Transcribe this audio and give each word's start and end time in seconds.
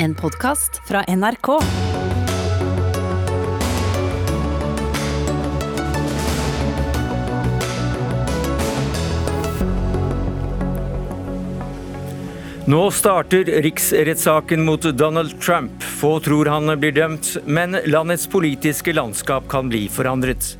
En 0.00 0.14
podkast 0.14 0.80
fra 0.88 1.04
NRK. 1.08 1.48
Nå 12.64 12.90
starter 12.90 13.44
riksrettssaken 13.44 14.64
mot 14.64 14.82
Donald 14.82 15.40
Trump. 15.40 15.82
Få 15.82 16.20
tror 16.20 16.46
han 16.46 16.70
blir 16.78 16.92
dømt, 16.92 17.36
men 17.44 17.74
landets 17.86 18.28
politiske 18.30 18.94
landskap 18.94 19.48
kan 19.50 19.66
bli 19.68 19.88
forandret. 19.90 20.54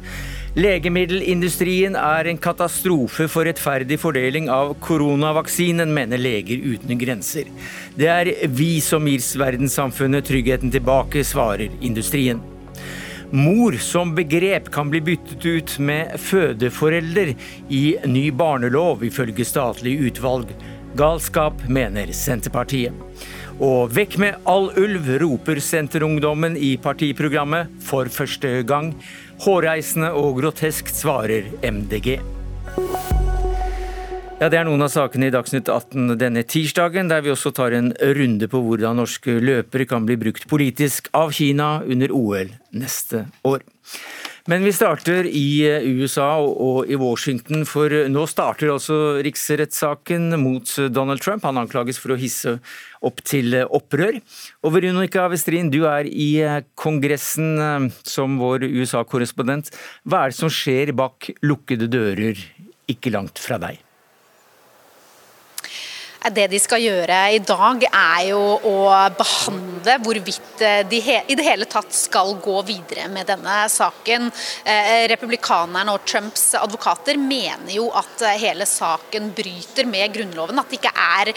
Legemiddelindustrien 0.59 1.95
er 1.95 2.27
en 2.27 2.39
katastrofe 2.43 3.29
for 3.31 3.47
rettferdig 3.47 3.95
fordeling 4.03 4.49
av 4.51 4.73
koronavaksinen, 4.83 5.93
mener 5.95 6.19
Leger 6.19 6.65
uten 6.73 6.99
grenser. 6.99 7.47
Det 7.95 8.09
er 8.11 8.31
vi 8.51 8.81
som 8.83 9.07
gir 9.07 9.23
verdenssamfunnet 9.39 10.27
tryggheten 10.27 10.73
tilbake, 10.75 11.23
svarer 11.23 11.71
industrien. 11.79 12.41
Mor 13.30 13.77
som 13.79 14.16
begrep 14.16 14.73
kan 14.75 14.91
bli 14.91 15.02
byttet 15.13 15.47
ut 15.47 15.77
med 15.79 16.16
fødeforelder 16.27 17.37
i 17.71 17.85
ny 18.11 18.25
barnelov, 18.35 19.07
ifølge 19.07 19.47
statlig 19.47 19.95
utvalg. 20.11 20.51
Galskap, 20.99 21.69
mener 21.71 22.11
Senterpartiet. 22.16 22.97
Og 23.63 23.91
vekk 23.91 24.19
med 24.23 24.43
all 24.47 24.69
ulv, 24.79 25.07
roper 25.23 25.59
Senterungdommen 25.63 26.55
i 26.59 26.77
partiprogrammet 26.83 27.71
for 27.85 28.11
første 28.11 28.63
gang. 28.66 28.93
Hårreisende 29.38 30.10
og 30.19 30.41
groteskt, 30.41 30.97
svarer 30.98 31.46
MDG. 31.62 32.19
Ja, 34.38 34.48
Det 34.48 34.59
er 34.59 34.66
noen 34.66 34.83
av 34.83 34.91
sakene 34.91 35.29
i 35.29 35.34
Dagsnytt 35.34 35.66
18 35.66 36.15
denne 36.19 36.45
tirsdagen, 36.46 37.09
der 37.10 37.23
vi 37.23 37.30
også 37.30 37.51
tar 37.55 37.74
en 37.74 37.93
runde 37.98 38.46
på 38.51 38.60
hvordan 38.62 38.98
norske 38.98 39.38
løpere 39.43 39.87
kan 39.87 40.06
bli 40.06 40.15
brukt 40.19 40.46
politisk 40.51 41.09
av 41.12 41.32
Kina 41.34 41.82
under 41.82 42.15
OL 42.15 42.52
neste 42.70 43.24
år. 43.43 43.63
Men 44.49 44.65
vi 44.65 44.71
starter 44.73 45.27
i 45.29 45.60
eh, 45.68 45.85
USA 46.01 46.38
og 46.41 46.88
i 46.88 46.96
Washington, 46.96 47.66
for 47.68 47.93
nå 48.09 48.23
starter 48.30 48.71
altså 48.73 49.18
riksrettssaken 49.24 50.38
mot 50.41 50.73
Donald 50.88 51.21
Trump. 51.21 51.45
Han 51.45 51.60
anklages 51.60 52.01
for 52.01 52.15
å 52.15 52.16
hisse 52.16 52.54
opp 53.04 53.21
til 53.29 53.59
opprør. 53.66 54.16
Og 54.65 54.73
Veronica 54.73 55.26
Westrin, 55.29 55.69
du 55.69 55.82
er 55.91 56.09
i 56.09 56.30
eh, 56.41 56.63
Kongressen 56.80 57.60
eh, 57.60 57.91
som 58.09 58.41
vår 58.41 58.65
USA-korrespondent. 58.71 59.69
Hva 60.09 60.24
er 60.24 60.32
det 60.32 60.41
som 60.41 60.52
skjer 60.52 60.95
bak 60.96 61.29
lukkede 61.45 61.91
dører 61.93 62.41
ikke 62.88 63.13
langt 63.13 63.37
fra 63.45 63.60
deg? 63.60 63.85
Det 66.19 66.49
de 66.50 66.59
skal 66.59 66.83
gjøre 66.83 67.16
i 67.31 67.38
dag, 67.47 67.84
er 67.87 68.22
jo 68.33 68.41
å 68.66 68.75
behandle 69.16 69.94
hvorvidt 70.03 70.65
de 70.91 70.99
i 70.99 71.37
det 71.38 71.44
hele 71.47 71.69
tatt 71.71 71.94
skal 71.94 72.34
gå 72.43 72.56
videre 72.66 73.06
med 73.12 73.28
denne 73.31 73.60
saken. 73.71 74.27
Eh, 74.66 75.06
republikanerne 75.12 75.94
og 75.94 76.03
Trumps 76.09 76.50
advokater 76.59 77.16
mener 77.22 77.71
jo 77.77 77.87
at 77.97 78.25
hele 78.43 78.66
saken 78.66 79.31
bryter 79.37 79.87
med 79.87 80.10
Grunnloven. 80.16 80.59
At 80.59 80.72
det 80.72 80.81
ikke 80.81 80.93
er 80.93 81.33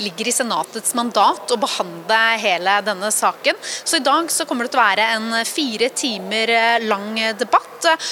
ligger 0.00 0.30
i 0.30 0.34
Senatets 0.34 0.94
mandat 0.94 1.50
å 1.50 1.58
behandle 1.60 2.20
hele 2.40 2.78
denne 2.86 3.10
saken. 3.12 3.58
Så 3.60 3.98
i 3.98 4.06
dag 4.06 4.30
så 4.30 4.46
kommer 4.46 4.64
det 4.64 4.76
til 4.76 4.80
å 4.80 4.86
være 4.86 5.08
en 5.16 5.28
fire 5.48 5.90
timer 5.90 6.54
lang 6.86 7.18
debatt 7.34 7.66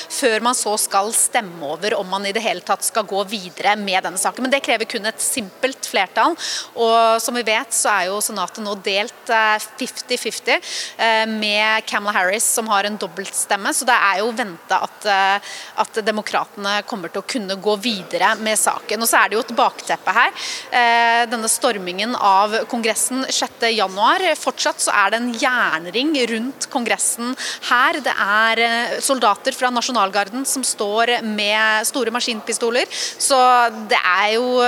før 0.09 0.41
man 0.41 0.57
så 0.57 0.73
skal 0.81 1.11
stemme 1.13 1.67
over 1.69 1.93
om 1.99 2.09
man 2.09 2.25
i 2.27 2.33
det 2.33 2.41
hele 2.41 2.65
tatt 2.65 2.87
skal 2.87 3.07
gå 3.09 3.23
videre 3.29 3.75
med 3.79 4.03
denne 4.03 4.21
saken. 4.21 4.47
Men 4.47 4.55
det 4.55 4.65
krever 4.67 4.89
kun 4.89 5.07
et 5.09 5.23
simpelt 5.23 5.87
flertall 5.87 6.08
flertall. 6.09 6.37
Og 6.79 7.23
som 7.23 7.35
vi 7.35 7.45
vet, 7.47 7.73
så 7.75 7.91
er 7.93 8.09
jo 8.09 8.21
Senatet 8.23 8.63
nå 8.65 8.75
delt 8.85 9.29
50-50 9.29 10.49
eh, 10.49 10.61
eh, 10.99 11.27
med 11.29 11.87
Camela 11.87 12.13
Harris, 12.13 12.45
som 12.45 12.69
har 12.69 12.85
en 12.85 12.99
dobbeltstemme. 12.99 13.73
Så 13.75 13.85
det 13.85 13.95
er 13.95 14.21
jo 14.21 14.33
venta 14.33 14.83
at, 14.85 15.07
eh, 15.07 15.53
at 15.77 16.01
demokratene 16.05 16.83
kommer 16.87 17.09
til 17.09 17.23
å 17.23 17.29
kunne 17.29 17.57
gå 17.57 17.77
videre 17.81 18.35
med 18.41 18.59
saken. 18.59 19.03
Og 19.03 19.09
så 19.09 19.23
er 19.23 19.29
det 19.29 19.39
jo 19.39 19.45
et 19.45 19.57
bakteppe 19.57 20.13
her. 20.15 20.33
Denne 21.29 21.49
stormingen 21.51 22.15
av 22.15 22.55
Kongressen 22.71 23.25
6.1. 23.25 24.35
Fortsatt 24.39 24.81
så 24.83 24.93
er 24.95 25.11
det 25.11 25.19
en 25.21 25.33
jernring 25.39 26.13
rundt 26.31 26.69
Kongressen 26.71 27.35
her. 27.69 28.01
Det 28.05 28.15
er 28.15 29.01
soldater 29.05 29.57
fra 29.57 29.71
Nasjonalgarden 29.75 30.47
som 30.49 30.65
står 30.67 31.19
med 31.27 31.87
store 31.89 32.13
maskinpistoler. 32.15 32.89
Så 32.91 33.39
det 33.91 33.99
er 33.99 34.35
jo 34.37 34.59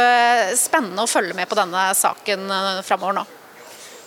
spennende 0.58 1.04
å 1.04 1.10
følge 1.10 1.29
med 1.34 1.40
med 1.40 1.50
på 1.50 1.58
denne 1.58 1.90
saken 1.96 2.50
eh, 2.50 2.80
framover 2.86 3.20
nå. 3.20 3.26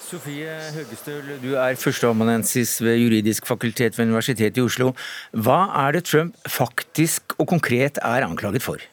Sofie 0.03 0.55
Høgestøl, 0.75 1.35
du 1.41 1.53
er 1.57 1.77
førsteamanuensis 1.79 2.75
ved 2.83 2.99
juridisk 3.01 3.47
fakultet 3.49 3.97
ved 3.97 4.11
Universitetet 4.11 4.59
i 4.59 4.65
Oslo. 4.65 4.91
Hva 5.33 5.63
er 5.87 5.95
det 5.95 6.03
Trump 6.05 6.35
faktisk 6.45 7.33
og 7.39 7.47
konkret 7.49 7.97
er 8.03 8.27
anklaget 8.27 8.61
for? 8.61 8.83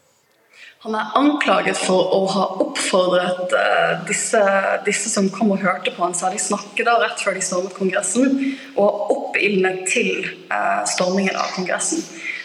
Han 0.81 0.95
er 0.97 1.11
anklaget 1.19 1.77
for 1.77 2.15
å 2.17 2.23
ha 2.33 2.47
oppfordret 2.65 3.53
uh, 3.53 3.99
disse, 4.09 4.41
disse, 4.87 5.11
som 5.13 5.29
kom 5.35 5.51
og 5.53 5.61
hørte 5.61 5.93
på 5.93 6.07
han 6.07 6.17
særlig 6.17 6.41
snakke 6.41 6.87
da 6.89 6.95
rett 7.03 7.21
før 7.21 7.37
de 7.37 7.43
stormet 7.45 7.77
Kongressen, 7.77 8.39
og 8.81 9.13
oppildnet 9.13 9.83
til 9.93 10.25
uh, 10.49 10.81
stormingen 10.89 11.37
av 11.37 11.53
Kongressen. 11.59 12.01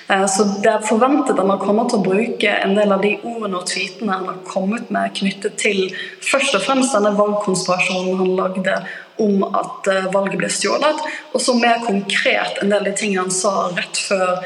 Eh, 0.08 0.26
så 0.30 0.44
det 0.62 0.70
er 0.70 0.86
forventet 0.86 1.40
at 1.40 1.48
man 1.48 1.62
kommer 1.62 1.88
til 1.90 2.02
å 2.02 2.06
bruke 2.06 2.52
en 2.62 2.76
del 2.78 2.94
av 2.94 3.02
de 3.02 3.16
ordene 3.24 3.58
og 3.58 3.70
tweetene 3.70 4.14
han 4.14 4.28
har 4.30 4.44
kommet 4.46 4.92
med 4.94 5.16
knyttet 5.18 5.58
til 5.62 5.88
først 6.22 6.60
og 6.60 6.66
fremst 6.68 6.94
denne 6.94 7.16
valgkonspirasjonen 7.18 8.22
han 8.22 8.36
lagde 8.38 8.76
om 9.24 9.48
at 9.48 9.90
eh, 9.90 10.12
valget 10.14 10.38
ble 10.44 10.52
stjålet, 10.52 11.02
og 11.34 11.42
så 11.42 11.56
mer 11.58 11.82
konkret 11.88 12.62
en 12.62 12.70
del 12.70 12.84
av 12.84 12.90
de 12.90 12.96
tingene 13.00 13.26
han 13.26 13.34
sa 13.34 13.72
rett 13.74 13.98
før 13.98 14.46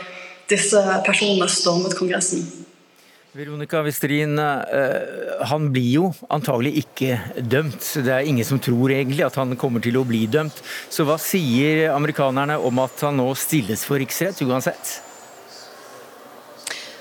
disse 0.49 0.81
personene 1.05 1.49
stormet 1.51 1.97
Kongressen. 1.97 2.47
Veronica 3.35 3.83
Westrin, 3.85 4.39
eh, 4.39 5.43
han 5.51 5.67
blir 5.73 5.89
jo 5.91 6.07
antagelig 6.33 6.85
ikke 6.85 7.19
dømt. 7.45 7.83
Det 8.01 8.15
er 8.15 8.25
ingen 8.25 8.47
som 8.47 8.61
tror 8.63 8.95
egentlig 8.95 9.27
at 9.27 9.37
han 9.37 9.53
kommer 9.59 9.83
til 9.83 9.99
å 9.99 10.05
bli 10.07 10.23
dømt. 10.31 10.63
Så 10.89 11.05
hva 11.05 11.19
sier 11.21 11.91
amerikanerne 11.93 12.57
om 12.57 12.81
at 12.81 13.05
han 13.05 13.19
nå 13.21 13.27
stilles 13.37 13.85
for 13.85 14.01
riksrett 14.01 14.41
uansett? 14.47 15.08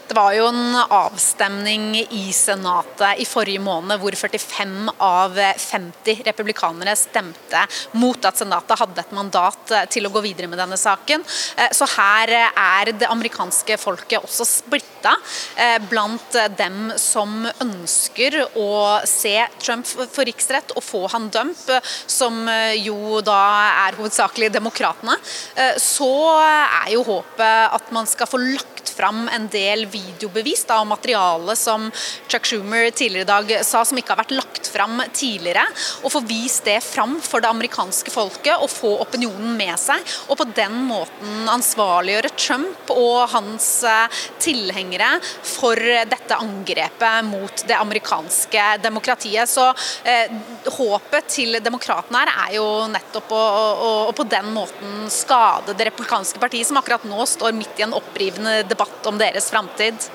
Det 0.09 0.17
var 0.17 0.33
jo 0.33 0.47
en 0.49 0.77
avstemning 0.89 1.91
i 2.01 2.31
Senatet 2.33 3.21
i 3.21 3.27
forrige 3.29 3.61
måned 3.61 4.01
hvor 4.01 4.15
45 4.17 4.89
av 5.05 5.35
50 5.37 6.23
republikanere 6.25 6.95
stemte 6.97 7.61
mot 8.01 8.25
at 8.25 8.41
Senatet 8.41 8.81
hadde 8.81 9.03
et 9.03 9.13
mandat 9.13 9.75
til 9.93 10.09
å 10.09 10.13
gå 10.15 10.23
videre 10.25 10.49
med 10.49 10.57
denne 10.63 10.79
saken. 10.81 11.27
Eh, 11.61 11.75
så 11.77 11.85
her 11.93 12.33
er 12.39 12.93
det 12.97 13.11
amerikanske 13.13 13.77
folket 13.77 14.25
også 14.25 14.47
splitta 14.49 15.13
eh, 15.61 15.77
blant 15.91 16.41
dem 16.57 16.95
som 16.97 17.45
ønsker 17.51 18.41
å 18.57 18.71
se 19.05 19.37
Trump 19.61 19.85
for 19.91 20.25
riksrett 20.25 20.73
og 20.73 20.89
få 20.89 21.03
han 21.13 21.29
dømt, 21.35 21.69
som 22.09 22.49
jo 22.81 23.21
da 23.21 23.39
er 23.85 24.01
hovedsakelig 24.01 24.55
demokratene. 24.57 25.21
Eh, 25.53 25.77
så 25.77 26.11
er 26.41 26.95
jo 26.97 27.05
håpet 27.13 27.77
at 27.77 27.93
man 27.93 28.09
skal 28.09 28.33
få 28.33 28.41
lagt 28.41 28.78
fram 28.99 29.29
en 29.33 29.47
del 29.53 29.87
videobevis 29.91 30.65
da, 30.69 30.81
og 30.83 30.91
materiale 30.91 31.55
som 31.59 31.89
Chuck 32.29 32.49
Schumer 32.49 32.91
tidligere 32.91 33.27
i 33.27 33.29
dag 33.29 33.53
sa 33.67 33.85
som 33.87 33.99
ikke 33.99 34.15
har 34.15 34.23
vært 34.23 34.37
lagt 34.37 34.71
fram 34.73 35.01
tidligere. 35.15 35.65
Og 36.03 36.13
få 36.13 36.23
vist 36.29 36.67
det 36.69 36.79
fram 36.85 37.19
for 37.25 37.43
det 37.45 37.51
amerikanske 37.51 38.13
folket 38.13 38.59
og 38.59 38.71
få 38.73 38.95
opinionen 39.03 39.55
med 39.59 39.75
seg. 39.81 40.03
Og 40.29 40.39
på 40.41 40.49
den 40.57 40.81
måten 40.89 41.49
ansvarliggjøre 41.53 42.33
Trump 42.39 42.93
og 42.95 43.29
hans 43.35 43.69
eh, 43.87 44.21
tilhengere 44.43 45.19
for 45.47 45.79
dette 45.79 46.39
angrepet 46.39 47.29
mot 47.29 47.65
det 47.69 47.77
amerikanske 47.79 48.67
demokratiet. 48.85 49.51
Så 49.51 49.69
eh, 50.09 50.33
håpet 50.79 51.31
til 51.39 51.61
demokratene 51.65 52.25
her 52.25 52.35
er 52.49 52.57
jo 52.59 52.67
nettopp 52.91 53.33
å, 53.35 53.43
å, 53.89 53.91
å 54.11 54.17
på 54.17 54.27
den 54.29 54.51
måten 54.55 55.07
skade 55.13 55.77
det 55.79 55.89
republikanske 55.91 56.41
partiet, 56.43 56.67
som 56.69 56.79
akkurat 56.81 57.05
nå 57.09 57.27
står 57.29 57.55
midt 57.57 57.79
i 57.79 57.87
en 57.87 57.97
opprivende 57.97 58.63
debatt 58.69 58.88
debatt 58.89 59.07
om 59.07 59.19
deres 59.19 59.51
framtid. 59.51 60.11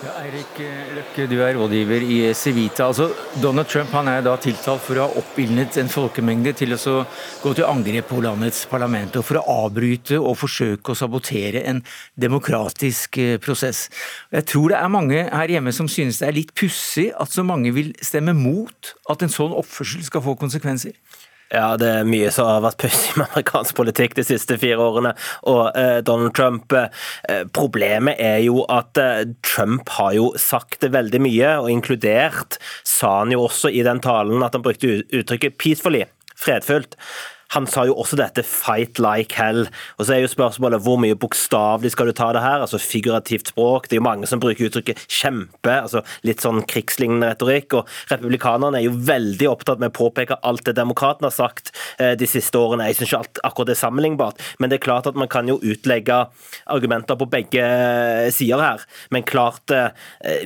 Ja, 0.00 0.14
Eirik 0.22 0.56
Løkke, 0.96 1.26
du 1.28 1.42
er 1.44 1.58
rådgiver 1.58 2.00
i 2.00 2.32
Civita. 2.32 2.86
Altså, 2.86 3.10
Donald 3.42 3.68
Trump 3.68 3.90
han 3.92 4.08
er 4.08 4.22
da 4.24 4.32
tiltalt 4.40 4.80
for 4.80 4.96
å 4.96 5.04
ha 5.04 5.20
oppildnet 5.20 5.76
en 5.76 5.90
folkemengde 5.92 6.54
til 6.56 6.72
å 6.72 7.04
gå 7.42 7.52
til 7.52 7.66
angrep 7.68 8.08
på 8.08 8.22
landets 8.24 8.64
parlament, 8.64 9.18
og 9.20 9.26
for 9.28 9.42
å 9.42 9.66
avbryte 9.66 10.16
og 10.16 10.38
forsøke 10.40 10.94
å 10.94 10.96
sabotere 10.96 11.66
en 11.68 11.82
demokratisk 12.16 13.18
eh, 13.18 13.36
prosess. 13.36 13.90
Jeg 14.32 14.48
tror 14.48 14.72
det 14.72 14.80
er 14.80 14.88
mange 14.88 15.26
her 15.28 15.52
hjemme 15.52 15.72
som 15.76 15.88
synes 15.88 16.22
det 16.22 16.30
er 16.30 16.38
litt 16.38 16.54
pussig 16.56 17.10
at 17.12 17.36
så 17.36 17.44
mange 17.44 17.74
vil 17.76 17.92
stemme 18.00 18.32
mot 18.32 18.94
at 19.12 19.20
en 19.20 19.36
sånn 19.36 19.52
oppførsel 19.52 20.00
skal 20.08 20.24
få 20.24 20.32
konsekvenser. 20.40 20.96
Ja, 21.50 21.74
det 21.74 21.88
er 21.90 22.06
mye 22.06 22.28
som 22.30 22.46
har 22.46 22.60
vært 22.62 22.78
pussig 22.84 23.16
med 23.18 23.26
amerikansk 23.26 23.74
politikk 23.74 24.14
de 24.14 24.24
siste 24.26 24.54
fire 24.62 24.78
årene. 24.84 25.10
Og 25.50 25.64
eh, 25.74 25.98
Donald 26.06 26.34
Trump 26.38 26.70
eh, 26.78 27.42
Problemet 27.56 28.22
er 28.22 28.38
jo 28.44 28.62
at 28.70 29.00
eh, 29.02 29.24
Trump 29.42 29.90
har 29.96 30.14
jo 30.14 30.30
sagt 30.38 30.86
veldig 30.86 31.22
mye, 31.26 31.56
og 31.58 31.72
inkludert 31.72 32.60
sa 32.86 33.16
han 33.24 33.34
jo 33.34 33.42
også 33.48 33.72
i 33.74 33.82
den 33.86 34.02
talen 34.04 34.46
at 34.46 34.54
han 34.54 34.62
brukte 34.62 35.00
uttrykket 35.02 35.58
'peacefully' 35.58 36.06
fredfullt 36.40 36.94
han 37.54 37.66
sa 37.66 37.84
jo 37.88 37.96
også 37.98 38.18
dette 38.20 38.44
'fight 38.46 39.00
like 39.02 39.34
hell'. 39.34 39.66
Og 39.98 40.06
så 40.06 40.14
er 40.14 40.20
jo 40.22 40.30
spørsmålet 40.30 40.82
hvor 40.84 40.98
mye 41.02 41.18
bokstavelig 41.18 41.90
skal 41.92 42.06
du 42.06 42.12
ta 42.12 42.30
det 42.32 42.42
her? 42.42 42.62
Altså 42.62 42.78
figurativt 42.78 43.50
språk. 43.50 43.88
Det 43.88 43.96
er 43.96 44.00
jo 44.00 44.06
mange 44.06 44.26
som 44.26 44.40
bruker 44.40 44.68
uttrykket 44.68 45.02
'kjempe', 45.08 45.82
altså 45.82 46.04
litt 46.22 46.40
sånn 46.40 46.62
krigslignende 46.62 47.34
retorikk. 47.34 47.74
Og 47.74 47.88
republikanerne 48.10 48.78
er 48.78 48.86
jo 48.86 48.94
veldig 48.94 49.48
opptatt 49.50 49.80
med 49.80 49.90
å 49.90 49.98
påpeke 49.98 50.38
alt 50.42 50.64
det 50.64 50.76
demokratene 50.78 51.26
har 51.26 51.34
sagt 51.34 51.72
eh, 51.98 52.14
de 52.14 52.26
siste 52.26 52.54
årene. 52.54 52.86
Jeg 52.86 53.00
syns 53.00 53.10
ikke 53.10 53.18
alt 53.24 53.42
akkurat 53.44 53.66
det 53.66 53.76
er 53.76 53.82
sammenlignbart, 53.86 54.38
men 54.58 54.70
det 54.70 54.78
er 54.78 54.86
klart 54.86 55.06
at 55.06 55.18
man 55.18 55.28
kan 55.28 55.48
jo 55.48 55.58
utlegge 55.58 56.26
argumenter 56.66 57.18
på 57.18 57.28
begge 57.30 58.30
sider 58.30 58.62
her. 58.62 58.86
Men 59.10 59.26
klart, 59.26 59.70
eh, 59.70 59.90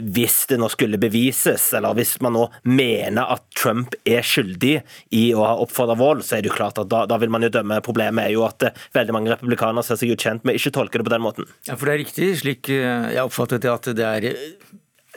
hvis 0.01 0.47
det 0.49 0.59
nå 0.59 0.71
skulle 0.73 1.01
bevises, 1.01 1.73
eller 1.75 1.95
hvis 1.95 2.17
man 2.25 2.33
nå 2.33 2.49
mener 2.65 3.29
at 3.29 3.45
Trump 3.55 3.95
er 4.07 4.25
skyldig 4.25 4.81
i 5.13 5.25
å 5.35 5.45
ha 5.45 5.55
oppfordra 5.61 5.99
vold, 5.99 6.25
så 6.25 6.39
er 6.39 6.45
det 6.45 6.53
jo 6.53 6.57
klart 6.57 6.81
at 6.81 6.94
da, 6.95 7.05
da, 7.11 7.19
vil 7.23 7.33
man 7.35 7.45
jo 7.47 7.53
dømme. 7.53 7.81
Problemet 7.85 8.29
er 8.29 8.35
jo 8.37 8.45
at 8.47 8.69
eh, 8.69 8.85
veldig 8.97 9.17
mange 9.17 9.35
republikanere 9.35 9.87
ser 9.87 10.01
seg 10.01 10.15
jo 10.15 10.21
tjent 10.21 10.47
med 10.47 10.59
ikke 10.59 10.75
tolke 10.75 11.01
det 11.01 11.09
på 11.09 11.15
den 11.15 11.25
måten. 11.25 11.51
Ja, 11.69 11.77
For 11.77 11.91
det 11.91 11.97
er 11.97 12.03
riktig, 12.05 12.31
slik 12.43 12.71
eh, 12.73 13.11
jeg 13.17 13.25
oppfattet 13.25 13.67
det, 13.67 13.73
at 13.73 13.91
det 13.99 14.07
er 14.11 14.31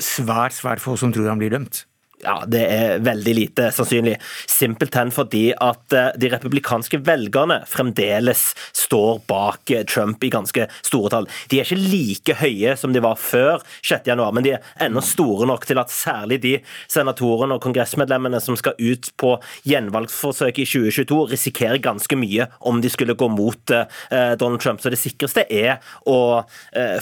svært, 0.02 0.58
svært 0.58 0.84
få 0.84 0.98
som 1.00 1.14
tror 1.14 1.30
han 1.32 1.42
blir 1.42 1.54
dømt. 1.54 1.86
Ja, 2.18 2.40
det 2.50 2.64
er 2.66 3.02
veldig 3.06 3.34
lite 3.38 3.68
sannsynlig. 3.70 4.16
Simpelthen 4.50 5.12
fordi 5.14 5.52
at 5.54 5.94
eh, 5.94 6.08
de 6.18 6.32
republikanske 6.34 6.98
velgerne 7.06 7.60
fremdeles 7.70 8.42
står 8.74 9.20
bak 9.30 9.70
eh, 9.70 9.84
Trump 9.86 10.26
i 10.26 10.32
ganske 10.34 10.66
store 10.82 11.12
tall. 11.14 11.30
De 11.52 11.60
er 11.62 11.68
ikke 11.68 11.78
like 11.78 12.38
høye 12.42 12.74
som 12.82 12.96
de 12.96 13.06
var 13.06 13.22
før 13.22 13.62
6.1, 13.86 14.26
men 14.34 14.48
de 14.48 14.56
er 14.56 14.74
ennå 14.88 15.06
store 15.06 15.46
nok 15.52 15.70
til 15.70 15.78
at 15.78 15.94
særlig 15.94 16.42
de 16.42 16.56
senatorene 16.90 17.60
og 17.60 17.66
kongressmedlemmene 17.68 18.42
som 18.42 18.58
skal 18.58 18.74
ut 18.82 19.14
på 19.22 19.36
gjenvalgsforsøk 19.70 20.64
i 20.66 20.66
2022, 20.66 21.22
risikerer 21.38 21.86
ganske 21.86 22.18
mye 22.18 22.50
om 22.66 22.82
de 22.82 22.90
skulle 22.90 23.14
gå 23.14 23.30
mot 23.30 23.78
eh, 23.78 24.34
Donald 24.42 24.66
Trump. 24.66 24.82
Så 24.82 24.90
det 24.90 25.04
sikreste 25.04 25.46
er 25.54 25.78
å 26.10 26.42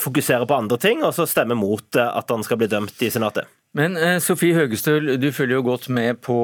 fokusere 0.03 0.43
på 0.47 0.59
andre 0.59 0.77
ting, 0.81 1.05
og 1.07 1.15
så 1.15 1.23
stemme 1.29 1.55
mot 1.55 2.03
at 2.03 2.31
han 2.31 2.43
skal 2.43 2.59
bli 2.59 2.71
dømt 2.71 2.99
i 3.05 3.13
Senatet. 3.13 3.47
Men 3.75 3.97
eh, 3.99 4.19
Sofie 4.23 4.55
Høgestøl, 4.55 5.17
du 5.19 5.27
følger 5.35 5.59
jo 5.59 5.65
godt 5.67 5.89
med 5.91 6.21
på 6.23 6.35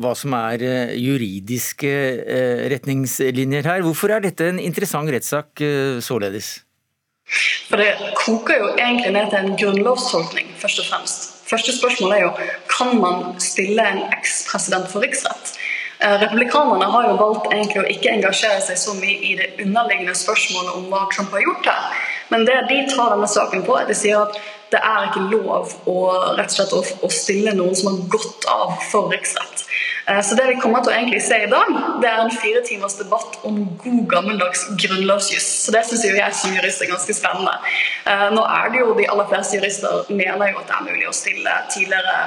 hva 0.00 0.14
som 0.16 0.32
er 0.38 0.64
eh, 0.64 0.94
juridiske 0.96 1.90
eh, 2.24 2.62
retningslinjer 2.72 3.68
her. 3.68 3.84
Hvorfor 3.84 4.14
er 4.14 4.24
dette 4.24 4.48
en 4.48 4.60
interessant 4.62 5.12
rettssak 5.12 5.60
således? 6.04 6.54
For 7.68 7.76
Det 7.76 7.90
koker 8.16 8.62
jo 8.62 8.70
egentlig 8.78 9.12
ned 9.12 9.28
til 9.28 9.42
en 9.42 9.58
grunnlovstolkning, 9.60 10.48
først 10.56 10.80
og 10.80 10.88
fremst. 10.88 11.26
Første 11.48 11.74
spørsmål 11.76 12.14
er 12.16 12.22
jo 12.24 12.32
kan 12.72 12.96
man 13.00 13.36
stille 13.40 13.84
en 13.84 14.00
ekspresident 14.08 14.88
for 14.88 15.04
riksrett. 15.04 15.57
Republikanerne 15.98 16.86
har 16.92 17.08
jo 17.08 17.16
valgt 17.18 17.48
egentlig 17.50 17.80
å 17.82 17.88
ikke 17.90 18.12
engasjere 18.12 18.60
seg 18.62 18.78
så 18.78 18.94
mye 18.98 19.16
i 19.18 19.32
det 19.38 19.48
underliggende 19.64 20.14
spørsmålet 20.14 20.76
om 20.78 20.86
hva 20.92 21.08
Trump 21.10 21.34
har 21.34 21.42
gjort 21.42 21.66
her. 21.72 22.04
Men 22.28 22.44
det 22.46 22.60
de 22.68 22.84
tar 22.92 23.14
denne 23.14 23.28
saken 23.30 23.64
på, 23.66 23.74
er 23.80 23.88
de 23.88 23.96
sier 23.98 24.20
at 24.20 24.38
det 24.68 24.80
er 24.84 25.06
ikke 25.08 25.28
lov 25.32 25.70
å, 25.88 25.98
rett 26.36 26.52
og 26.52 26.56
slett, 26.58 27.00
å 27.04 27.10
stille 27.12 27.54
noen 27.56 27.76
som 27.76 27.88
har 27.90 28.02
gått 28.12 28.44
av 28.52 28.74
for 28.90 29.08
riksrett. 29.12 29.64
Eh, 30.08 30.20
så 30.24 30.36
det 30.36 30.44
vi 30.50 30.58
kommer 30.60 30.84
til 30.84 30.92
å 30.92 30.96
egentlig 30.96 31.22
se 31.24 31.38
i 31.44 31.48
dag, 31.50 31.72
det 32.02 32.10
er 32.10 32.20
en 32.22 32.32
fire 32.32 32.60
timers 32.66 32.98
debatt 33.00 33.38
om 33.48 33.62
god 33.80 34.02
gammeldags 34.12 34.66
grunnlovsjuss. 34.84 35.48
Så 35.64 35.74
det 35.74 35.86
syns 35.88 36.04
jeg 36.08 36.36
som 36.36 36.54
jurist 36.56 36.84
er 36.84 36.92
ganske 36.92 37.16
spennende. 37.16 37.56
Eh, 38.04 38.28
nå 38.36 38.44
er 38.44 38.70
det 38.72 38.84
jo 38.84 38.94
de 38.98 39.08
aller 39.08 39.28
fleste 39.32 39.56
jurister 39.56 40.12
mener 40.12 40.52
jo 40.52 40.62
at 40.62 40.70
det 40.70 40.78
er 40.78 40.86
mulig 40.90 41.08
å 41.08 41.16
stille 41.16 41.58
tidligere 41.72 42.20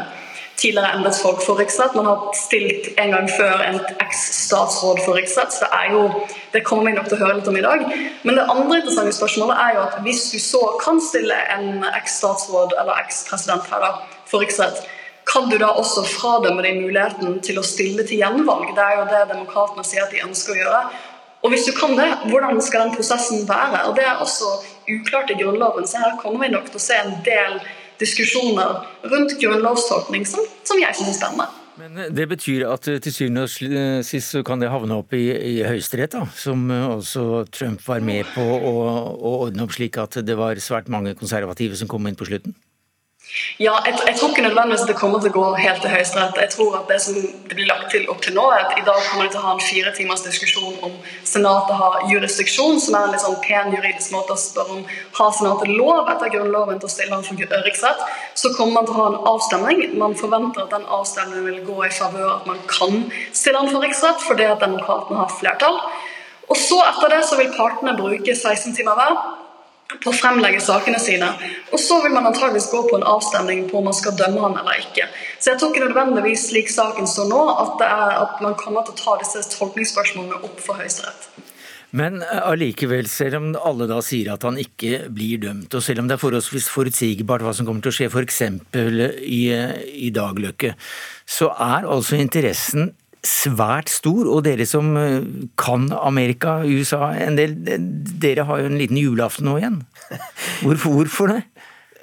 tidligere 0.61 0.93
embetsfolk 0.97 1.41
for 1.45 1.59
riksrett. 1.59 1.95
Man 1.97 2.05
har 2.05 2.29
stilt 2.37 2.91
en 3.01 3.13
gang 3.15 3.27
før 3.31 3.63
en 3.65 3.79
eks-statsråd 4.03 5.01
for 5.05 5.17
riksrett. 5.17 5.53
Så 5.55 5.65
det 5.65 5.71
er 5.79 5.95
jo, 5.95 6.05
det 6.53 6.63
kommer 6.67 6.89
vi 6.89 6.95
nok 6.97 7.09
til 7.09 7.17
å 7.17 7.21
høre 7.23 7.39
litt 7.39 7.49
om 7.49 7.57
i 7.57 7.65
dag. 7.65 7.85
Men 8.23 8.37
det 8.37 8.47
andre 8.47 8.79
interessante 8.81 9.15
spørsmålet 9.17 9.61
er 9.65 9.75
jo 9.75 9.83
at 9.87 9.99
hvis 10.05 10.25
du 10.33 10.39
så 10.43 10.63
kan 10.83 11.01
stille 11.03 11.37
en 11.55 11.85
eks-statsråd 11.91 12.77
eller 12.81 13.05
eks-president 13.05 13.69
her 13.73 13.87
da, 13.87 13.93
for 14.29 14.43
riksrett, 14.45 14.83
kan 15.31 15.49
du 15.49 15.57
da 15.61 15.69
også 15.77 16.03
fradømme 16.07 16.63
deg 16.65 16.81
muligheten 16.81 17.39
til 17.45 17.61
å 17.61 17.65
stille 17.65 18.05
til 18.07 18.21
gjenvalg? 18.21 18.73
Det 18.75 18.83
er 18.85 18.99
jo 18.99 19.09
det 19.09 19.25
demokratene 19.31 19.85
sier 19.87 20.05
at 20.05 20.13
de 20.13 20.23
ønsker 20.25 20.55
å 20.55 20.61
gjøre. 20.63 20.81
Og 21.41 21.53
hvis 21.53 21.65
du 21.65 21.71
kan 21.73 21.95
det, 21.97 22.09
hvordan 22.29 22.59
skal 22.61 22.85
den 22.85 22.95
prosessen 22.95 23.45
være? 23.49 23.85
Og 23.89 23.95
Det 23.97 24.05
er 24.05 24.21
også 24.21 24.49
uklart 24.89 25.31
i 25.33 25.37
Grunnloven, 25.39 25.87
så 25.87 26.01
her 26.03 26.17
kommer 26.21 26.45
vi 26.45 26.53
nok 26.53 26.69
til 26.69 26.77
å 26.81 26.83
se 26.83 26.97
en 27.01 27.15
del 27.25 27.61
diskusjoner 28.01 28.81
rundt 29.07 29.37
grunnlovstolkning 29.41 30.27
som, 30.27 30.45
som 30.67 30.81
jeg 30.81 30.97
syns 30.97 31.13
er 31.13 31.19
spennende. 31.21 31.49
Men 31.81 31.97
eh, 31.97 32.09
Det 32.13 32.27
betyr 32.29 32.65
at 32.69 32.87
eh, 32.91 32.99
til 33.03 33.15
syvende 33.15 33.45
og 33.47 33.67
eh, 33.67 34.01
sist 34.05 34.35
så 34.35 34.43
kan 34.45 34.61
det 34.61 34.71
havne 34.73 34.99
opp 35.01 35.13
i, 35.17 35.23
i 35.31 35.55
Høyesterett, 35.65 36.17
som 36.37 36.67
også 36.71 37.45
Trump 37.53 37.83
var 37.87 38.03
med 38.05 38.27
på 38.35 38.43
å, 38.43 38.73
å 39.15 39.37
ordne 39.45 39.65
opp 39.65 39.75
slik 39.77 39.99
at 40.01 40.19
det 40.25 40.37
var 40.39 40.59
svært 40.61 40.91
mange 40.91 41.15
konservative 41.19 41.79
som 41.79 41.89
kom 41.91 42.09
inn 42.09 42.19
på 42.19 42.29
slutten? 42.29 42.57
Ja, 43.59 43.73
jeg, 43.85 43.95
jeg, 44.07 44.15
tror 44.17 44.29
ikke 44.29 44.43
nødvendigvis 44.43 44.83
det 44.89 44.95
kommer 44.99 45.19
til 45.21 45.31
å 45.31 45.35
gå 45.37 45.43
helt 45.55 45.79
til 45.83 45.91
Høyesterett. 45.93 46.39
Jeg 46.41 46.51
tror 46.51 46.73
at 46.81 46.89
det 46.91 46.97
som 47.03 47.15
det 47.15 47.55
blir 47.55 47.69
lagt 47.69 47.87
til 47.93 48.09
opp 48.11 48.19
til 48.25 48.35
nå, 48.35 48.43
er 48.51 48.65
at 48.65 48.73
i 48.75 48.83
dag 48.83 48.99
kommer 49.07 49.27
de 49.27 49.31
til 49.31 49.39
å 49.39 49.45
ha 49.45 49.53
en 49.55 49.63
fire 49.63 49.93
timers 49.95 50.23
diskusjon 50.25 50.75
om 50.87 50.97
Senatet 51.27 51.79
har 51.79 51.97
jurisdiksjon, 52.11 52.81
som 52.83 52.97
er 52.97 53.07
en 53.07 53.15
litt 53.15 53.23
sånn 53.23 53.39
pen 53.45 53.71
juridisk 53.75 54.11
måte 54.15 54.35
å 54.35 54.41
spørre 54.41 54.77
om 54.79 54.85
har 55.19 55.33
Senatet 55.37 55.71
lov 55.71 56.11
etter 56.11 56.33
Grunnloven 56.35 56.81
til 56.81 56.89
å 56.89 56.93
stille 56.95 57.15
han 57.15 57.27
for 57.27 57.63
riksrett. 57.69 58.05
Så 58.35 58.51
kommer 58.57 58.81
man 58.81 58.89
til 58.89 58.97
å 58.97 58.99
ha 58.99 59.09
en 59.13 59.19
avstemning. 59.31 59.83
Man 60.01 60.17
forventer 60.19 60.65
at 60.65 60.75
den 60.75 60.87
avstemningen 60.99 61.47
vil 61.47 61.61
gå 61.69 61.77
i 61.87 61.93
favør 62.01 62.33
at 62.35 62.49
man 62.49 62.59
kan 62.71 63.05
stille 63.31 63.61
han 63.63 63.71
for 63.71 63.85
riksrett, 63.85 64.25
fordi 64.27 64.49
at 64.49 64.63
demokratene 64.65 65.23
har 65.23 65.31
flertall. 65.39 65.79
Og 66.51 66.59
så 66.59 66.81
etter 66.83 67.15
det 67.15 67.21
så 67.29 67.39
vil 67.39 67.53
partene 67.55 67.95
bruke 67.95 68.35
16 68.35 68.75
timer 68.75 68.99
hver 68.99 69.15
på 70.03 70.11
å 70.11 70.15
fremlegge 70.15 70.61
sakene 70.63 70.99
sine. 71.01 71.29
Og 71.71 71.79
så 71.81 71.99
vil 72.03 72.15
man 72.15 72.29
antageligvis 72.29 72.71
gå 72.71 72.83
på 72.87 72.97
en 72.99 73.07
avstemning 73.07 73.67
på 73.69 73.79
om 73.81 73.89
man 73.89 73.97
skal 73.97 74.17
dømme 74.19 74.41
han 74.45 74.57
eller 74.61 74.83
ikke. 74.83 75.07
Så 75.39 75.51
jeg 75.51 75.61
tror 75.61 75.73
ikke 75.73 75.87
nødvendigvis 75.89 76.47
slik 76.51 76.71
saken 76.73 77.09
står 77.09 77.31
nå, 77.31 77.41
at, 77.65 77.85
at 77.87 78.43
man 78.43 78.57
kommer 78.59 78.87
til 78.87 78.95
å 78.95 79.01
ta 79.03 79.17
disse 79.23 79.43
tolkningsspørsmålene 79.57 80.43
opp 80.47 80.61
for 80.63 80.79
Høyesterett. 80.81 81.31
Men 81.97 82.21
eh, 82.23 82.39
allikevel, 82.47 83.07
selv 83.11 83.39
om 83.41 83.49
alle 83.59 83.87
da 83.89 83.99
sier 84.05 84.31
at 84.33 84.45
han 84.47 84.59
ikke 84.61 85.09
blir 85.11 85.41
dømt, 85.43 85.73
og 85.75 85.83
selv 85.83 86.03
om 86.03 86.07
det 86.07 86.15
er 86.15 86.23
forholdsvis 86.23 86.69
forutsigbart 86.71 87.43
hva 87.43 87.53
som 87.55 87.67
kommer 87.67 87.83
til 87.83 87.91
å 87.91 87.97
skje 87.97 88.07
f.eks. 88.07 88.41
I, 89.27 89.41
i 90.07 90.11
Dagløkke, 90.15 90.73
så 91.27 91.51
er 91.51 91.89
altså 91.91 92.19
interessen 92.19 92.93
svært 93.25 93.91
stor, 93.93 94.25
og 94.29 94.43
dere 94.47 94.65
som 94.69 94.95
eh, 94.97 95.21
kan 95.59 95.89
Amerika, 95.93 96.61
USA 96.65 97.11
en 97.21 97.37
del, 97.37 97.55
dere 98.21 98.47
har 98.49 98.63
jo 98.63 98.71
en 98.71 98.79
liten 98.81 98.99
julaften 98.99 99.49
nå 99.49 99.59
igjen. 99.61 99.81
Hvorfor, 100.61 100.97
hvorfor 100.97 101.31
det? 101.35 101.41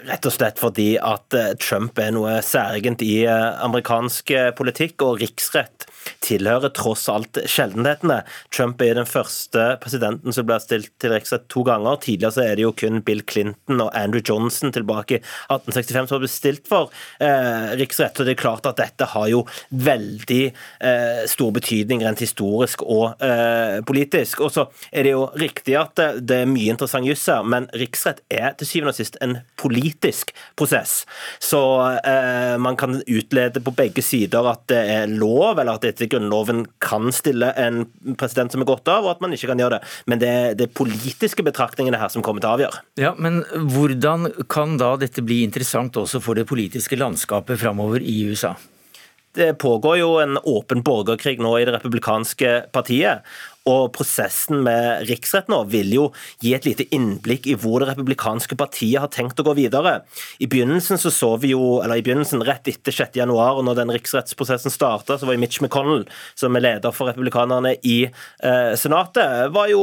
Rett 0.09 0.27
og 0.31 0.33
slett 0.33 0.61
fordi 0.63 0.93
at 1.03 1.35
eh, 1.37 1.55
Trump 1.61 1.99
er 1.99 2.15
noe 2.15 2.39
særegent 2.45 3.03
i 3.07 3.25
eh, 3.27 3.49
amerikansk 3.67 4.33
politikk, 4.59 5.03
og 5.07 5.23
riksrett 5.23 5.89
tilhører 6.25 6.73
tross 6.77 7.07
alt 7.13 7.41
sjeldenhetene. 7.49 8.23
Trump 8.55 8.83
er 8.85 8.99
den 8.99 9.09
første 9.09 9.71
presidenten 9.83 10.35
som 10.35 10.47
ble 10.49 10.59
stilt 10.63 10.91
til 11.03 11.15
riksrett 11.15 11.49
to 11.53 11.65
ganger. 11.67 12.01
Tidligere 12.05 12.35
så 12.37 12.45
er 12.45 12.59
det 12.59 12.67
jo 12.67 12.75
kun 12.77 13.03
Bill 13.07 13.23
Clinton 13.29 13.83
og 13.85 13.93
Andrew 13.97 14.23
Johnson 14.25 14.73
tilbake 14.75 15.19
i 15.19 15.23
1865 15.23 16.11
som 16.11 16.23
blitt 16.23 16.35
stilt 16.35 16.69
for 16.71 16.93
eh, 17.23 17.75
riksrett. 17.79 18.19
Og 18.19 18.29
det 18.29 18.37
er 18.37 18.43
klart 18.43 18.69
at 18.69 18.81
dette 18.81 19.09
har 19.13 19.29
jo 19.31 19.45
veldig 19.71 20.43
eh, 20.49 21.23
stor 21.31 21.53
betydning 21.55 22.05
rent 22.05 22.23
historisk 22.25 22.85
og 22.87 23.23
eh, 23.25 23.79
politisk. 23.89 24.43
Og 24.45 24.53
så 24.55 24.69
er 24.93 25.07
det 25.07 25.15
jo 25.15 25.27
riktig 25.39 25.79
at 25.79 25.95
det, 25.99 26.09
det 26.29 26.43
er 26.43 26.51
mye 26.51 26.75
interessant 26.75 27.09
juss 27.09 27.27
her, 27.31 27.47
men 27.47 27.69
riksrett 27.79 28.23
er 28.33 28.55
til 28.59 28.71
syvende 28.71 28.95
og 28.95 28.99
sist 28.99 29.19
en 29.25 29.39
politisk 29.61 30.33
prosess. 30.59 31.03
Så 31.43 31.61
eh, 32.03 32.57
man 32.61 32.79
kan 32.79 33.01
utlede 33.07 33.63
på 33.65 33.75
begge 33.77 34.05
sider 34.05 34.49
at 34.51 34.65
det 34.71 34.83
er 34.93 35.11
lov, 35.11 35.59
eller 35.59 35.77
at 35.77 35.87
det 35.87 35.98
etter 35.99 36.11
Grunnloven 36.15 36.65
kan 36.79 37.11
stille 37.13 37.51
en 37.59 37.83
president 38.19 38.55
som 38.55 38.63
er 38.63 38.71
gått 38.71 38.89
av, 38.89 39.05
og 39.05 39.17
at 39.17 39.25
man 39.25 39.35
ikke 39.35 39.51
kan 39.51 39.61
gjøre 39.61 39.79
det. 39.79 39.93
Men 40.07 40.23
det 40.23 40.31
er 40.31 40.57
de 40.59 40.71
politiske 40.71 41.45
betraktningene 41.47 41.99
her 41.99 42.13
som 42.15 42.23
kommer 42.25 42.45
til 42.45 42.53
å 42.53 42.57
avgjøre. 42.59 42.83
Ja, 43.03 43.15
Men 43.19 43.43
hvordan 43.75 44.31
kan 44.49 44.79
da 44.79 44.95
dette 45.01 45.25
bli 45.27 45.43
interessant 45.43 45.97
også 45.99 46.23
for 46.23 46.39
det 46.39 46.47
politiske 46.49 46.99
landskapet 46.99 47.59
framover 47.59 48.03
i 48.03 48.21
USA? 48.31 48.55
Det 49.39 49.53
pågår 49.61 49.99
jo 50.01 50.15
en 50.23 50.39
åpen 50.39 50.81
borgerkrig 50.83 51.39
nå 51.43 51.53
i 51.59 51.67
det 51.69 51.77
republikanske 51.77 52.55
partiet. 52.75 53.27
Og 53.69 53.91
prosessen 53.93 54.63
med 54.65 55.05
riksrett 55.09 55.51
nå 55.51 55.61
vil 55.73 55.91
jo 55.93 56.05
gi 56.43 56.55
et 56.57 56.67
lite 56.69 56.87
innblikk 56.95 57.49
i 57.51 57.57
hvor 57.59 57.83
det 57.83 57.91
republikanske 57.93 58.57
partiet 58.59 59.03
har 59.03 59.11
tenkt 59.13 59.41
å 59.41 59.47
gå 59.47 59.55
videre. 59.59 60.03
I 60.39 60.49
begynnelsen 60.51 61.01
så 61.01 61.13
så 61.13 61.35
vi 61.43 61.53
jo, 61.53 61.81
eller 61.83 62.01
i 62.01 62.05
begynnelsen 62.07 62.45
rett 62.47 62.69
etter 62.71 62.95
6. 62.95 63.19
januar, 63.19 63.59
og 63.59 63.67
når 63.67 63.81
den 63.81 63.93
riksrettsprosessen 63.97 64.73
starta, 64.73 65.19
så 65.19 65.29
var 65.29 65.37
jo 65.37 65.43
Mitch 65.43 65.61
McConnell, 65.63 66.07
som 66.39 66.57
er 66.57 66.65
leder 66.65 66.95
for 66.95 67.11
republikanerne 67.11 67.75
i 67.87 67.99
eh, 68.07 68.73
Senatet, 68.79 69.51
var 69.55 69.69
jo 69.73 69.83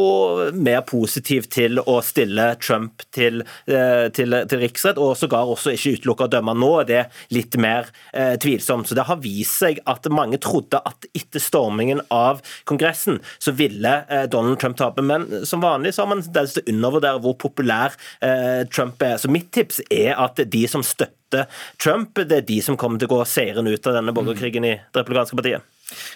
mer 0.56 0.82
positiv 0.88 1.50
til 1.54 1.82
å 1.82 2.00
stille 2.06 2.52
Trump 2.64 3.06
til, 3.16 3.44
eh, 3.70 4.08
til, 4.16 4.40
til 4.50 4.64
riksrett, 4.64 5.02
og 5.02 5.16
sågar 5.20 5.52
også 5.52 5.76
ikke 5.76 5.98
utelukka 6.00 6.30
å 6.30 6.34
dømme. 6.38 6.56
Nå 6.58 6.72
er 6.82 6.90
det 6.90 7.04
litt 7.36 7.58
mer 7.62 7.92
eh, 8.14 8.36
tvilsomt. 8.42 8.90
Så 8.90 8.98
det 8.98 9.08
har 9.10 9.22
vist 9.24 9.60
seg 9.62 9.82
at 9.90 10.10
mange 10.14 10.40
trodde 10.42 10.82
at 10.86 11.08
etter 11.16 11.44
stormingen 11.44 12.02
av 12.14 12.42
Kongressen, 12.70 13.22
så 13.40 13.54
ville 13.66 13.94
eh, 14.10 14.26
Donald 14.32 14.60
Trump 14.62 14.78
tape. 14.78 15.04
Men 15.06 15.28
som 15.46 15.64
vanlig 15.64 15.96
så 15.96 16.04
har 16.04 16.12
man 16.14 16.24
tendens 16.26 16.56
til 16.56 16.66
å 16.66 16.74
undervurdere 16.76 17.22
hvor 17.24 17.38
populær 17.42 17.96
eh, 18.22 18.64
Trump 18.72 19.02
er. 19.06 19.18
Så 19.22 19.32
mitt 19.32 19.52
tips 19.56 19.82
er 19.90 20.14
at 20.16 20.40
de 20.40 20.66
som 20.72 20.86
støtter 20.86 21.50
Trump, 21.82 22.16
det 22.16 22.42
er 22.42 22.46
de 22.48 22.60
som 22.64 22.78
kommer 22.80 23.02
til 23.02 23.10
å 23.10 23.18
gå 23.18 23.24
seirende 23.28 23.74
ut 23.74 23.90
av 23.90 23.98
denne 23.98 24.14
borgerkrigen 24.16 24.68
i 24.68 24.76
det 24.78 25.02
republikanske 25.02 25.40
partiet. 25.40 25.72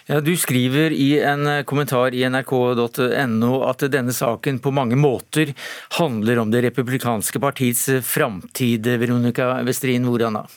Ja, 0.08 0.18
du 0.24 0.32
skriver 0.38 0.94
i 0.94 1.20
en 1.22 1.46
eh, 1.46 1.62
kommentar 1.68 2.16
i 2.16 2.24
nrk.no 2.26 3.52
at 3.68 3.84
denne 3.92 4.14
saken 4.14 4.58
på 4.62 4.72
mange 4.74 4.98
måter 4.98 5.54
handler 6.00 6.42
om 6.42 6.50
det 6.50 6.64
republikanske 6.66 7.42
partiets 7.42 7.86
framtid. 8.06 8.88
Veronica 9.02 9.52
Westrin, 9.66 10.08
hvordan 10.08 10.40
da? 10.40 10.48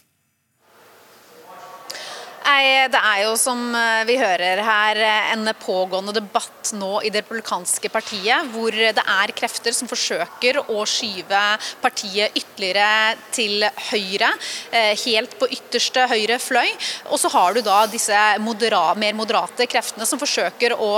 Nei, 2.44 2.90
Det 2.92 3.00
er 3.00 3.22
jo 3.24 3.36
som 3.40 3.60
eh, 3.78 4.04
vi 4.08 4.18
hører 4.20 4.60
her 4.68 4.98
en 5.32 5.48
pågående 5.62 6.12
debatt 6.16 6.74
nå 6.76 6.98
i 7.04 7.12
det 7.12 7.22
republikanske 7.24 7.88
partiet, 7.92 8.50
hvor 8.52 8.76
det 8.76 9.00
er 9.00 9.34
krefter 9.36 9.76
som 9.76 9.88
forsøker 9.88 10.60
å 10.64 10.84
skyve 10.88 11.42
partiet 11.84 12.36
ytterligere 12.36 13.16
til 13.32 13.64
høyre, 13.92 14.32
eh, 14.76 14.92
helt 15.06 15.38
på 15.40 15.48
ytterste 15.56 16.04
høyre 16.12 16.40
fløy. 16.44 16.68
Og 17.14 17.22
så 17.22 17.32
har 17.32 17.56
du 17.56 17.62
da 17.64 17.86
disse 17.88 18.20
modera 18.44 18.92
mer 19.00 19.16
moderate 19.16 19.68
kreftene 19.72 20.08
som 20.10 20.20
forsøker 20.20 20.76
å 20.76 20.92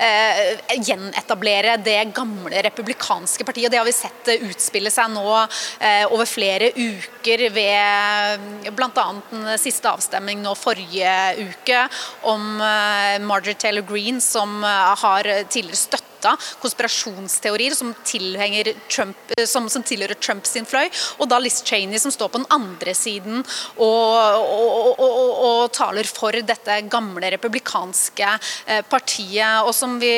eh, 0.00 0.56
gjenetablere 0.80 1.76
det 1.84 1.98
gamle 2.16 2.64
republikanske 2.70 3.44
partiet. 3.44 3.72
Det 3.72 3.82
har 3.82 3.88
vi 3.88 3.96
sett 3.96 4.32
utspille 4.38 4.92
seg 4.94 5.12
nå 5.12 5.26
eh, 5.36 6.06
over 6.08 6.24
flere 6.28 6.72
uker 6.72 7.46
ved 7.52 8.72
bl.a. 8.72 9.06
den 9.30 9.48
siste 9.60 9.92
avstemning 9.92 10.40
nå 10.40 10.56
forrige 10.56 10.85
forrige 10.86 11.48
uke 11.48 11.88
om 12.22 12.56
Marjorie 12.56 13.26
Margaret 13.26 13.58
Taylor 13.58 13.82
Green, 13.82 14.20
som 14.20 14.64
eh, 14.64 14.96
har 15.02 15.22
tidligere 15.48 15.76
støttet 15.76 16.15
konspirasjonsteorier 16.62 17.74
som, 17.76 17.92
Trump, 18.88 19.16
eh, 19.36 19.46
som, 19.46 19.68
som 19.72 19.84
tilhører 19.86 20.18
Trumps 20.20 20.56
fløy, 20.56 20.88
og 21.20 21.28
da 21.30 21.38
Liz 21.42 21.60
Cheney 21.66 21.98
som 22.00 22.12
står 22.14 22.30
på 22.32 22.40
den 22.40 22.48
andre 22.54 22.94
siden 22.96 23.42
og, 23.42 24.16
og, 24.40 25.00
og, 25.02 25.30
og 25.46 25.72
taler 25.74 26.08
for 26.08 26.32
dette 26.46 26.78
gamle 26.90 27.30
republikanske 27.34 28.30
partiet. 28.90 29.66
Og 29.66 29.72
som 29.76 29.98
vi 30.00 30.12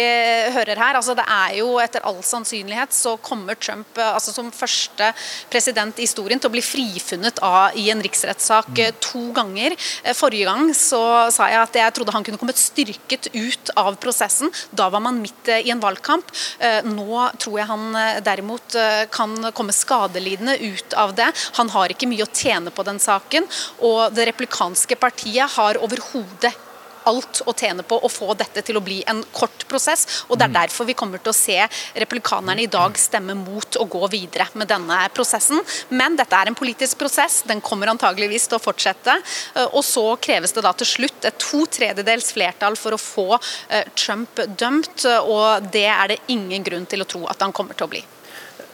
hører 0.55 0.79
her, 0.79 0.99
altså 0.99 1.17
det 1.19 1.25
er 1.25 1.59
jo 1.59 1.79
etter 1.83 2.05
all 2.07 2.21
sannsynlighet 2.25 2.95
så 2.95 3.17
kommer 3.23 3.59
Trump 3.59 3.99
altså 3.99 4.35
som 4.35 4.53
første 4.55 5.11
president 5.51 5.99
i 5.99 6.07
historien 6.07 6.41
til 6.41 6.51
å 6.51 6.55
bli 6.55 6.65
frifunnet 6.65 7.41
av, 7.45 7.77
i 7.79 7.89
en 7.93 8.03
riksrettssak 8.05 8.79
to 9.03 9.29
ganger. 9.37 9.77
Forrige 10.17 10.49
gang 10.49 10.73
så 10.77 11.03
sa 11.35 11.49
jeg 11.51 11.61
at 11.63 11.79
jeg 11.81 11.97
trodde 11.97 12.15
han 12.15 12.27
kunne 12.27 12.41
kommet 12.41 12.61
styrket 12.61 13.31
ut 13.35 13.73
av 13.79 13.97
prosessen. 14.03 14.53
Da 14.71 14.89
var 14.93 15.03
man 15.05 15.21
midt 15.23 15.51
eh, 15.51 15.65
i 15.67 15.73
en 15.75 15.83
valgkamp. 15.89 16.31
Eh, 16.59 16.81
nå 16.87 17.25
tror 17.41 17.59
jeg 17.61 17.71
han 17.73 17.89
eh, 17.99 18.21
derimot 18.25 18.79
kan 19.15 19.51
komme 19.57 19.75
skadelidende 19.75 20.59
ut 20.61 20.95
av 20.99 21.15
det. 21.19 21.29
Han 21.59 21.73
har 21.73 21.93
ikke 21.93 22.09
mye 22.11 22.27
å 22.27 22.33
tjene 22.33 22.73
på 22.75 22.85
den 22.87 23.01
saken, 23.03 23.49
og 23.85 24.15
det 24.15 24.29
replikanske 24.31 24.99
partiet 25.01 25.57
har 25.57 25.81
overhodet 25.83 26.55
alt 27.09 27.43
å 27.47 27.55
tjene 27.57 27.85
på 27.87 27.99
å 28.05 28.11
få 28.13 28.35
dette 28.39 28.63
til 28.67 28.79
å 28.79 28.85
bli 28.85 29.01
en 29.09 29.23
kort 29.33 29.67
prosess. 29.71 30.07
og 30.29 30.39
Det 30.39 30.47
er 30.47 30.53
mm. 30.53 30.59
derfor 30.61 30.89
vi 30.89 30.97
kommer 30.99 31.23
til 31.23 31.33
å 31.33 31.37
se 31.37 31.59
replikanerne 31.99 32.65
i 32.65 32.71
dag 32.71 32.99
stemme 32.99 33.37
mot 33.39 33.79
å 33.81 33.87
gå 33.89 34.11
videre 34.13 34.49
med 34.59 34.71
denne 34.71 35.01
prosessen. 35.15 35.63
Men 35.89 36.19
dette 36.19 36.37
er 36.37 36.51
en 36.51 36.59
politisk 36.59 36.99
prosess, 37.01 37.43
den 37.49 37.63
kommer 37.65 37.93
antageligvis 37.93 38.49
til 38.49 38.59
å 38.59 38.63
fortsette. 38.63 39.19
Eh, 39.55 39.69
og 39.73 39.85
så 39.87 40.07
kreves 40.23 40.55
det 40.57 40.65
da 40.67 40.75
til 40.77 40.93
slutt 40.93 41.29
et 41.29 41.41
to 41.43 41.65
tredjedels 41.79 42.33
flertall 42.37 42.79
for 42.79 42.97
å 42.97 43.01
få 43.03 43.29
eh, 43.37 43.89
Trump 43.99 44.45
dømt, 44.59 45.07
og 45.25 45.73
det 45.73 45.89
er 45.89 46.15
det 46.15 46.23
ingen 46.33 46.65
grunn 46.65 46.87
til 46.89 47.03
å 47.05 47.09
tro 47.09 47.27
at 47.31 47.43
han 47.45 47.55
kommer 47.55 47.79
til 47.79 47.89
å 47.89 47.93
bli. 47.97 48.05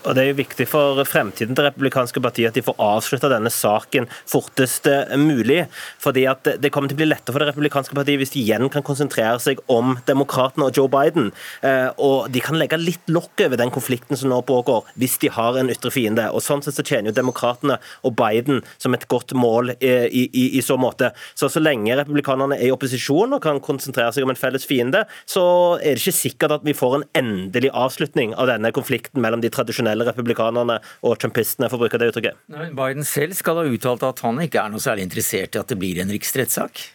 Og 0.05 0.15
Det 0.15 0.23
er 0.23 0.31
jo 0.31 0.41
viktig 0.43 0.67
for 0.69 1.01
fremtiden 1.09 1.57
til 1.57 1.65
republikanske 1.65 2.21
partiet 2.21 2.53
at 2.53 2.59
de 2.59 2.65
får 2.65 2.77
avslutta 2.83 3.31
denne 3.33 3.53
saken 3.53 4.09
fortest 4.29 4.87
eh, 4.91 5.17
mulig. 5.17 5.67
fordi 5.99 6.27
at 6.29 6.45
Det 6.61 6.71
kommer 6.73 6.89
til 6.89 6.99
å 6.99 7.03
bli 7.03 7.09
lettere 7.09 7.33
for 7.33 7.41
det 7.41 7.49
republikanske 7.49 7.97
partiet 7.97 8.21
hvis 8.21 8.35
de 8.35 8.43
igjen 8.43 8.69
kan 8.69 8.85
konsentrere 8.85 9.41
seg 9.41 9.61
om 9.69 9.97
demokratene 10.07 10.69
og 10.69 10.77
Joe 10.77 10.89
Biden. 10.93 11.33
Eh, 11.63 11.89
og 11.99 12.31
De 12.33 12.41
kan 12.45 12.59
legge 12.59 12.77
litt 12.81 13.09
lokk 13.09 13.47
over 13.47 13.57
den 13.57 13.73
konflikten 13.73 14.17
som 14.17 14.29
nå 14.29 14.43
pågår, 14.45 14.85
hvis 15.01 15.17
de 15.23 15.33
har 15.33 15.57
en 15.57 15.73
ytre 15.73 15.93
fiende. 15.95 16.29
Og 16.31 16.45
Sånn 16.45 16.63
sett 16.63 16.77
så 16.77 16.85
tjener 16.85 17.11
jo 17.11 17.17
demokratene 17.17 17.79
og 18.05 18.17
Biden 18.19 18.63
som 18.77 18.95
et 18.95 19.09
godt 19.09 19.33
mål 19.33 19.73
i, 19.81 20.27
i, 20.29 20.45
i 20.59 20.63
så 20.63 20.77
måte. 20.81 21.13
Så 21.35 21.49
så 21.49 21.63
lenge 21.63 21.97
republikanerne 21.97 22.59
er 22.59 22.69
i 22.69 22.75
opposisjon 22.75 23.37
og 23.37 23.43
kan 23.45 23.61
konsentrere 23.65 24.13
seg 24.13 24.27
om 24.27 24.33
en 24.35 24.39
felles 24.39 24.67
fiende, 24.69 25.05
så 25.25 25.45
er 25.81 25.97
det 25.97 26.03
ikke 26.03 26.17
sikkert 26.19 26.59
at 26.59 26.67
vi 26.67 26.77
får 26.77 26.99
en 26.99 27.07
endelig 27.17 27.73
avslutning 27.73 28.35
av 28.37 28.51
denne 28.51 28.73
konflikten 28.75 29.23
mellom 29.25 29.43
de 29.43 29.51
tradisjonelle 29.55 29.94
tradisjonelle 29.95 30.11
republikanerne 30.11 30.81
og 31.05 31.19
trumpistene, 31.21 31.71
for 31.71 31.79
å 31.79 31.85
bruke 31.85 32.01
det 32.01 32.11
uttrykket. 32.13 32.43
Biden 32.75 33.05
selv 33.07 33.35
skal 33.35 33.61
ha 33.61 33.69
uttalt 33.69 34.03
at 34.03 34.21
han 34.25 34.43
ikke 34.43 34.63
er 34.63 34.71
noe 34.71 34.83
særlig 34.83 35.09
interessert 35.09 35.55
i 35.55 35.63
at 35.63 35.69
det 35.71 35.79
blir 35.79 36.01
en 36.03 36.13
riksrettssak? 36.13 36.91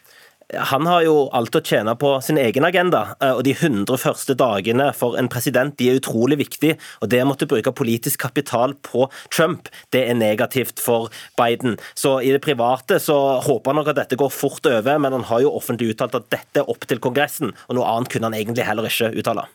Han 0.49 0.87
har 0.89 1.03
jo 1.05 1.27
alt 1.37 1.53
å 1.53 1.61
tjene 1.61 1.93
på 1.93 2.15
sin 2.25 2.39
egen 2.41 2.65
agenda, 2.65 3.15
eh, 3.21 3.35
og 3.37 3.43
de 3.45 3.53
100 3.53 3.99
første 4.01 4.33
dagene 4.33 4.87
for 4.97 5.13
en 5.15 5.29
president 5.29 5.75
de 5.77 5.91
er 5.91 5.99
utrolig 5.99 6.39
viktig. 6.39 6.71
og 7.03 7.09
Det 7.09 7.21
å 7.21 7.27
måtte 7.29 7.45
bruke 7.45 7.69
politisk 7.69 8.17
kapital 8.17 8.73
på 8.73 9.11
Trump, 9.29 9.69
det 9.91 10.09
er 10.09 10.15
negativt 10.15 10.79
for 10.79 11.11
Biden. 11.37 11.77
Så 11.93 12.17
i 12.25 12.31
det 12.33 12.41
private 12.41 12.97
så 12.97 13.39
håper 13.45 13.69
han 13.69 13.75
nok 13.75 13.93
at 13.93 14.01
dette 14.01 14.17
går 14.17 14.33
fort 14.33 14.65
over, 14.65 14.97
men 14.97 15.11
han 15.11 15.29
har 15.29 15.41
jo 15.41 15.53
offentlig 15.53 15.93
uttalt 15.93 16.15
at 16.15 16.31
dette 16.31 16.63
er 16.63 16.69
opp 16.69 16.81
til 16.87 16.97
Kongressen, 16.97 17.53
og 17.69 17.75
noe 17.75 17.85
annet 17.85 18.09
kunne 18.09 18.25
han 18.25 18.33
egentlig 18.33 18.65
heller 18.65 18.89
ikke 18.89 19.13
uttale. 19.13 19.45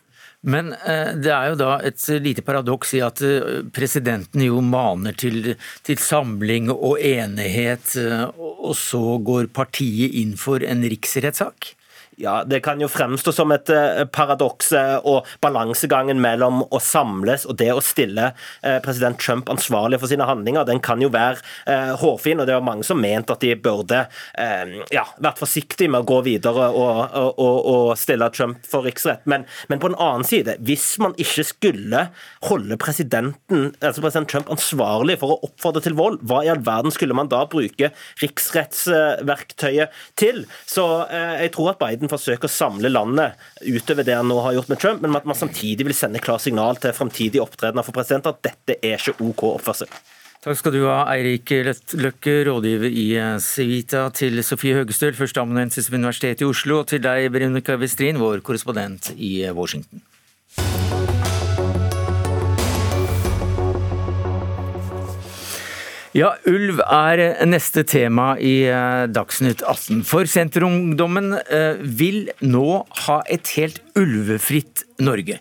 Men 0.44 0.72
eh, 0.72 1.14
det 1.16 1.32
er 1.32 1.52
jo 1.52 1.56
da 1.56 1.70
et 1.88 2.02
lite 2.20 2.44
paradoks 2.44 2.92
i 2.98 3.00
at 3.04 3.22
eh, 3.24 3.62
presidenten 3.72 4.44
jo 4.44 4.60
maner 4.64 5.16
til, 5.16 5.54
til 5.86 6.00
samling 6.00 6.68
og 6.74 6.98
enighet, 7.00 7.94
eh, 8.00 8.26
og 8.36 8.76
så 8.76 9.16
går 9.24 9.48
partiet 9.56 10.12
inn 10.20 10.36
for 10.40 10.64
en 10.64 10.84
riksrettssak? 10.84 11.72
Ja, 12.16 12.44
Det 12.44 12.60
kan 12.60 12.80
jo 12.80 12.88
fremstå 12.88 13.32
som 13.34 13.50
et 13.54 13.70
uh, 13.74 14.04
paradoks 14.14 14.70
uh, 14.76 14.98
og 15.02 15.26
balansegangen 15.42 16.20
mellom 16.22 16.62
å 16.70 16.78
samles 16.82 17.46
og 17.48 17.58
det 17.58 17.70
å 17.74 17.82
stille 17.82 18.30
uh, 18.30 18.78
president 18.84 19.18
Trump 19.18 19.50
ansvarlig 19.50 19.98
for 20.02 20.10
sine 20.10 20.26
handlinger, 20.28 20.66
den 20.68 20.82
kan 20.84 21.02
jo 21.02 21.10
være 21.12 21.42
hårfin. 21.98 22.40
og 22.40 22.46
Det 22.46 22.54
er 22.54 22.64
mange 22.64 22.84
som 22.86 23.00
mente 23.00 23.32
at 23.34 23.42
de 23.42 23.52
burde 23.58 24.00
ja, 24.92 25.02
vært 25.22 25.40
forsiktige 25.40 25.90
med 25.90 26.04
å 26.04 26.08
gå 26.08 26.18
videre 26.26 26.66
og, 26.76 27.14
og, 27.40 27.58
og 27.70 27.90
stille 27.98 28.28
Trump 28.34 28.64
for 28.68 28.84
riksrett. 28.86 29.24
Men, 29.30 29.46
men, 29.70 29.80
på 29.82 29.90
den 29.90 29.98
annen 30.02 30.26
side, 30.26 30.56
hvis 30.66 30.86
man 31.02 31.14
ikke 31.20 31.44
skulle 31.46 32.04
holde 32.48 32.78
presidenten, 32.80 33.72
altså 33.80 34.04
president 34.04 34.30
Trump 34.30 34.52
ansvarlig 34.52 35.18
for 35.22 35.34
å 35.34 35.48
oppfordre 35.48 35.84
til 35.84 35.96
vold, 35.98 36.20
hva 36.26 36.42
i 36.44 36.52
all 36.52 36.62
verden 36.66 36.94
skulle 36.94 37.16
man 37.16 37.30
da 37.32 37.44
bruke 37.50 37.90
riksrettsverktøyet 38.22 40.04
til? 40.20 40.44
Så 40.70 40.86
jeg 41.10 41.54
tror 41.56 41.72
at 41.74 41.82
Biden 41.82 42.03
Biden 42.04 42.12
forsøker 42.12 42.50
å 42.50 42.52
samle 42.52 42.90
landet 42.92 43.38
utover 43.64 44.04
det 44.04 44.16
han 44.18 44.28
nå 44.28 44.36
har 44.44 44.54
gjort 44.58 44.68
med 44.68 44.80
Trump, 44.80 45.00
men 45.02 45.16
at 45.16 45.24
man 45.24 45.38
samtidig 45.38 45.86
vil 45.86 45.96
sende 45.96 46.20
klart 46.20 46.44
signal 46.44 46.76
til 46.76 46.92
framtidige 46.92 47.42
opptredener 47.42 47.84
for 47.86 47.96
presidenter 47.96 48.34
at 48.34 48.44
dette 48.44 48.76
er 48.84 49.00
ikke 49.00 49.16
OK 49.24 49.46
oppførsel. 49.54 49.88
Takk 50.44 50.58
skal 50.60 50.74
du 50.74 50.82
ha, 50.84 51.06
Eirik 51.14 51.48
Løkke, 51.96 52.34
rådgiver 52.44 52.90
i 52.92 53.06
Civita, 53.40 54.10
til 54.12 54.42
Sofie 54.44 54.76
Høgestøl, 54.76 55.16
førsteamanuensis 55.16 55.88
ved 55.88 56.02
Universitetet 56.02 56.44
i 56.44 56.50
Oslo, 56.50 56.82
og 56.82 56.90
til 56.92 57.00
deg, 57.00 57.30
Veronica 57.32 57.78
Westrin, 57.80 58.20
vår 58.20 58.44
korrespondent 58.44 59.14
i 59.16 59.38
Washington. 59.56 60.04
Ja, 66.14 66.28
ulv 66.46 66.78
er 66.78 67.18
neste 67.50 67.82
tema 67.90 68.36
i 68.38 68.68
eh, 68.70 69.06
Dagsnytt 69.10 69.64
18. 69.66 70.04
For 70.06 70.30
Senterungdommen 70.30 71.32
eh, 71.42 71.80
vil 71.82 72.28
nå 72.38 72.84
ha 73.00 73.16
et 73.26 73.50
helt 73.56 73.80
ulvefritt 73.98 74.83
Norge. 75.02 75.40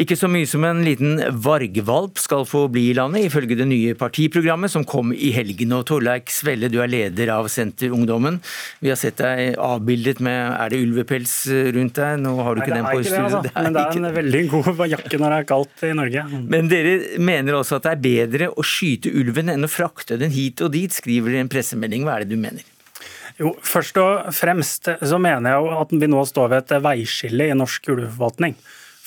Ikke 0.00 0.14
så 0.18 0.28
mye 0.30 0.46
som 0.46 0.62
en 0.66 0.82
liten 0.86 1.18
vargvalp 1.42 2.20
skal 2.22 2.44
få 2.46 2.66
bli 2.72 2.88
i 2.90 2.96
landet, 2.96 3.26
ifølge 3.26 3.56
det 3.58 3.66
nye 3.66 3.96
partiprogrammet 3.98 4.70
som 4.70 4.84
kom 4.86 5.10
i 5.14 5.32
helgen. 5.34 5.74
Og 5.74 5.86
Torleik 5.90 6.30
Svelle, 6.30 6.70
du 6.70 6.78
er 6.82 6.90
leder 6.90 7.32
av 7.34 7.48
Senterungdommen. 7.50 8.38
Vi 8.82 8.92
har 8.92 9.00
sett 9.00 9.18
deg 9.22 9.58
avbildet 9.58 10.22
med 10.22 10.54
er 10.54 10.72
det 10.72 10.82
ulvepels 10.84 11.34
rundt 11.74 11.98
deg? 11.98 12.20
Nå 12.22 12.36
har 12.38 12.54
du 12.54 12.62
ikke 12.62 12.76
den 12.76 12.88
på 12.88 13.00
det, 13.00 13.08
studio. 13.10 13.24
altså. 13.26 13.54
Men 13.62 13.76
det 13.78 13.86
er 13.86 13.98
en 14.02 14.18
veldig 14.20 14.42
god 14.52 14.84
jakke 14.92 15.22
når 15.22 15.34
det 15.34 15.40
er 15.40 15.48
kaldt 15.50 15.86
i 15.88 15.94
Norge. 15.98 16.26
Men 16.54 16.70
dere 16.70 16.98
mener 17.22 17.58
også 17.58 17.80
at 17.80 17.88
det 17.88 17.96
er 17.96 18.04
bedre 18.06 18.52
å 18.54 18.66
skyte 18.66 19.10
ulven 19.10 19.50
enn 19.52 19.66
å 19.66 19.70
frakte 19.70 20.20
den 20.20 20.34
hit 20.34 20.62
og 20.62 20.74
dit, 20.76 20.94
skriver 20.94 21.32
dere 21.32 21.42
i 21.42 21.46
en 21.48 21.52
pressemelding. 21.52 22.06
Hva 22.06 22.20
er 22.20 22.26
det 22.26 22.36
du 22.36 22.40
mener? 22.40 22.62
Jo, 23.40 23.54
Først 23.64 23.96
og 24.00 24.28
fremst 24.36 24.88
så 24.88 25.18
mener 25.22 25.54
jeg 25.54 25.64
jo 25.64 25.80
at 25.80 25.96
vi 25.96 26.08
nå 26.10 26.22
står 26.28 26.52
ved 26.52 26.64
et 26.64 26.84
veiskille 26.84 27.48
i 27.48 27.56
norsk 27.56 27.88
ulveforvaltning. 27.94 28.56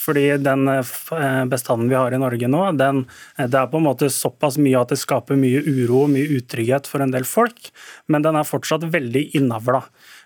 Fordi 0.06 0.26
den 0.38 0.68
eh, 0.70 1.44
bestanden 1.50 1.90
vi 1.90 1.98
har 1.98 2.14
i 2.14 2.22
Norge 2.22 2.50
nå, 2.52 2.64
den, 2.78 3.04
det 3.40 3.58
er 3.58 3.72
på 3.72 3.82
en 3.82 3.88
måte 3.88 4.12
såpass 4.14 4.60
mye 4.62 4.82
at 4.82 4.94
det 4.94 5.02
skaper 5.02 5.40
mye 5.40 5.64
uro 5.66 6.06
og 6.06 6.14
mye 6.14 6.38
utrygghet 6.38 6.90
for 6.90 7.02
en 7.02 7.14
del 7.16 7.26
folk, 7.28 7.72
men 8.12 8.26
den 8.26 8.38
er 8.38 8.48
fortsatt 8.48 8.86
veldig 8.94 9.32
innavla. 9.40 9.82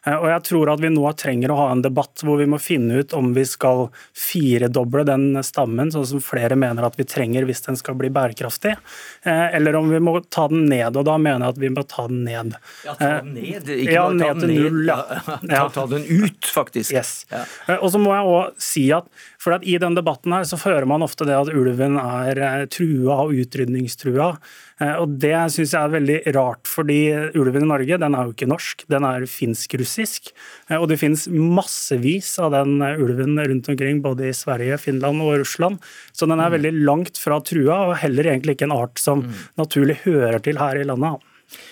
Eh, 0.05 0.15
og 0.15 0.27
jeg 0.31 0.43
tror 0.47 0.71
at 0.73 0.79
vi 0.83 0.89
nå 0.93 1.03
trenger 1.19 1.51
å 1.51 1.57
ha 1.59 1.67
en 1.73 1.81
debatt 1.83 2.23
hvor 2.23 2.37
vi 2.39 2.45
må 2.49 2.59
finne 2.61 3.01
ut 3.01 3.13
om 3.17 3.33
vi 3.35 3.43
skal 3.45 3.87
firedoble 4.15 5.03
den 5.07 5.31
stammen, 5.43 5.91
sånn 5.91 6.07
som 6.07 6.21
flere 6.23 6.55
mener 6.59 6.85
at 6.87 6.95
vi 6.99 7.05
trenger 7.09 7.47
hvis 7.49 7.63
den 7.65 7.77
skal 7.79 7.97
bli 7.99 8.09
bærekraftig, 8.13 8.75
eh, 9.23 9.55
eller 9.57 9.75
om 9.79 9.89
vi 9.91 9.99
må 10.03 10.15
ta 10.29 10.47
den 10.51 10.65
ned. 10.71 10.95
Og 10.99 11.05
da 11.07 11.17
mener 11.21 11.47
jeg 11.47 11.55
at 11.57 11.61
vi 11.65 11.71
må 11.75 11.83
ta 11.89 12.07
den 12.07 12.23
ned. 12.27 12.55
Ja, 12.85 12.95
ta 12.99 13.11
den 13.21 13.33
ned, 13.35 13.67
ikke 13.75 13.95
ja, 13.97 14.05
bare 14.07 14.19
ta 14.19 14.33
den 14.39 14.53
ned. 14.53 14.63
null, 14.69 14.85
ja. 14.87 14.99
Ta, 15.25 15.39
Ja. 15.49 15.65
ta 15.73 15.85
den 15.87 16.05
ut, 16.07 16.45
faktisk. 16.55 16.93
Yes. 16.95 17.25
Ja. 17.31 17.43
Eh, 17.67 17.77
Og 17.81 17.91
så 17.93 17.99
må 18.01 18.13
jeg 18.15 18.25
også 18.25 18.69
si 18.69 18.85
at, 18.95 19.05
for 19.39 19.53
at 19.55 19.63
I 19.67 19.77
den 19.81 19.95
debatten 19.95 20.33
her 20.35 20.43
så 20.47 20.57
hører 20.63 20.85
man 20.87 21.01
ofte 21.05 21.25
det 21.27 21.35
at 21.35 21.51
ulven 21.53 21.97
er 21.99 22.37
eh, 22.39 22.65
trua 22.71 23.23
og 23.25 23.33
utrydningstrua. 23.33 24.33
Eh, 24.79 24.95
og 24.95 25.17
Det 25.19 25.35
syns 25.53 25.73
jeg 25.75 25.79
er 25.79 25.95
veldig 25.95 26.17
rart, 26.35 26.69
fordi 26.69 26.99
ulven 27.37 27.65
i 27.65 27.71
Norge 27.71 27.99
den 28.01 28.15
er 28.15 28.27
jo 28.27 28.35
ikke 28.35 28.49
norsk, 28.49 28.85
den 28.91 29.07
er 29.07 29.27
finsk-russisk. 29.29 30.31
Eh, 30.69 30.77
Og 30.79 30.87
det 30.91 30.99
finnes 31.01 31.27
massevis 31.27 32.31
av 32.39 32.53
den 32.55 32.81
eh, 32.81 32.99
ulven 32.99 33.37
rundt 33.39 33.69
omkring, 33.69 34.01
både 34.01 34.29
i 34.29 34.35
Sverige, 34.35 34.79
Finland 34.79 35.21
og 35.21 35.39
Russland. 35.43 35.79
Så 36.13 36.27
den 36.29 36.39
er 36.39 36.53
veldig 36.55 36.73
langt 36.85 37.19
fra 37.19 37.41
trua, 37.43 37.89
og 37.89 37.97
heller 37.99 38.31
egentlig 38.31 38.55
ikke 38.55 38.69
en 38.69 38.77
art 38.77 38.99
som 38.99 39.25
naturlig 39.59 39.99
hører 40.05 40.39
til 40.43 40.61
her 40.61 40.79
i 40.79 40.87
landet. 40.87 41.19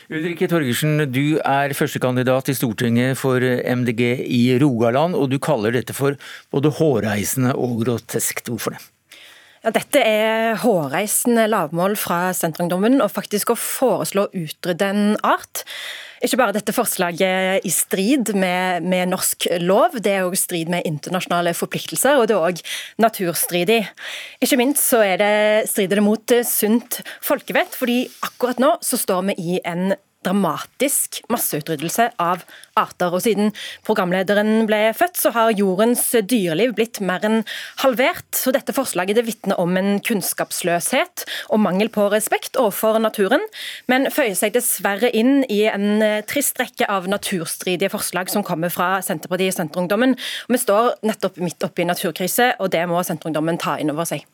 Ulrikke 0.10 0.48
Torgersen, 0.50 0.98
du 1.14 1.38
er 1.38 1.74
førstekandidat 1.78 2.50
i 2.50 2.56
Stortinget 2.58 3.18
for 3.20 3.38
MDG 3.40 4.26
i 4.26 4.58
Rogaland, 4.58 5.14
og 5.14 5.30
du 5.30 5.38
kaller 5.38 5.76
dette 5.76 5.94
for 5.94 6.18
både 6.52 6.74
hårreisende 6.80 7.54
og 7.54 7.84
groteskt. 7.86 8.50
Hvorfor 8.50 8.74
det? 8.74 8.82
Dette 9.76 10.00
er 10.00 10.56
hårreisende 10.62 11.48
lavmål 11.52 11.98
fra 12.00 12.30
Senterungdommen, 12.36 13.02
og 13.04 13.12
faktisk 13.12 13.52
å 13.52 13.60
foreslå 13.60 14.28
å 14.28 14.44
utrydde 14.46 14.92
en 14.94 15.18
art. 15.28 15.66
Ikke 16.24 16.40
bare 16.40 16.56
dette 16.56 16.74
forslaget 16.74 17.66
i 17.68 17.72
strid 17.74 18.32
med, 18.38 18.86
med 18.88 19.12
norsk 19.12 19.50
lov, 19.62 20.00
det 20.02 20.16
er 20.16 20.26
òg 20.26 20.38
strid 20.40 20.72
med 20.72 20.88
internasjonale 20.88 21.54
forpliktelser, 21.58 22.18
og 22.18 22.30
det 22.30 22.38
er 22.38 22.48
òg 22.48 22.64
naturstridig. 23.04 23.82
Ikke 24.42 24.62
minst 24.62 24.88
så 24.88 25.04
er 25.06 25.22
det, 25.22 25.36
strider 25.70 26.00
det 26.00 26.08
mot 26.08 26.38
sunt 26.48 27.02
folkevett, 27.26 27.76
fordi 27.78 28.06
akkurat 28.26 28.64
nå 28.64 28.76
så 28.86 29.00
står 29.02 29.30
vi 29.30 29.38
i 29.58 29.62
en 29.68 29.92
dramatisk 30.26 31.22
masseutryddelse 31.32 32.10
av 32.22 32.44
arter. 32.78 33.14
Og 33.14 33.24
siden 33.24 33.52
programlederen 33.88 34.66
ble 34.70 34.92
født, 34.98 35.18
så 35.20 35.32
har 35.36 35.56
jordens 35.58 36.04
dyreliv 36.30 36.76
blitt 36.78 37.02
mer 37.06 37.26
enn 37.28 37.42
halvert. 37.84 38.28
Så 38.36 38.54
dette 38.56 38.76
forslaget 38.76 39.20
det 39.20 39.26
vitner 39.28 39.60
om 39.62 39.78
en 39.80 40.02
kunnskapsløshet 40.04 41.26
og 41.54 41.62
mangel 41.64 41.92
på 41.94 42.08
respekt 42.14 42.60
overfor 42.60 43.00
naturen, 43.02 43.44
men 43.92 44.10
føyer 44.14 44.36
seg 44.38 44.56
dessverre 44.58 45.12
inn 45.16 45.44
i 45.52 45.64
en 45.70 46.02
trist 46.30 46.60
rekke 46.62 46.88
av 46.92 47.10
naturstridige 47.12 47.92
forslag 47.94 48.32
som 48.34 48.46
kommer 48.48 48.74
fra 48.74 48.98
Senterpartiet 49.06 49.56
og 49.56 49.62
Senterungdommen. 49.62 50.18
Vi 50.48 50.62
står 50.62 50.98
nettopp 51.08 51.40
midt 51.44 51.64
oppe 51.66 51.84
i 51.84 51.90
naturkrise, 51.90 52.54
og 52.62 52.74
det 52.76 52.86
må 52.90 53.04
Senterungdommen 53.06 53.60
ta 53.62 53.78
inn 53.82 53.94
over 53.94 54.08
seg. 54.10 54.26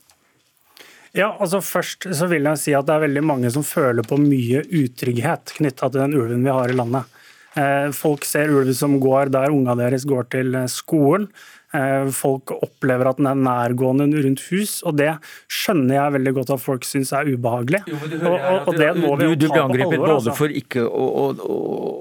Ja, 1.13 1.31
altså 1.39 1.59
Først 1.61 2.07
så 2.17 2.27
vil 2.31 2.47
jeg 2.49 2.57
si 2.61 2.73
at 2.73 2.87
det 2.89 2.95
er 2.95 3.03
veldig 3.05 3.21
mange 3.25 3.51
som 3.53 3.65
føler 3.65 4.05
på 4.07 4.17
mye 4.21 4.63
utrygghet 4.65 5.53
knytta 5.59 5.91
til 5.93 6.01
den 6.07 6.15
ulven 6.17 6.45
vi 6.45 6.53
har 6.53 6.71
i 6.73 6.77
landet. 6.77 7.09
Eh, 7.53 7.91
Folk 7.93 8.25
ser 8.25 8.49
ulv 8.49 8.71
som 8.73 8.95
går 9.01 9.29
der 9.33 9.53
unga 9.53 9.75
deres 9.77 10.07
går 10.09 10.25
til 10.33 10.55
eh, 10.57 10.65
skolen. 10.73 11.27
Eh, 11.73 12.09
Folk 12.13 12.49
opplever 12.57 13.11
at 13.11 13.21
den 13.21 13.29
er 13.29 13.37
nærgående 13.45 14.07
rundt 14.25 14.41
hus, 14.49 14.79
og 14.89 14.97
det 14.97 15.11
skjønner 15.53 15.99
jeg 15.99 16.15
veldig 16.17 16.33
godt 16.39 16.53
at 16.57 16.63
folk 16.65 16.87
syns 16.89 17.13
er 17.13 17.29
ubehagelig. 17.29 17.83
Og, 17.93 18.33
og, 18.33 18.71
og 18.71 18.79
det 18.81 18.89
må 18.97 19.13
vi 19.19 19.27
du, 19.27 19.29
jo 19.35 19.39
du 19.43 19.47
ble 19.53 19.65
angrepet 19.67 19.93
alvor. 19.99 20.07
både 20.07 20.15
Altså. 20.17 20.37
for 20.41 20.57
ikke 20.63 20.87
å, 20.89 21.09
å, 21.29 21.51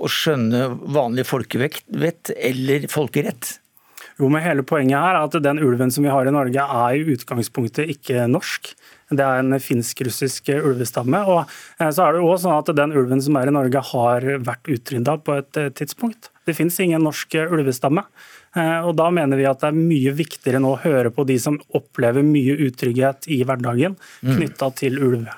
å 0.09 0.13
skjønne 0.13 0.71
vanlig 0.97 1.29
folkevett 1.29 2.33
eller 2.39 2.89
folkerett. 2.93 3.59
Jo, 4.21 4.29
men 4.33 4.43
hele 4.45 4.65
Poenget 4.69 5.01
her 5.01 5.17
er 5.17 5.25
at 5.27 5.37
den 5.43 5.61
ulven 5.65 5.93
som 5.93 6.05
vi 6.05 6.11
har 6.13 6.29
i 6.29 6.33
Norge 6.35 6.65
er 6.65 6.97
i 6.97 7.05
utgangspunktet 7.15 7.89
ikke 7.95 8.27
norsk. 8.31 8.73
Det 9.17 9.25
er 9.25 9.43
en 9.43 9.59
finsk-russisk 9.61 10.53
ulvestamme. 10.55 11.23
og 11.29 11.41
eh, 11.79 11.91
så 11.91 12.07
er 12.07 12.13
det 12.13 12.23
jo 12.23 12.31
også 12.31 12.47
sånn 12.47 12.61
at 12.61 12.77
Den 12.77 12.95
ulven 12.97 13.23
som 13.23 13.37
er 13.37 13.51
i 13.51 13.57
Norge 13.57 13.83
har 13.93 14.29
vært 14.47 14.71
utrydda 14.73 15.19
på 15.25 15.37
et 15.41 15.61
eh, 15.61 15.71
tidspunkt. 15.71 16.31
Det 16.47 16.57
finnes 16.59 16.79
ingen 16.81 17.05
norsk 17.05 17.35
eh, 17.35 17.53
ulvestamme. 17.53 18.07
Og 18.53 18.91
Da 18.99 19.07
mener 19.09 19.39
vi 19.41 19.47
at 19.49 19.63
det 19.63 19.71
er 19.71 19.79
mye 19.79 20.13
viktigere 20.13 20.59
nå 20.61 20.75
å 20.75 20.81
høre 20.83 21.09
på 21.09 21.25
de 21.25 21.39
som 21.41 21.55
opplever 21.73 22.21
mye 22.21 22.59
utrygghet 22.67 23.25
i 23.33 23.39
hverdagen 23.49 23.97
knytta 24.21 24.69
til 24.77 25.01
ulv. 25.01 25.31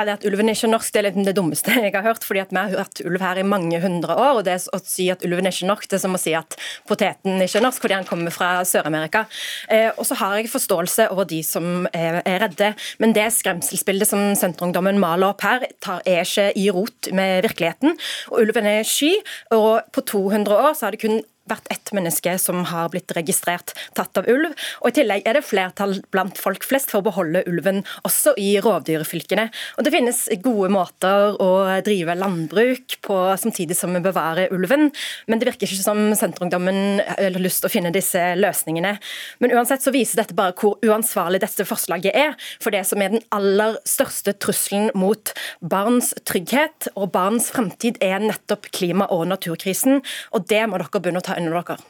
Ja, 0.00 0.06
det 0.08 0.12
At 0.16 0.22
ulven 0.24 0.48
er 0.48 0.56
ikke 0.56 0.70
norsk, 0.70 0.92
det 0.94 1.00
er 1.00 1.04
litt 1.10 1.26
det 1.26 1.34
dummeste 1.36 1.74
jeg 1.76 1.92
har 1.92 2.04
hørt. 2.06 2.24
fordi 2.24 2.40
at 2.40 2.50
Vi 2.50 2.56
har 2.56 2.70
hørt 2.72 3.00
ulv 3.04 3.20
her 3.20 3.36
i 3.36 3.44
mange 3.44 3.80
hundre 3.80 4.16
år. 4.16 4.38
og 4.40 4.44
det 4.44 4.56
Å 4.72 4.80
si 4.80 5.10
at 5.12 5.20
ulven 5.26 5.44
er 5.44 5.52
ikke 5.52 5.68
norsk, 5.68 5.88
det 5.90 5.98
er 5.98 6.00
som 6.06 6.16
å 6.16 6.20
si 6.20 6.32
at 6.32 6.56
poteten 6.88 7.36
ikke 7.36 7.58
er 7.60 7.66
norsk 7.66 7.82
fordi 7.82 7.94
han 7.98 8.08
kommer 8.08 8.32
fra 8.32 8.64
Sør-Amerika. 8.64 9.26
Eh, 9.68 9.90
og 9.98 10.06
så 10.06 10.16
har 10.16 10.38
jeg 10.38 10.48
forståelse 10.48 11.10
over 11.12 11.28
de 11.28 11.42
som 11.44 11.86
er, 11.92 12.22
er 12.24 12.40
redde, 12.40 12.74
men 12.98 13.12
det 13.12 13.28
skremselsbildet 13.36 14.08
som 14.08 14.32
Senterungdommen 14.34 15.00
maler 15.00 15.34
opp 15.34 15.44
her, 15.44 15.66
tar, 15.84 16.00
er 16.06 16.24
ikke 16.24 16.48
i 16.56 16.70
rot 16.70 17.12
med 17.12 17.44
virkeligheten. 17.44 17.98
Og 18.32 18.40
Ulven 18.46 18.66
er 18.66 18.88
sky, 18.88 19.18
og 19.52 19.84
på 19.92 20.00
200 20.00 20.56
år 20.56 20.72
så 20.72 20.88
har 20.88 20.96
det 20.96 21.04
kun 21.04 21.20
vært 21.50 21.70
ett 21.72 21.92
menneske 21.96 22.36
som 22.40 22.62
har 22.70 22.90
blitt 22.92 23.12
registrert 23.16 23.74
tatt 23.98 24.20
av 24.20 24.28
ulv. 24.30 24.54
Og 24.82 24.90
I 24.90 24.96
tillegg 25.00 25.26
er 25.26 25.38
det 25.38 25.46
flertall 25.46 25.98
blant 26.14 26.38
folk 26.40 26.64
flest 26.66 26.92
for 26.92 27.00
å 27.00 27.08
beholde 27.10 27.44
ulven 27.50 27.82
også 28.06 28.34
i 28.40 28.52
rovdyrfylkene. 28.62 29.48
Og 29.78 29.84
Det 29.86 29.94
finnes 29.94 30.22
gode 30.44 30.70
måter 30.72 31.36
å 31.40 31.50
drive 31.86 32.16
landbruk 32.18 32.98
på 33.04 33.18
samtidig 33.40 33.76
som 33.78 33.94
vi 33.96 34.02
bevarer 34.04 34.52
ulven, 34.54 34.90
men 35.26 35.40
det 35.40 35.48
virker 35.50 35.66
ikke 35.66 35.82
som 35.82 36.02
Senterungdommen 36.16 37.00
har 37.06 37.38
lyst 37.40 37.62
til 37.62 37.70
å 37.70 37.72
finne 37.72 37.92
disse 37.94 38.20
løsningene. 38.38 38.96
Men 39.42 39.54
uansett 39.56 39.84
så 39.84 39.92
viser 39.94 40.22
dette 40.22 40.36
bare 40.36 40.54
hvor 40.58 40.78
uansvarlig 40.84 41.40
dette 41.42 41.66
forslaget 41.68 42.16
er. 42.16 42.36
For 42.62 42.74
det 42.74 42.84
som 42.88 43.02
er 43.02 43.14
den 43.14 43.24
aller 43.34 43.78
største 43.88 44.34
trusselen 44.40 44.90
mot 44.98 45.32
barns 45.60 46.12
trygghet 46.28 46.90
og 46.94 47.10
barns 47.14 47.50
fremtid, 47.54 47.98
er 48.04 48.22
nettopp 48.22 48.70
klima- 48.74 49.08
og 49.10 49.26
naturkrisen. 49.30 50.00
Og 50.36 50.46
det 50.50 50.62
må 50.68 50.80
dere 50.80 51.00
begynne 51.00 51.22
å 51.22 51.26
ta 51.26 51.38
over 51.48 51.62
dere. 51.62 51.80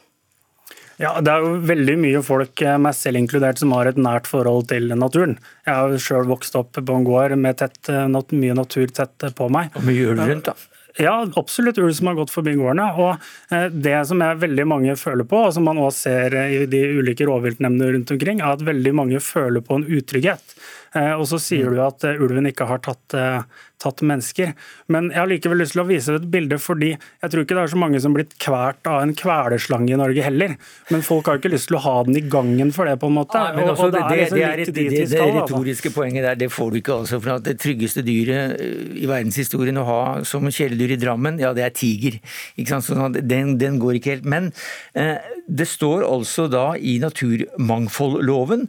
Ja, 1.01 1.15
Det 1.21 1.31
er 1.31 1.41
jo 1.41 1.53
veldig 1.65 1.95
mye 1.97 2.21
folk, 2.23 2.61
eh, 2.61 2.77
meg 2.77 2.93
selv 2.93 3.17
inkludert, 3.17 3.57
som 3.57 3.71
har 3.71 3.87
et 3.87 3.97
nært 3.97 4.27
forhold 4.29 4.67
til 4.69 4.91
naturen. 4.93 5.37
Jeg 5.65 5.73
har 5.73 5.89
jo 5.89 5.97
sjøl 5.97 6.27
vokst 6.29 6.55
opp 6.55 6.73
på 6.73 6.95
en 6.95 7.07
gård 7.07 7.37
med 7.37 7.57
tett, 7.57 7.89
eh, 7.89 8.07
mye 8.07 8.53
natur 8.53 8.87
tett 8.87 9.17
på 9.33 9.49
meg. 9.49 9.71
Og 9.75 9.83
mye 9.83 10.11
ulv 10.11 10.27
rundt, 10.27 10.43
da. 10.43 10.53
Ja, 10.99 11.25
absolutt 11.37 11.77
ulv 11.77 11.95
som 11.95 12.07
har 12.07 12.15
gått 12.15 12.29
forbi 12.29 12.53
gårdene. 12.53 12.97
Og 12.99 13.17
eh, 13.51 13.69
Det 13.69 14.05
som 14.05 14.19
jeg 14.19 14.41
veldig 14.41 14.67
mange 14.67 14.91
føler 14.99 15.23
på, 15.23 15.47
og 15.47 15.53
som 15.53 15.63
man 15.63 15.77
også 15.77 16.11
ser 16.11 16.35
i 16.35 16.65
de 16.65 16.83
ulike 16.99 17.25
rovviltnemndene 17.25 17.93
rundt 17.93 18.11
omkring, 18.11 18.41
er 18.41 18.51
at 18.51 18.59
veldig 18.59 18.93
mange 18.93 19.19
føler 19.19 19.61
på 19.61 19.79
en 19.79 19.85
utrygghet. 19.85 20.55
Eh, 20.93 21.13
Og 21.15 21.23
så 21.29 21.37
sier 21.39 21.69
du 21.71 21.79
at 21.81 22.03
eh, 22.03 22.17
ulven 22.19 22.49
ikke 22.49 22.65
har 22.67 22.79
tatt, 22.83 23.13
eh, 23.15 23.43
tatt 23.81 24.01
mennesker. 24.05 24.51
Men 24.91 25.07
jeg 25.09 25.17
har 25.21 25.29
likevel 25.31 25.61
lyst 25.63 25.71
til 25.73 25.81
å 25.81 25.87
vise 25.87 26.13
et 26.19 26.25
bilde, 26.29 26.57
fordi 26.61 26.89
jeg 26.97 27.31
tror 27.31 27.45
ikke 27.45 27.55
det 27.57 27.63
er 27.63 27.71
så 27.71 27.79
mange 27.79 28.01
som 28.03 28.13
blitt 28.13 28.35
kvært 28.43 28.85
av 28.91 28.99
en 29.01 29.13
kvelerslange 29.17 29.89
i 29.95 29.97
Norge 29.97 30.21
heller. 30.25 30.57
Men 30.91 31.01
folk 31.01 31.25
har 31.31 31.39
ikke 31.39 31.53
lyst 31.53 31.69
til 31.71 31.77
å 31.79 31.81
ha 31.85 31.95
den 32.03 32.19
i 32.19 32.23
gangen 32.27 32.73
for 32.75 32.85
det, 32.85 32.97
på 33.01 33.07
en 33.09 33.15
måte. 33.15 33.39
Ja, 33.39 33.55
men 33.55 33.63
Og- 33.69 33.71
også, 33.77 33.87
og 33.87 33.95
det, 33.95 34.03
det, 34.11 34.27
det 34.35 34.43
er 34.43 34.57
det, 34.65 34.75
det 34.75 35.07
skal, 35.09 35.31
altså. 35.31 35.47
retoriske 35.47 35.93
poenget 35.95 36.27
der, 36.27 36.35
det 36.43 36.51
får 36.51 36.71
du 36.75 36.77
ikke. 36.81 36.99
altså, 36.99 37.21
for 37.23 37.37
at 37.37 37.43
Det 37.47 37.57
tryggeste 37.63 38.03
dyret 38.05 38.59
i 39.01 39.07
verdenshistorien 39.09 39.79
å 39.81 39.85
ha 39.87 40.01
som 40.27 40.43
kjæledyr 40.51 40.91
i 40.97 41.01
Drammen, 41.01 41.39
ja, 41.39 41.53
det 41.53 41.63
er 41.65 41.69
tiger. 41.73 42.19
ikke 42.59 42.67
sant, 42.75 42.83
sånn 42.91 43.15
den, 43.27 43.57
den 43.57 43.79
går 43.79 43.95
ikke 43.97 44.17
helt. 44.17 44.25
Men 44.27 44.51
eh, 44.93 45.17
det 45.49 45.67
står 45.71 46.03
altså 46.05 46.49
da 46.51 46.73
i 46.75 46.99
naturmangfoldloven 46.99 48.67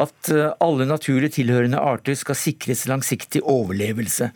at 0.00 0.32
eh, 0.32 0.52
alle 0.64 0.86
naturlig 0.88 1.34
tilhørende 1.36 1.80
arter 1.80 2.16
skal 2.18 2.38
sikres 2.38 2.86
langsiktig 2.90 3.42
overlevelse. 3.44 4.30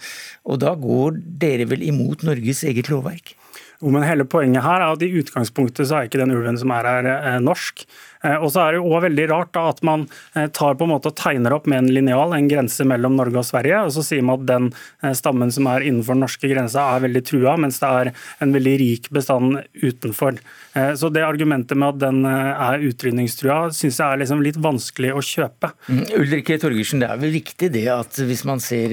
Og 0.45 0.61
da 0.65 0.75
går 0.77 1.21
dere 1.41 1.69
vel 1.71 1.87
imot 1.87 2.27
Norges 2.27 2.65
eget 2.69 2.91
lovverk? 2.93 3.35
Jo, 3.83 3.93
men 3.93 4.07
hele 4.07 4.25
Poenget 4.29 4.65
her 4.65 4.81
er 4.81 4.95
at 4.95 5.03
i 5.05 5.13
utgangspunktet 5.21 5.89
så 5.89 5.99
er 5.99 6.09
ikke 6.09 6.21
den 6.23 6.33
ulven 6.35 6.57
som 6.61 6.73
er 6.73 6.89
her, 6.89 7.09
eh, 7.13 7.41
norsk. 7.45 7.85
Eh, 8.25 8.37
og 8.41 8.49
så 8.53 8.63
er 8.63 8.73
det 8.73 8.81
jo 8.81 8.89
også 8.89 9.03
veldig 9.05 9.27
rart 9.31 9.53
da, 9.53 9.65
at 9.69 9.83
man 9.85 10.07
eh, 10.35 10.47
tar 10.57 10.79
på 10.79 10.87
en 10.87 10.93
måte 10.95 11.11
og 11.13 11.19
tegner 11.21 11.53
opp 11.53 11.69
med 11.69 11.83
en 11.83 11.91
linjal 11.93 12.33
en 12.33 12.49
grense 12.49 12.87
mellom 12.89 13.19
Norge 13.19 13.43
og 13.43 13.47
Sverige, 13.49 13.83
og 13.85 13.93
så 13.95 14.05
sier 14.07 14.25
man 14.25 14.41
at 14.41 14.47
den 14.49 14.71
stammen 15.17 15.53
som 15.53 15.69
er 15.71 15.85
innenfor 15.85 16.17
den 16.17 16.25
norske 16.25 16.51
grensa 16.51 16.87
er 16.95 17.05
veldig 17.05 17.23
trua, 17.29 17.57
mens 17.61 17.81
det 17.83 17.91
er 18.01 18.13
en 18.45 18.55
veldig 18.55 18.75
rik 18.81 19.11
bestand 19.15 19.61
utenfor. 19.83 20.41
Så 20.97 21.09
det 21.13 21.23
argumentet 21.25 21.79
med 21.79 21.95
at 21.95 22.01
den 22.03 22.27
er 22.29 22.83
utrydningstrua, 22.85 23.71
syns 23.77 24.01
jeg 24.01 24.07
er 24.07 24.21
liksom 24.21 24.43
litt 24.45 24.59
vanskelig 24.61 25.13
å 25.17 25.23
kjøpe. 25.25 25.71
Mm, 25.89 26.03
Ulrikke 26.19 26.59
Torgersen, 26.61 27.01
det 27.01 27.09
er 27.13 27.21
vel 27.23 27.33
riktig 27.37 27.71
det 27.77 27.87
at 27.93 28.21
hvis 28.29 28.45
man 28.49 28.61
ser 28.65 28.93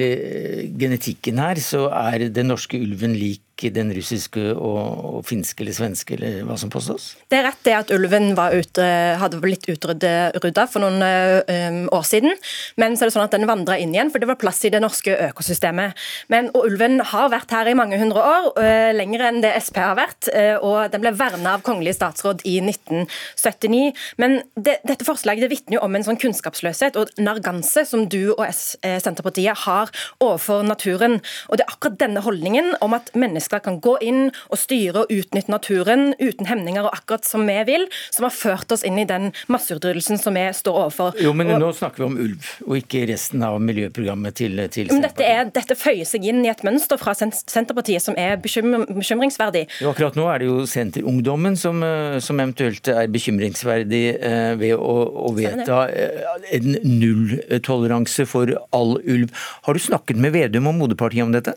genetikken 0.79 1.41
her, 1.43 1.59
så 1.63 1.87
er 1.91 2.29
den 2.33 2.51
norske 2.53 2.79
ulven 2.79 3.17
lik 3.19 3.42
den 3.61 3.93
russiske 3.95 4.41
og, 4.57 5.21
finske 5.27 5.63
eller 5.63 5.75
svenske, 5.75 6.17
eller 6.17 6.41
hva 6.47 6.57
som 6.59 6.71
påstås? 6.73 7.13
Det 7.31 7.37
er 7.39 7.45
rett 7.47 7.61
det 7.63 7.75
at 7.77 7.91
ulven 7.95 8.33
ute, 8.33 8.85
hadde 9.21 9.39
blitt 9.39 9.67
utrydda 9.69 10.65
for 10.67 10.83
noen 10.83 10.99
um, 10.99 11.77
år 11.95 12.05
siden. 12.07 12.33
Men 12.81 12.97
så 12.97 13.05
er 13.05 13.11
det 13.11 13.15
sånn 13.15 13.25
at 13.25 13.35
den 13.35 13.47
vandra 13.47 13.77
inn 13.79 13.93
igjen, 13.95 14.11
for 14.11 14.19
det 14.19 14.27
var 14.29 14.39
plass 14.41 14.63
i 14.65 14.71
det 14.73 14.81
norske 14.83 15.15
økosystemet. 15.29 15.95
Men, 16.33 16.49
og 16.57 16.67
Ulven 16.67 16.99
har 17.13 17.31
vært 17.31 17.53
her 17.55 17.69
i 17.71 17.77
mange 17.77 17.99
hundre 18.01 18.23
år, 18.25 18.49
uh, 18.57 18.89
lenger 18.97 19.27
enn 19.29 19.41
det 19.45 19.53
SP 19.61 19.79
har 19.83 19.95
vært. 19.99 20.27
Uh, 20.33 20.57
og 20.59 20.91
den 20.93 21.05
ble 21.05 21.13
verna 21.19 21.55
av 21.55 21.63
kongelig 21.65 21.95
statsråd 21.99 22.43
i 22.49 22.57
1979. 22.65 23.93
Men 24.19 24.41
det, 24.57 24.79
dette 24.83 25.07
forslaget 25.07 25.45
det 25.45 25.51
vitner 25.53 25.77
jo 25.77 25.85
om 25.85 25.95
en 25.95 26.07
sånn 26.09 26.19
kunnskapsløshet 26.19 26.99
og 26.99 27.13
narganse 27.21 27.85
som 27.87 28.07
du 28.09 28.33
og 28.33 28.43
S 28.49 28.63
Senterpartiet 28.83 29.63
har 29.63 29.91
overfor 30.23 30.63
naturen. 30.65 31.19
Og 31.51 31.59
det 31.59 31.65
er 31.65 31.73
akkurat 31.75 31.99
denne 32.01 32.23
holdningen 32.23 32.73
om 32.83 32.95
at 32.97 33.11
mennesker 33.17 33.42
mennesker 33.43 33.59
kan 33.63 33.79
gå 33.79 33.97
inn 34.01 34.31
og 34.49 34.57
styre 34.57 35.03
og 35.03 35.11
utnytte 35.11 35.51
naturen 35.51 36.13
uten 36.19 36.47
hemninger 36.47 36.85
og 36.85 36.93
akkurat 36.93 37.25
som 37.25 37.45
vi 37.47 37.57
vil, 37.67 37.87
som 38.11 38.27
har 38.27 38.33
ført 38.33 38.71
oss 38.71 38.83
inn 38.83 38.97
i 38.99 39.05
den 39.05 39.31
masseutryddelsen 39.51 40.17
som 40.17 40.33
vi 40.35 40.45
står 40.53 40.79
overfor. 40.85 41.17
Jo, 41.19 41.33
men 41.33 41.51
og, 41.51 41.59
Nå 41.63 41.71
snakker 41.75 42.03
vi 42.03 42.07
om 42.07 42.17
ulv, 42.19 42.49
og 42.67 42.77
ikke 42.79 43.05
resten 43.09 43.43
av 43.43 43.59
miljøprogrammet 43.61 44.35
til, 44.35 44.59
til 44.73 44.89
dette, 45.03 45.23
er, 45.23 45.49
dette, 45.53 45.75
føyer 45.75 46.05
seg 46.07 46.25
inn 46.29 46.43
i 46.45 46.51
et 46.51 46.63
mønster 46.63 46.99
fra 46.99 47.15
Senterpartiet 47.15 48.03
som 48.03 48.17
er 48.19 48.37
bekymring, 48.41 48.85
bekymringsverdig. 48.93 49.65
Jo, 49.83 49.91
akkurat 49.93 50.17
nå 50.19 50.27
er 50.31 50.43
det 50.43 50.49
jo 50.49 50.63
Senterungdommen 50.69 51.57
som, 51.59 51.83
eh, 51.83 52.19
som 52.23 52.39
eventuelt 52.39 52.87
er 52.91 53.11
bekymringsverdig 53.11 54.03
eh, 54.15 54.53
ved 54.59 54.75
å, 54.77 54.95
å 55.29 55.33
vedta 55.37 55.85
eh, 55.91 56.23
en 56.55 56.77
nulltoleranse 56.87 58.27
for 58.29 58.55
all 58.75 58.97
ulv. 58.99 59.31
Har 59.67 59.77
du 59.77 59.83
snakket 59.83 60.19
med 60.19 60.35
Vedum 60.35 60.71
og 60.71 60.79
moderpartiet 60.81 61.25
om 61.25 61.35
dette? 61.35 61.55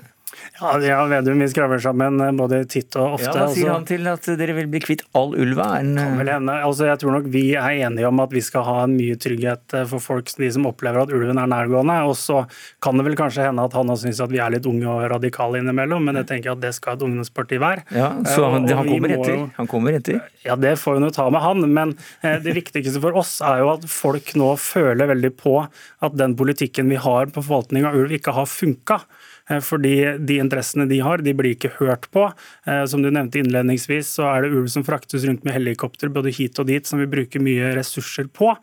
Ja, 0.61 0.73
ja 0.81 0.99
Vedum, 1.11 1.41
vi 1.41 1.49
skravler 1.51 1.81
sammen 1.83 2.21
eh, 2.21 2.33
både 2.37 2.63
titt 2.71 2.97
og 2.97 3.17
ofte. 3.19 3.29
Ja, 3.29 3.35
Hva 3.35 3.49
sier 3.53 3.69
altså. 3.69 3.75
han 3.75 3.87
til 3.89 4.09
at 4.11 4.29
dere 4.41 4.57
vil 4.57 4.69
bli 4.73 4.81
kvitt 4.85 5.05
all 5.17 5.35
ulva? 5.37 5.69
En... 5.81 5.97
Hende. 5.97 6.55
Altså, 6.55 6.87
jeg 6.89 7.01
tror 7.03 7.17
nok 7.19 7.29
vi 7.33 7.45
er 7.59 7.83
enige 7.87 8.09
om 8.09 8.23
at 8.25 8.33
vi 8.35 8.43
skal 8.45 8.65
ha 8.67 8.77
en 8.87 8.97
mye 8.97 9.19
trygghet 9.21 9.77
eh, 9.77 9.87
for 9.91 10.03
folk, 10.03 10.33
de 10.41 10.51
som 10.55 10.69
opplever 10.71 11.05
at 11.05 11.13
ulven 11.15 11.41
er 11.43 11.51
nærgående. 11.53 11.99
Og 12.09 12.17
så 12.21 12.43
kan 12.85 12.97
det 12.99 13.07
vel 13.09 13.19
kanskje 13.19 13.47
hende 13.49 13.67
at 13.69 13.77
han 13.77 13.93
også 13.93 14.09
syns 14.09 14.23
at 14.25 14.33
vi 14.33 14.41
er 14.43 14.55
litt 14.57 14.69
unge 14.71 14.89
og 14.91 15.05
radikale 15.13 15.61
innimellom, 15.63 16.09
men 16.09 16.21
jeg 16.23 16.31
tenker 16.33 16.55
at 16.55 16.65
det 16.65 16.73
skal 16.77 16.97
et 16.97 17.07
ungdomsparti 17.07 17.61
være. 17.63 17.87
Ja, 17.97 18.11
Så 18.29 18.49
han, 18.53 18.69
han 18.71 18.91
kommer 18.91 19.17
etter? 19.19 19.45
han 19.59 19.71
kommer 19.71 20.01
etter? 20.01 20.21
Ja, 20.47 20.57
det 20.61 20.77
får 20.81 20.99
vi 20.99 21.09
jo 21.09 21.15
ta 21.15 21.29
med 21.33 21.45
han. 21.45 21.65
Men 21.77 21.95
det 22.23 22.57
viktigste 22.57 23.03
for 23.03 23.17
oss 23.19 23.39
er 23.45 23.63
jo 23.65 23.73
at 23.75 23.87
folk 23.91 24.33
nå 24.39 24.53
føler 24.61 25.11
veldig 25.13 25.33
på 25.37 25.59
at 25.67 26.17
den 26.17 26.37
politikken 26.39 26.91
vi 26.93 27.01
har 27.01 27.29
på 27.33 27.43
forvaltning 27.43 27.87
av 27.89 27.97
ulv, 27.99 28.15
ikke 28.17 28.35
har 28.37 28.49
funka. 28.51 29.03
Eh, 29.51 29.61
fordi 29.63 29.95
de 30.27 30.39
interessene 30.43 30.87
de 30.91 31.01
har, 31.05 31.23
de 31.23 31.35
blir 31.37 31.55
ikke 31.55 31.75
hørt 31.79 32.09
på. 32.15 32.29
Eh, 32.67 32.85
som 32.91 33.03
du 33.03 33.11
nevnte 33.11 33.41
innledningsvis, 33.41 34.17
så 34.19 34.31
er 34.33 34.45
det 34.45 34.55
ulv 34.55 34.71
som 34.73 34.87
fraktes 34.87 35.27
rundt 35.29 35.47
med 35.47 35.57
helikopter 35.57 36.13
både 36.13 36.35
hit 36.35 36.59
og 36.63 36.71
dit, 36.71 36.87
som 36.87 37.03
vi 37.03 37.11
bruker 37.11 37.43
mye 37.43 37.75
ressurser 37.79 38.31
på, 38.33 38.55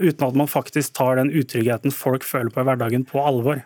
uten 0.00 0.28
at 0.28 0.38
man 0.38 0.50
faktisk 0.50 0.96
tar 0.96 1.20
den 1.20 1.32
utryggheten 1.34 1.94
folk 1.94 2.24
føler 2.26 2.52
på 2.54 2.64
i 2.64 2.70
hverdagen, 2.70 3.06
på 3.08 3.22
alvor. 3.24 3.64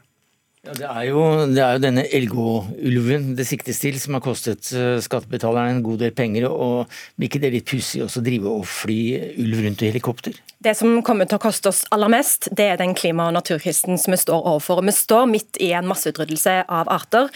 Ja, 0.64 0.72
det, 0.72 0.86
er 0.88 1.04
jo, 1.10 1.22
det 1.52 1.60
er 1.60 1.74
jo 1.76 1.80
denne 1.82 2.02
Elgå-ulven 2.16 3.34
det 3.36 3.44
siktes 3.44 3.82
til, 3.82 3.98
som 4.00 4.16
har 4.16 4.22
kostet 4.24 4.70
eh, 4.72 4.96
skattebetalerne 5.04 5.74
en 5.74 5.82
god 5.84 6.00
del 6.00 6.14
penger. 6.16 6.46
og 6.48 6.88
Blir 7.18 7.28
ikke 7.28 7.42
det 7.42 7.50
litt 7.52 7.68
pussig 7.68 8.00
å 8.00 8.08
drive 8.24 8.48
og 8.48 8.64
fly 8.64 8.98
ulv 9.44 9.60
rundt 9.66 9.84
i 9.84 9.90
helikopter? 9.92 10.38
Det 10.64 10.72
som 10.78 11.02
kommer 11.04 11.28
til 11.28 11.36
å 11.36 11.44
koste 11.44 11.68
oss 11.68 11.82
aller 11.92 12.08
mest, 12.16 12.48
det 12.56 12.70
er 12.72 12.80
den 12.80 12.96
klima- 12.96 13.28
og 13.28 13.36
naturkrisen 13.36 14.00
som 14.00 14.16
vi 14.16 14.22
står 14.22 14.40
overfor. 14.40 14.80
Vi 14.88 14.96
står 14.96 15.28
midt 15.28 15.60
i 15.60 15.74
en 15.76 15.90
masseutryddelse 15.90 16.62
av 16.64 16.88
arter. 16.88 17.28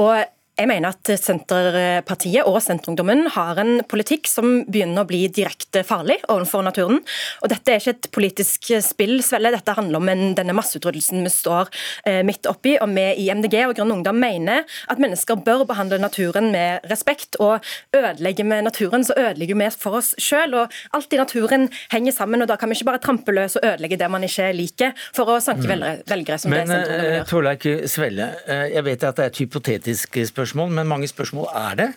og 0.00 0.24
jeg 0.60 0.68
mener 0.68 0.92
at 0.92 1.08
Senterpartiet 1.16 2.44
og 2.44 2.58
Senterungdommen 2.60 3.24
har 3.32 3.58
en 3.62 3.80
politikk 3.88 4.28
som 4.28 4.60
begynner 4.68 5.04
å 5.04 5.08
bli 5.08 5.22
direkte 5.32 5.80
farlig 5.88 6.18
overfor 6.28 6.64
naturen. 6.66 6.98
Og 7.40 7.52
Dette 7.52 7.72
er 7.72 7.80
ikke 7.80 7.94
et 7.94 8.08
politisk 8.12 8.68
spill, 8.84 9.16
Svelle. 9.24 9.54
Dette 9.54 9.72
handler 9.76 10.00
om 10.02 10.10
en, 10.12 10.34
denne 10.36 10.54
masseutryddelsen 10.56 11.24
vi 11.24 11.32
står 11.32 11.70
eh, 12.04 12.20
midt 12.26 12.48
oppi. 12.50 12.74
Og 12.82 12.92
vi 12.92 13.06
i 13.22 13.30
MDG 13.32 13.56
og 13.70 13.76
Grønn 13.78 13.94
Ungdom 13.94 14.20
mener 14.20 14.66
at 14.92 15.00
mennesker 15.00 15.40
bør 15.46 15.64
behandle 15.70 16.00
naturen 16.02 16.50
med 16.52 16.84
respekt. 16.92 17.40
Og 17.40 17.64
ødelegger 17.96 18.50
vi 18.50 18.60
naturen, 18.66 19.06
så 19.06 19.16
ødelegger 19.16 19.56
vi 19.62 19.70
for 19.80 20.02
oss 20.02 20.12
sjøl. 20.20 20.58
Alt 20.92 21.16
i 21.16 21.22
naturen 21.22 21.70
henger 21.94 22.18
sammen, 22.18 22.44
og 22.44 22.52
da 22.52 22.58
kan 22.60 22.68
vi 22.68 22.76
ikke 22.76 22.90
bare 22.90 23.02
trampe 23.06 23.32
løs 23.32 23.56
og 23.56 23.64
ødelegge 23.64 24.00
det 24.02 24.12
man 24.12 24.28
ikke 24.28 24.50
liker, 24.58 24.92
for 25.16 25.32
å 25.32 25.40
sanke 25.40 25.70
velgere, 25.70 26.04
velgere, 26.10 26.40
som 26.42 26.52
Men, 26.52 26.68
det 26.68 26.76
Senterungdommen 26.76 27.16
gjør. 27.16 27.18
Men 27.24 27.32
Torleik 27.32 27.68
Svelle, 27.88 28.30
eh, 28.44 28.64
jeg 28.74 28.88
vet 28.90 29.08
at 29.08 29.16
det 29.16 29.24
er 29.24 29.32
et 29.32 29.44
hypotetisk 29.46 30.20
spørsmål 30.28 30.49
spørsmål, 30.50 30.74
men 30.74 30.88
mange 30.90 31.08
spørsmål 31.08 31.46
er 31.54 31.74
det. 31.78 31.88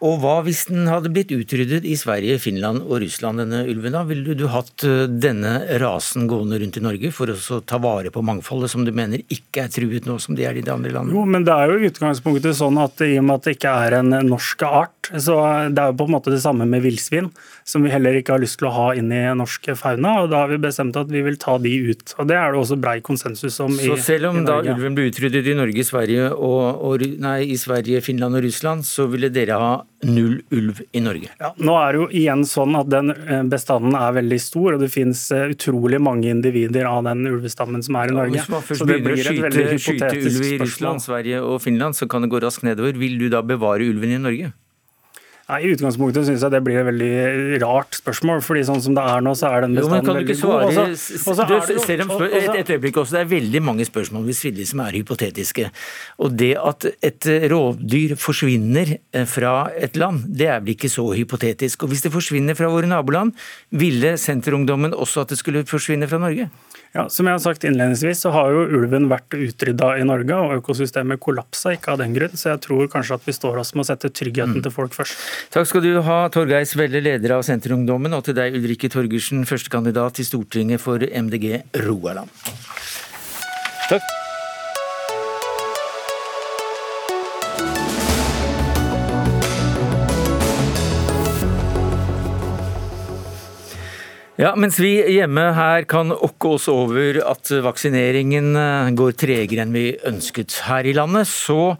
Og 0.00 0.16
hva 0.22 0.38
hvis 0.46 0.62
den 0.70 0.86
hadde 0.88 1.10
blitt 1.12 1.32
utryddet 1.34 1.84
i 1.84 1.92
Sverige, 1.98 2.38
Finland 2.40 2.86
og 2.86 3.02
Russland, 3.02 3.42
denne 3.42 3.66
ulven? 3.68 3.92
da? 3.92 4.00
Ville 4.08 4.32
du 4.38 4.46
hatt 4.48 4.84
eh, 4.88 5.04
denne 5.10 5.58
rasen 5.82 6.24
gående 6.30 6.56
rundt 6.62 6.78
i 6.80 6.82
Norge 6.84 7.10
for 7.12 7.28
å 7.28 7.58
ta 7.60 7.76
vare 7.82 8.12
på 8.14 8.22
mangfoldet, 8.24 8.72
som 8.72 8.86
du 8.86 8.94
mener 8.96 9.20
ikke 9.28 9.66
er 9.66 9.74
truet 9.74 10.08
nå, 10.08 10.16
som 10.22 10.38
det 10.38 10.46
er 10.48 10.56
i 10.56 10.64
de 10.64 10.72
andre 10.72 10.94
landene? 10.94 11.18
Jo, 11.18 11.26
men 11.28 11.44
det 11.44 11.52
er 11.52 11.74
jo 11.74 11.76
i 11.82 11.90
utgangspunktet 11.90 12.56
sånn 12.56 12.80
at 12.80 13.04
i 13.04 13.12
og 13.20 13.26
med 13.28 13.36
at 13.36 13.50
det 13.50 13.54
ikke 13.58 13.74
er 13.84 13.98
en 13.98 14.16
norsk 14.30 14.64
art, 14.70 15.10
så 15.10 15.36
det 15.68 15.84
er 15.84 15.92
jo 15.92 15.98
på 16.00 16.08
en 16.08 16.14
måte 16.16 16.32
det 16.32 16.40
samme 16.46 16.64
med 16.70 16.84
villsvin, 16.86 17.28
som 17.68 17.84
vi 17.84 17.92
heller 17.92 18.16
ikke 18.16 18.38
har 18.38 18.42
lyst 18.42 18.60
til 18.62 18.70
å 18.70 18.74
ha 18.78 18.88
inn 18.96 19.12
i 19.12 19.20
norsk 19.36 19.68
fauna. 19.76 20.22
og 20.22 20.32
Da 20.32 20.46
har 20.46 20.54
vi 20.54 20.62
bestemt 20.64 20.96
at 20.96 21.12
vi 21.12 21.20
vil 21.28 21.36
ta 21.40 21.58
de 21.60 21.76
ut. 21.90 22.16
og 22.16 22.32
Det 22.32 22.40
er 22.40 22.56
det 22.56 22.62
også 22.64 22.80
brei 22.80 22.96
konsensus 23.04 23.60
om 23.60 23.76
i 23.76 23.84
Norge. 23.84 24.00
Så 24.00 24.14
selv 24.14 24.32
om 24.32 24.40
da 24.48 24.62
ulven 24.64 24.96
ble 24.96 25.10
utryddet 25.12 25.52
i 25.52 25.58
Norge, 25.60 25.84
Sverige 25.84 26.32
og, 26.32 26.80
og, 26.88 27.06
nei, 27.20 27.38
i 27.52 27.60
Sverige, 27.60 28.00
Finland 28.06 28.40
og 28.40 28.48
Russland, 28.48 28.88
så 28.88 29.10
ville 29.10 29.28
dere 29.34 29.60
ha 29.60 29.72
null 30.06 30.38
ulv 30.54 30.80
i 30.92 31.02
Norge? 31.04 31.30
Ja, 31.40 31.52
nå 31.58 31.74
er 31.80 31.92
det 31.92 32.00
jo 32.00 32.06
igjen 32.22 32.44
sånn 32.48 32.78
at 32.78 32.88
den 32.92 33.12
eh, 33.12 33.42
bestanden 33.50 33.96
er 33.98 34.14
veldig 34.16 34.38
stor, 34.42 34.76
og 34.76 34.84
det 34.84 34.90
finnes 34.92 35.22
eh, 35.36 35.50
utrolig 35.54 36.00
mange 36.02 36.30
individer 36.32 36.88
av 36.90 37.04
den 37.08 37.26
ulvestammen 37.28 37.84
som 37.86 37.98
er 38.00 38.12
i 38.12 38.16
Norge. 38.16 38.38
Ja, 38.38 38.46
hvis 38.46 38.54
man 38.54 38.66
først 38.66 38.86
begynner 38.88 39.16
å 39.16 39.20
skyte, 39.20 39.78
skyte 39.84 40.10
ulv 40.16 40.48
i 40.48 40.56
Russland, 40.64 41.04
Sverige 41.04 41.44
og 41.44 41.60
Finland, 41.64 41.98
så 41.98 42.08
kan 42.10 42.24
det 42.24 42.32
gå 42.32 42.40
raskt 42.42 42.66
nedover. 42.66 42.96
Vil 43.00 43.18
du 43.20 43.28
da 43.32 43.44
bevare 43.44 43.88
ulven 43.90 44.16
i 44.16 44.20
Norge? 44.22 44.52
Nei, 45.50 45.64
I 45.66 45.70
utgangspunktet 45.74 46.28
syns 46.28 46.44
jeg 46.44 46.52
det 46.54 46.60
blir 46.62 46.78
et 46.78 46.86
veldig 46.86 47.58
rart 47.64 47.96
spørsmål. 47.98 48.42
fordi 48.44 48.62
sånn 48.68 48.82
som 48.84 48.94
det 48.94 49.02
er 49.02 49.24
nå, 49.24 49.32
så 49.34 49.48
er 49.50 49.64
den 49.64 49.74
bestanden 49.74 50.20
god. 50.28 50.66
Også, 50.68 50.84
også 51.32 51.46
du, 51.48 51.54
selv 51.82 52.04
om 52.06 52.22
et, 52.28 52.50
et 52.60 52.70
øyeblikk 52.76 53.00
også, 53.02 53.16
Det 53.16 53.22
er 53.24 53.30
veldig 53.32 53.62
mange 53.66 53.86
spørsmål 53.88 54.28
hvis 54.28 54.44
vilje 54.46 54.68
som 54.70 54.84
er 54.84 55.00
hypotetiske. 55.00 55.70
Og 56.22 56.36
det 56.38 56.52
at 56.60 56.86
et 57.02 57.30
rovdyr 57.50 58.14
forsvinner 58.20 58.94
eh, 58.94 59.26
fra 59.26 59.54
et 59.74 59.98
land, 59.98 60.22
det 60.38 60.52
er 60.52 60.62
vel 60.62 60.76
ikke 60.76 60.92
så 60.92 61.08
hypotetisk. 61.18 61.82
Og 61.82 61.94
hvis 61.94 62.06
det 62.06 62.14
forsvinner 62.14 62.58
fra 62.58 62.70
våre 62.70 62.90
naboland, 62.90 63.34
ville 63.74 64.14
Senterungdommen 64.20 64.94
også 64.94 65.24
at 65.24 65.34
det 65.34 65.40
skulle 65.42 65.66
forsvinne 65.66 66.06
fra 66.10 66.22
Norge? 66.22 66.46
Ja, 66.92 67.04
Som 67.08 67.28
jeg 67.28 67.36
har 67.36 67.42
sagt 67.42 67.64
innledningsvis, 67.64 68.24
så 68.24 68.32
har 68.34 68.50
jo 68.50 68.64
ulven 68.66 69.06
vært 69.10 69.30
utrydda 69.36 69.92
i 70.00 70.06
Norge, 70.06 70.34
og 70.34 70.56
økosystemet 70.58 71.22
kollapsa 71.22 71.76
ikke 71.76 71.94
av 71.94 72.00
den 72.02 72.16
grunn. 72.16 72.34
Så 72.34 72.50
jeg 72.50 72.62
tror 72.66 72.90
kanskje 72.90 73.20
at 73.20 73.28
vi 73.28 73.34
står 73.36 73.60
oss 73.62 73.70
med 73.76 73.84
å 73.84 73.88
sette 73.92 74.10
tryggheten 74.10 74.58
mm. 74.58 74.64
til 74.66 74.74
folk 74.74 74.96
først. 74.96 75.22
Takk 75.54 75.70
skal 75.70 75.86
du 75.86 75.92
ha, 76.06 76.20
Torgeir 76.34 76.66
Svelle, 76.66 77.02
leder 77.04 77.36
av 77.38 77.46
Senterungdommen, 77.46 78.16
og 78.16 78.26
til 78.26 78.38
deg, 78.38 78.58
Ulrikke 78.58 78.90
Torgersen, 78.90 79.46
førstekandidat 79.46 80.18
til 80.18 80.26
Stortinget 80.32 80.82
for 80.82 80.98
MDG 80.98 81.60
Rogaland. 81.86 82.34
Takk. 83.86 84.19
Ja, 94.40 94.54
Mens 94.56 94.78
vi 94.80 94.94
hjemme 95.12 95.50
her 95.52 95.84
kan 95.84 96.14
okke 96.16 96.54
oss 96.54 96.64
over 96.72 97.18
at 97.28 97.50
vaksineringen 97.60 98.54
eh, 98.56 98.86
går 98.96 99.12
tregere 99.20 99.66
enn 99.66 99.74
vi 99.76 99.90
ønsket 100.08 100.54
her 100.64 100.86
i 100.88 100.94
landet, 100.96 101.28
så, 101.28 101.74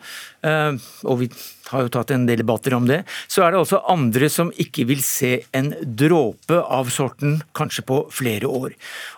eh, 0.44 0.74
og 1.08 1.22
vi 1.22 1.28
har 1.70 1.86
jo 1.86 1.92
tatt 1.94 2.10
en 2.12 2.26
del 2.28 2.42
debatter 2.42 2.74
om 2.76 2.84
det, 2.84 2.98
så 3.32 3.46
er 3.46 3.54
det 3.54 3.62
også 3.62 3.80
andre 3.88 4.28
som 4.28 4.50
ikke 4.60 4.84
vil 4.90 5.00
se 5.06 5.30
en 5.56 5.70
dråpe 5.80 6.58
av 6.60 6.90
sorten 6.92 7.38
kanskje 7.56 7.86
på 7.88 8.02
flere 8.12 8.50
år. 8.50 8.74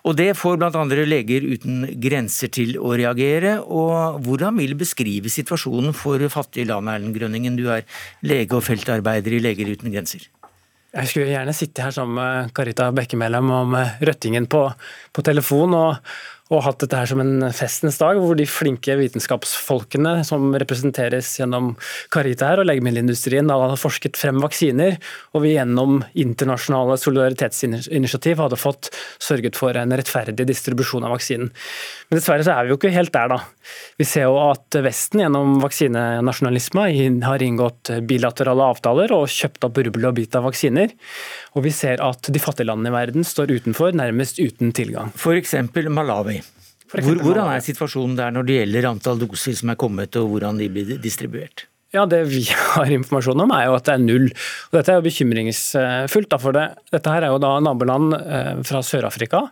Og 0.07 0.14
Det 0.20 0.28
får 0.38 0.61
bl.a. 0.62 0.85
Leger 1.02 1.42
uten 1.42 1.88
grenser 1.98 2.52
til 2.55 2.76
å 2.78 2.92
reagere. 2.94 3.57
og 3.59 4.22
Hvordan 4.22 4.62
vil 4.62 4.76
beskrive 4.78 5.33
situasjonen 5.33 5.90
for 5.98 6.22
fattige 6.31 6.70
land, 6.70 6.94
Erlend 6.94 7.18
Grønningen? 7.18 7.59
Du 7.59 7.66
er 7.74 7.83
lege 8.22 8.55
og 8.55 8.62
feltarbeider 8.68 9.35
i 9.35 9.42
Leger 9.42 9.74
uten 9.74 9.90
grenser. 9.90 10.31
Jeg 10.92 11.09
skulle 11.09 11.31
gjerne 11.33 11.55
sitte 11.57 11.81
her 11.87 11.94
sammen 11.94 12.18
med 12.18 12.50
Karita 12.52 12.90
Bekkemellem 12.92 13.48
om 13.57 13.76
Røttingen 14.05 14.44
på, 14.52 14.66
på 15.12 15.24
telefon 15.24 15.72
og, 15.78 16.11
og 16.53 16.65
hatt 16.67 16.83
dette 16.83 16.99
her 16.99 17.09
som 17.09 17.23
en 17.23 17.47
festens 17.57 17.97
dag, 18.01 18.19
hvor 18.21 18.37
de 18.37 18.47
flinke 18.49 18.97
vitenskapsfolkene 18.99 20.19
som 20.29 20.51
representeres 20.61 21.31
gjennom 21.41 21.73
Carita 22.12 22.51
her 22.51 22.62
og 22.62 22.69
legemiddelindustrien 22.69 23.49
hadde 23.49 23.79
forsket 23.81 24.21
frem 24.21 24.43
vaksiner, 24.43 24.99
og 25.33 25.47
vi 25.47 25.55
gjennom 25.55 26.03
internasjonale 26.12 26.99
solidaritetsinitiativ 27.01 28.43
hadde 28.45 28.61
fått 28.61 28.93
sørget 29.23 29.57
for 29.59 29.77
en 29.81 29.97
rettferdig 29.97 30.47
distribusjon 30.49 31.09
av 31.09 31.17
vaksinen. 31.17 31.49
Men 32.11 32.21
dessverre 32.21 32.45
så 32.45 32.57
er 32.57 32.67
vi 32.67 32.75
jo 32.75 32.81
ikke 32.81 32.93
helt 32.93 33.15
der, 33.15 33.33
da. 33.33 33.41
Vi 33.97 34.07
ser 34.09 34.29
jo 34.29 34.37
at 34.43 34.77
Vesten 34.85 35.23
gjennom 35.23 35.57
vaksinenasjonalisme 35.62 36.88
har 37.25 37.45
inngått 37.47 37.95
bilaterale 38.09 38.69
avtaler 38.75 39.15
og 39.17 39.31
kjøpt 39.33 39.69
opp 39.69 39.81
rubbel 39.87 40.09
og 40.11 40.17
bit 40.19 40.37
av 40.37 40.45
vaksiner. 40.49 40.93
Og 41.57 41.67
vi 41.67 41.75
ser 41.75 42.03
at 42.05 42.29
de 42.33 42.43
fattige 42.43 42.69
landene 42.69 42.93
i 42.93 42.97
verden 42.97 43.27
står 43.27 43.55
utenfor, 43.59 43.97
nærmest 43.97 44.43
uten 44.43 44.75
tilgang. 44.77 45.15
F.eks. 45.17 45.57
Malawi. 45.88 46.41
Hvor, 46.92 47.20
hvordan 47.24 47.52
er 47.55 47.64
situasjonen 47.64 48.16
der 48.18 48.33
når 48.35 48.48
det 48.48 48.57
gjelder 48.61 48.88
antall 48.92 49.20
doser 49.20 49.57
som 49.57 49.72
er 49.72 49.78
kommet 49.81 50.16
og 50.20 50.28
hvordan 50.35 50.61
de 50.61 50.68
blir 50.72 50.96
distribuert? 51.02 51.66
Ja, 51.92 52.07
Det 52.09 52.22
vi 52.24 52.40
har 52.74 52.88
informasjon 52.88 53.40
om 53.44 53.50
er 53.52 53.66
jo 53.68 53.74
at 53.76 53.85
det 53.88 53.94
er 53.94 54.00
null. 54.00 54.31
Og 54.70 54.78
Dette 54.78 54.94
er 54.94 55.00
jo 55.00 55.05
bekymringsfullt. 55.05 56.37
for 56.40 56.57
det, 56.57 56.64
Dette 56.92 57.12
her 57.12 57.26
er 57.26 57.35
jo 57.35 57.40
da 57.42 57.52
naboland 57.61 58.16
eh, 58.16 58.62
fra 58.64 58.81
Sør-Afrika. 58.81 59.42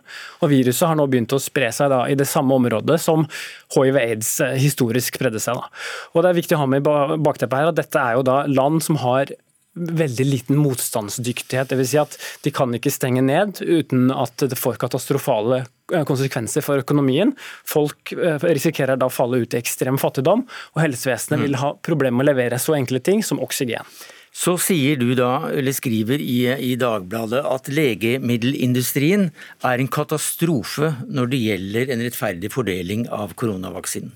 og 0.41 0.49
Viruset 0.49 0.87
har 0.89 0.97
nå 0.97 1.05
begynt 1.11 1.35
å 1.37 1.41
spre 1.41 1.69
seg 1.75 1.93
da 1.93 2.07
i 2.09 2.17
det 2.17 2.27
samme 2.29 2.57
området 2.57 2.97
som 3.01 3.27
hiv-aids 3.75 4.39
eh, 4.41 4.57
historisk 4.57 5.21
spredde 5.21 5.41
seg. 5.41 5.61
da. 5.61 5.69
Og 6.15 6.23
Det 6.25 6.31
er 6.31 6.41
viktig 6.41 6.57
å 6.57 6.63
ha 6.63 6.69
med 6.73 6.81
i 6.81 7.21
bakteppet 7.21 7.61
her 7.61 7.69
at 7.69 7.77
dette 7.77 8.01
er 8.01 8.17
jo 8.17 8.25
da 8.25 8.41
land 8.49 8.81
som 8.81 8.97
har 9.05 9.29
veldig 9.75 10.25
liten 10.27 10.59
motstandsdyktighet. 10.59 11.71
Dvs. 11.71 11.91
Si 11.91 11.99
at 12.01 12.17
de 12.45 12.53
kan 12.55 12.73
ikke 12.75 12.91
stenge 12.93 13.23
ned 13.25 13.61
uten 13.63 14.09
at 14.13 14.43
det 14.43 14.59
får 14.59 14.79
katastrofale 14.81 15.63
eh, 15.63 16.05
konsekvenser 16.07 16.65
for 16.65 16.83
økonomien. 16.83 17.33
Folk 17.67 18.13
eh, 18.15 18.41
risikerer 18.41 18.99
da 18.99 19.07
å 19.07 19.13
falle 19.13 19.43
ut 19.43 19.55
i 19.55 19.61
ekstrem 19.61 19.99
fattigdom, 20.01 20.45
og 20.75 20.81
helsevesenet 20.83 21.39
mm. 21.39 21.45
vil 21.47 21.61
ha 21.63 21.75
problemer 21.83 22.19
med 22.19 22.27
å 22.27 22.31
levere 22.33 22.59
så 22.61 22.75
enkle 22.79 23.03
ting 23.03 23.23
som 23.25 23.41
oksygen. 23.43 23.87
Så 24.31 24.55
sier 24.63 24.95
du 24.95 25.09
da, 25.17 25.49
eller 25.51 25.75
skriver 25.75 26.21
i, 26.23 26.45
i, 26.47 26.75
Dagbladet 26.79 27.41
at 27.43 27.67
legemiddelindustrien 27.67 29.27
er 29.67 29.83
en 29.83 29.91
katastrofe 29.91 30.93
når 31.11 31.33
det 31.33 31.41
gjelder 31.41 31.91
en 31.91 32.03
rettferdig 32.05 32.51
fordeling 32.53 33.09
av 33.11 33.35
koronavaksinen. 33.35 34.13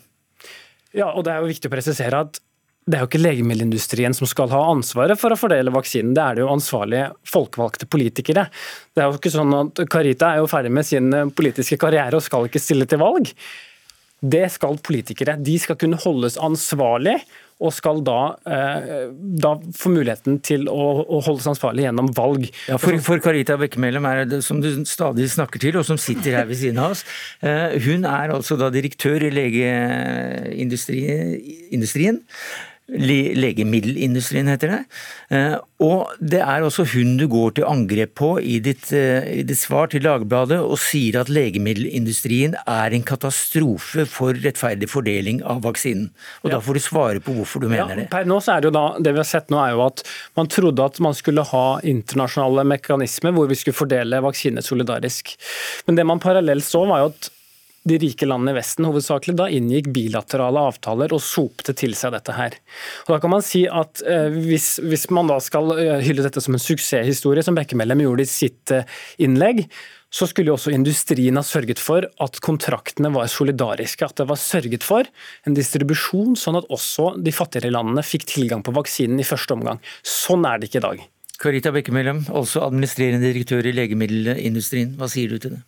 Ja, 0.96 1.10
og 1.12 1.26
det 1.28 1.34
er 1.34 1.44
jo 1.44 1.52
viktig 1.52 1.68
å 1.68 1.74
presisere 1.74 2.22
at 2.24 2.40
det 2.86 2.98
er 2.98 3.02
jo 3.02 3.08
ikke 3.10 3.24
legemiddelindustrien 3.24 4.14
som 4.14 4.30
skal 4.30 4.52
ha 4.54 4.60
ansvaret 4.70 5.18
for 5.18 5.34
å 5.34 5.38
fordele 5.40 5.74
vaksinen, 5.74 6.14
det 6.14 6.22
er 6.22 6.38
det 6.38 6.44
jo 6.44 6.52
ansvarlige 6.54 7.08
folkevalgte 7.26 7.88
politikere. 7.90 8.46
Det 8.94 9.02
er 9.02 9.10
jo 9.10 9.18
ikke 9.18 9.34
sånn 9.34 9.56
at 9.58 9.82
Carita 9.90 10.34
er 10.34 10.44
jo 10.44 10.52
ferdig 10.52 10.74
med 10.78 10.86
sin 10.86 11.10
eh, 11.10 11.32
politiske 11.34 11.80
karriere 11.82 12.20
og 12.20 12.26
skal 12.26 12.46
ikke 12.46 12.62
stille 12.62 12.86
til 12.90 13.02
valg. 13.02 13.32
Det 14.26 14.46
skal 14.54 14.78
politikere. 14.86 15.34
De 15.42 15.58
skal 15.62 15.78
kunne 15.82 15.98
holdes 16.02 16.38
ansvarlig 16.42 17.18
og 17.64 17.72
skal 17.72 18.02
da, 18.04 18.36
eh, 18.52 19.08
da, 19.42 19.56
få 19.80 19.90
muligheten 19.94 20.42
til 20.44 20.68
å, 20.68 21.06
å, 21.08 21.22
holdes 21.24 21.48
ansvarlig 21.54 21.86
gjennom 21.86 22.10
valg. 22.14 22.50
Ja, 22.68 22.78
for, 22.82 22.98
for 23.04 23.20
Carita 23.24 23.58
Bekkemellem 23.60 24.42
som 24.44 24.62
du 24.62 24.86
stadig 24.90 25.30
snakker 25.32 25.60
til, 25.64 25.78
og 25.80 25.86
som 25.88 25.98
sitter 26.02 26.32
her 26.42 26.48
ved 26.50 26.58
siden 26.60 26.80
av 26.84 26.92
oss. 26.94 27.04
Eh, 27.40 27.82
hun 27.88 28.02
er 28.10 28.30
altså 28.36 28.54
da 28.60 28.68
direktør 28.76 29.20
i 29.24 29.36
legeindustrien 29.40 32.20
legemiddelindustrien, 32.86 34.50
heter 34.52 34.70
det. 34.70 34.80
Eh, 35.34 35.56
og 35.82 36.12
det 36.22 36.42
er 36.46 36.62
også 36.62 36.86
hun 36.94 37.16
du 37.18 37.26
går 37.32 37.56
til 37.58 37.66
angrep 37.68 38.14
på 38.20 38.30
i 38.38 38.60
ditt, 38.64 38.92
eh, 38.94 39.26
i 39.42 39.44
ditt, 39.48 39.58
svar 39.58 39.90
til 39.90 40.06
Dagbladet, 40.06 40.60
og 40.62 40.78
sier 40.80 41.18
at 41.22 41.32
legemiddelindustrien 41.34 42.56
er 42.62 42.94
en 42.94 43.06
katastrofe 43.06 44.06
for 44.06 44.38
rettferdig 44.46 44.90
fordeling 44.92 45.42
av 45.44 45.64
vaksinen. 45.66 46.12
Og 46.44 46.52
ja. 46.52 46.56
Da 46.56 46.62
får 46.62 46.78
du 46.78 46.84
svare 46.86 47.24
på 47.26 47.34
hvorfor 47.34 47.66
du 47.66 47.70
mener 47.70 47.96
ja, 47.96 48.02
det. 48.04 48.10
Per 48.14 48.30
nå 48.30 48.40
så 48.40 48.56
er 48.56 48.62
Det 48.62 48.70
jo 48.70 48.78
da, 48.78 48.86
det 49.00 49.16
vi 49.16 49.24
har 49.24 49.30
sett 49.30 49.50
nå 49.50 49.60
er 49.64 49.74
jo 49.74 49.86
at 49.88 50.06
man 50.38 50.48
trodde 50.48 50.86
at 50.86 51.00
man 51.02 51.18
skulle 51.18 51.44
ha 51.44 51.66
internasjonale 51.82 52.68
mekanismer 52.70 53.34
hvor 53.34 53.50
vi 53.50 53.58
skulle 53.60 53.78
fordele 53.78 54.22
vaksiner 54.22 54.62
solidarisk. 54.62 55.34
Men 55.88 55.98
det 55.98 56.06
man 56.06 56.22
parallelt 56.22 56.66
så, 56.66 56.86
var 56.86 57.02
jo 57.02 57.14
at 57.14 57.32
de 57.86 57.98
rike 58.02 58.26
landene 58.26 58.56
i 58.56 58.58
Vesten 58.58 58.88
hovedsakelig 58.90 59.36
da 59.38 59.48
inngikk 59.54 59.92
bilaterale 59.94 60.64
avtaler 60.72 61.14
og 61.14 61.22
sopte 61.24 61.76
til 61.78 61.94
seg 61.98 62.16
dette 62.16 62.34
her. 62.34 62.58
Og 63.06 63.16
da 63.16 63.20
kan 63.22 63.34
man 63.36 63.46
si 63.46 63.66
at 63.70 64.02
eh, 64.10 64.34
hvis, 64.34 64.80
hvis, 64.82 65.06
man 65.14 65.30
da 65.30 65.38
skal 65.44 65.76
eh, 65.78 66.00
hylle 66.06 66.26
dette 66.26 66.42
som 66.42 66.58
en 66.58 66.62
suksesshistorie, 66.62 67.46
som 67.46 67.58
Bekkemellem 67.58 68.02
gjorde 68.08 68.26
i 68.26 68.32
sitt 68.32 68.74
eh, 68.74 68.90
innlegg, 69.22 69.68
så 70.16 70.28
skulle 70.30 70.50
jo 70.50 70.56
også 70.56 70.74
industrien 70.74 71.38
ha 71.38 71.44
sørget 71.46 71.82
for 71.82 72.08
at 72.24 72.38
kontraktene 72.44 73.12
var 73.14 73.30
solidariske. 73.30 74.08
At 74.08 74.22
det 74.22 74.30
var 74.30 74.40
sørget 74.40 74.86
for 74.86 75.06
en 75.46 75.58
distribusjon, 75.58 76.38
sånn 76.40 76.62
at 76.62 76.70
også 76.74 77.16
de 77.22 77.34
fattigere 77.36 77.74
landene 77.76 78.06
fikk 78.06 78.26
tilgang 78.32 78.64
på 78.66 78.74
vaksinen 78.78 79.20
i 79.20 79.28
første 79.28 79.58
omgang. 79.58 79.82
Sånn 80.08 80.48
er 80.48 80.62
det 80.62 80.72
ikke 80.72 80.82
i 80.82 80.88
dag. 80.88 81.04
Karita 81.42 81.74
Bekkemellem, 81.76 82.24
også 82.32 82.64
administrerende 82.64 83.28
direktør 83.28 83.68
i 83.68 83.76
legemiddelindustrien. 83.76 84.96
Hva 84.96 85.12
sier 85.12 85.34
du 85.34 85.42
til 85.42 85.58
det? 85.58 85.66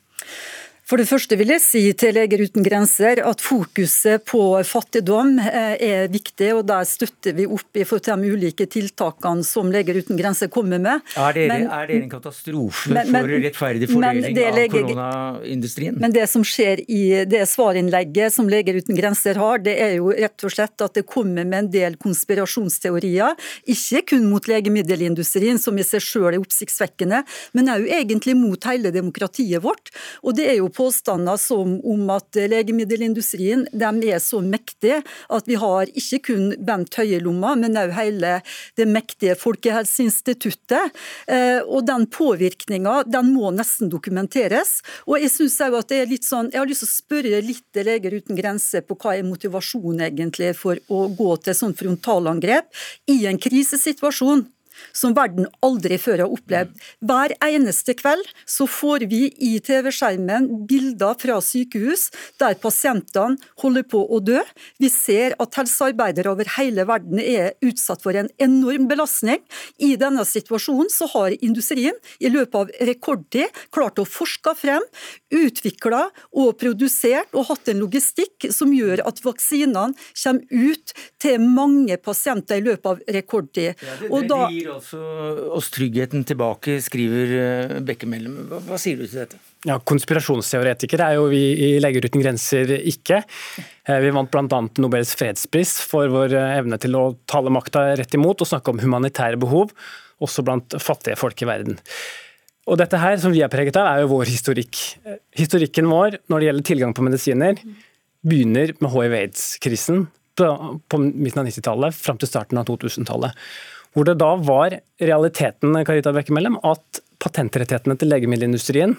For 0.88 0.96
det 0.96 1.10
første 1.10 1.36
vil 1.36 1.50
jeg 1.52 1.60
si 1.60 1.82
til 2.00 2.16
Leger 2.16 2.40
uten 2.48 2.64
grenser 2.64 3.20
at 3.28 3.42
fokuset 3.44 4.24
på 4.24 4.40
fattigdom 4.64 5.34
eh, 5.44 5.74
er 5.84 6.06
viktig, 6.08 6.54
og 6.56 6.62
der 6.70 6.86
støtter 6.88 7.34
vi 7.36 7.44
opp 7.44 7.76
i 7.76 7.84
de 7.84 8.30
ulike 8.32 8.64
tiltakene 8.72 9.44
som 9.44 9.68
Leger 9.74 10.00
uten 10.00 10.16
grenser 10.16 10.48
kommer 10.48 10.80
med. 10.80 11.04
Er 11.20 11.36
det, 11.36 11.44
men, 11.52 11.66
er 11.68 11.90
det 11.90 11.98
en 12.06 12.14
katastrofe 12.14 12.94
men, 12.96 13.12
men, 13.12 13.28
for 13.28 13.44
rettferdig 13.48 13.90
fordeling 13.92 14.40
av 14.40 14.60
koronaindustrien? 14.78 15.98
Men 16.00 16.16
det 16.16 16.24
som 16.32 16.46
skjer 16.48 16.86
i 16.88 17.02
det 17.28 17.44
svarinnlegget 17.52 18.38
som 18.38 18.48
Leger 18.48 18.80
uten 18.80 18.96
grenser 18.96 19.42
har, 19.44 19.60
det 19.68 19.76
er 19.84 19.98
jo 19.98 20.16
rett 20.16 20.48
og 20.48 20.56
slett 20.56 20.88
at 20.88 20.96
det 20.96 21.04
kommer 21.04 21.44
med 21.44 21.66
en 21.66 21.70
del 21.74 22.00
konspirasjonsteorier. 22.00 23.36
Ikke 23.76 24.06
kun 24.14 24.30
mot 24.32 24.48
legemiddelindustrien, 24.48 25.60
som 25.60 25.76
i 25.76 25.84
seg 25.84 26.06
selv 26.08 26.32
er 26.32 26.40
oppsiktsvekkende, 26.40 27.26
men 27.60 27.76
òg 27.76 27.92
egentlig 28.00 28.40
mot 28.40 28.72
hele 28.72 28.96
demokratiet 28.96 29.68
vårt. 29.68 29.92
Og 30.24 30.40
det 30.40 30.48
er 30.48 30.60
jo 30.62 30.72
påstander 30.78 31.38
som 31.42 31.78
om 31.82 32.10
at 32.14 32.38
legemiddelindustrien 32.38 33.66
de 33.74 34.12
er 34.12 34.22
så 34.24 34.42
mektige 34.46 35.02
at 35.34 35.50
vi 35.50 35.58
har 35.60 35.90
ikke 35.98 36.20
kun 36.30 36.52
Bent 36.68 36.98
Høie-lomma, 37.00 37.56
men 37.60 37.78
òg 37.80 37.94
hele 37.98 38.34
det 38.78 38.88
mektige 38.90 39.38
Folkehelseinstituttet. 39.40 40.94
Eh, 41.28 41.60
og 41.66 41.88
den 41.88 42.08
påvirkninga 42.14 43.02
den 43.10 43.34
må 43.36 43.52
nesten 43.56 43.92
dokumenteres. 43.92 44.78
Og 45.08 45.22
jeg 45.24 45.34
synes 45.34 45.58
òg 45.68 45.80
at 45.82 45.92
det 45.92 46.02
er 46.04 46.12
litt 46.12 46.28
sånn, 46.28 46.52
jeg 46.54 46.62
har 46.62 46.70
lyst 46.70 46.86
til 46.86 46.92
å 46.92 46.96
spørre 46.98 47.42
litt 47.46 47.82
Leger 47.88 48.16
uten 48.18 48.38
grenser 48.38 48.82
på 48.84 48.98
hva 49.00 49.14
er 49.16 49.28
motivasjonen 49.28 50.08
egentlig 50.10 50.54
for 50.58 50.80
å 50.92 51.06
gå 51.14 51.32
til 51.46 51.56
sånn 51.56 51.76
frontalangrep 51.78 52.72
i 53.14 53.20
en 53.30 53.40
krisesituasjon 53.42 54.48
som 54.96 55.16
verden 55.18 55.48
aldri 55.66 55.98
før 56.02 56.26
har 56.26 56.34
opplevd. 56.34 56.74
Hver 57.08 57.34
eneste 57.44 57.96
kveld 57.98 58.26
så 58.50 58.68
får 58.70 59.08
vi 59.12 59.28
i 59.44 59.58
TV-skjermen 59.64 60.50
bilder 60.70 61.18
fra 61.22 61.40
sykehus 61.44 62.08
der 62.42 62.58
pasientene 62.62 63.38
holder 63.62 63.86
på 63.90 64.04
å 64.04 64.20
dø. 64.24 64.42
Vi 64.82 64.90
ser 64.94 65.36
at 65.42 65.58
helsearbeidere 65.60 66.32
over 66.34 66.50
hele 66.58 66.88
verden 66.90 67.22
er 67.22 67.56
utsatt 67.66 68.04
for 68.04 68.18
en 68.18 68.30
enorm 68.44 68.88
belastning. 68.90 69.42
I 69.78 69.96
denne 70.00 70.26
situasjonen 70.28 70.92
så 70.94 71.10
har 71.14 71.36
industrien 71.42 71.96
i 72.20 72.32
løpet 72.34 72.58
av 72.62 72.88
rekordtid 72.90 73.62
klart 73.74 74.00
å 74.02 74.08
forske 74.08 74.54
frem, 74.58 74.84
utvikle 75.34 76.08
og 76.38 76.56
produsert 76.62 77.34
og 77.36 77.50
hatt 77.52 77.72
en 77.72 77.82
logistikk 77.84 78.50
som 78.54 78.74
gjør 78.76 79.04
at 79.08 79.22
vaksinene 79.26 79.96
kommer 80.18 80.72
ut 80.72 80.94
til 81.22 81.42
mange 81.44 81.98
pasienter 82.02 82.62
i 82.62 82.66
løpet 82.66 82.90
av 82.92 83.16
rekordtid. 83.18 83.78
Det, 83.78 84.10
det 84.30 84.67
gir 84.68 84.76
altså 84.76 85.00
oss 85.56 85.70
tryggheten 85.74 86.24
tilbake, 86.28 86.78
skriver 86.84 87.34
eh, 87.38 87.76
Bekkemellem. 87.88 88.36
Hva, 88.50 88.60
hva 88.68 88.80
sier 88.82 89.00
du 89.00 89.06
til 89.08 89.22
dette? 89.24 89.40
Ja, 89.68 89.80
Konspirasjonsteoretikere 89.80 91.10
er 91.10 91.18
jo 91.18 91.28
vi 91.32 91.42
i 91.56 91.70
Leger 91.82 92.08
uten 92.08 92.24
grenser 92.24 92.74
ikke. 92.78 93.22
Eh, 93.88 94.00
vi 94.04 94.14
vant 94.16 94.32
bl.a. 94.34 94.62
Nobels 94.84 95.14
fredspris 95.18 95.78
for 95.88 96.12
vår 96.14 96.36
eh, 96.38 96.58
evne 96.60 96.80
til 96.82 96.98
å 97.00 97.06
tale 97.30 97.54
makta 97.54 97.90
rett 98.00 98.18
imot 98.18 98.44
og 98.44 98.52
snakke 98.52 98.74
om 98.74 98.82
humanitære 98.84 99.40
behov, 99.42 99.74
også 100.24 100.46
blant 100.46 100.78
fattige 100.82 101.20
folk 101.20 101.42
i 101.44 101.50
verden. 101.50 101.80
Og 102.68 102.80
dette 102.82 103.00
her 103.00 103.16
som 103.22 103.32
vi 103.32 103.44
er 103.46 103.52
preget 103.52 103.80
av, 103.80 103.88
er 103.94 104.04
jo 104.04 104.12
vår 104.12 104.28
historikk. 104.28 104.82
Historikken 105.40 105.88
vår 105.88 106.20
når 106.28 106.42
det 106.42 106.50
gjelder 106.50 106.68
tilgang 106.68 106.96
på 106.98 107.06
medisiner, 107.06 107.62
begynner 108.28 108.74
med 108.82 108.92
hiv-aids-krisen 108.92 110.08
på, 110.38 110.50
på 110.90 111.00
midten 111.00 111.42
av 111.42 111.48
90-tallet 111.48 111.96
fram 111.96 112.20
til 112.20 112.30
starten 112.30 112.60
av 112.60 112.68
2000-tallet. 112.68 113.38
Hvor 113.96 114.08
det 114.08 114.18
da 114.22 114.34
var 114.42 114.78
realiteten 115.02 115.78
Carita 115.88 116.14
Bekkemellem, 116.16 116.60
at 116.66 117.02
patentrettighetene 117.24 117.98
til 117.98 118.12
legemiddelindustrien 118.14 118.98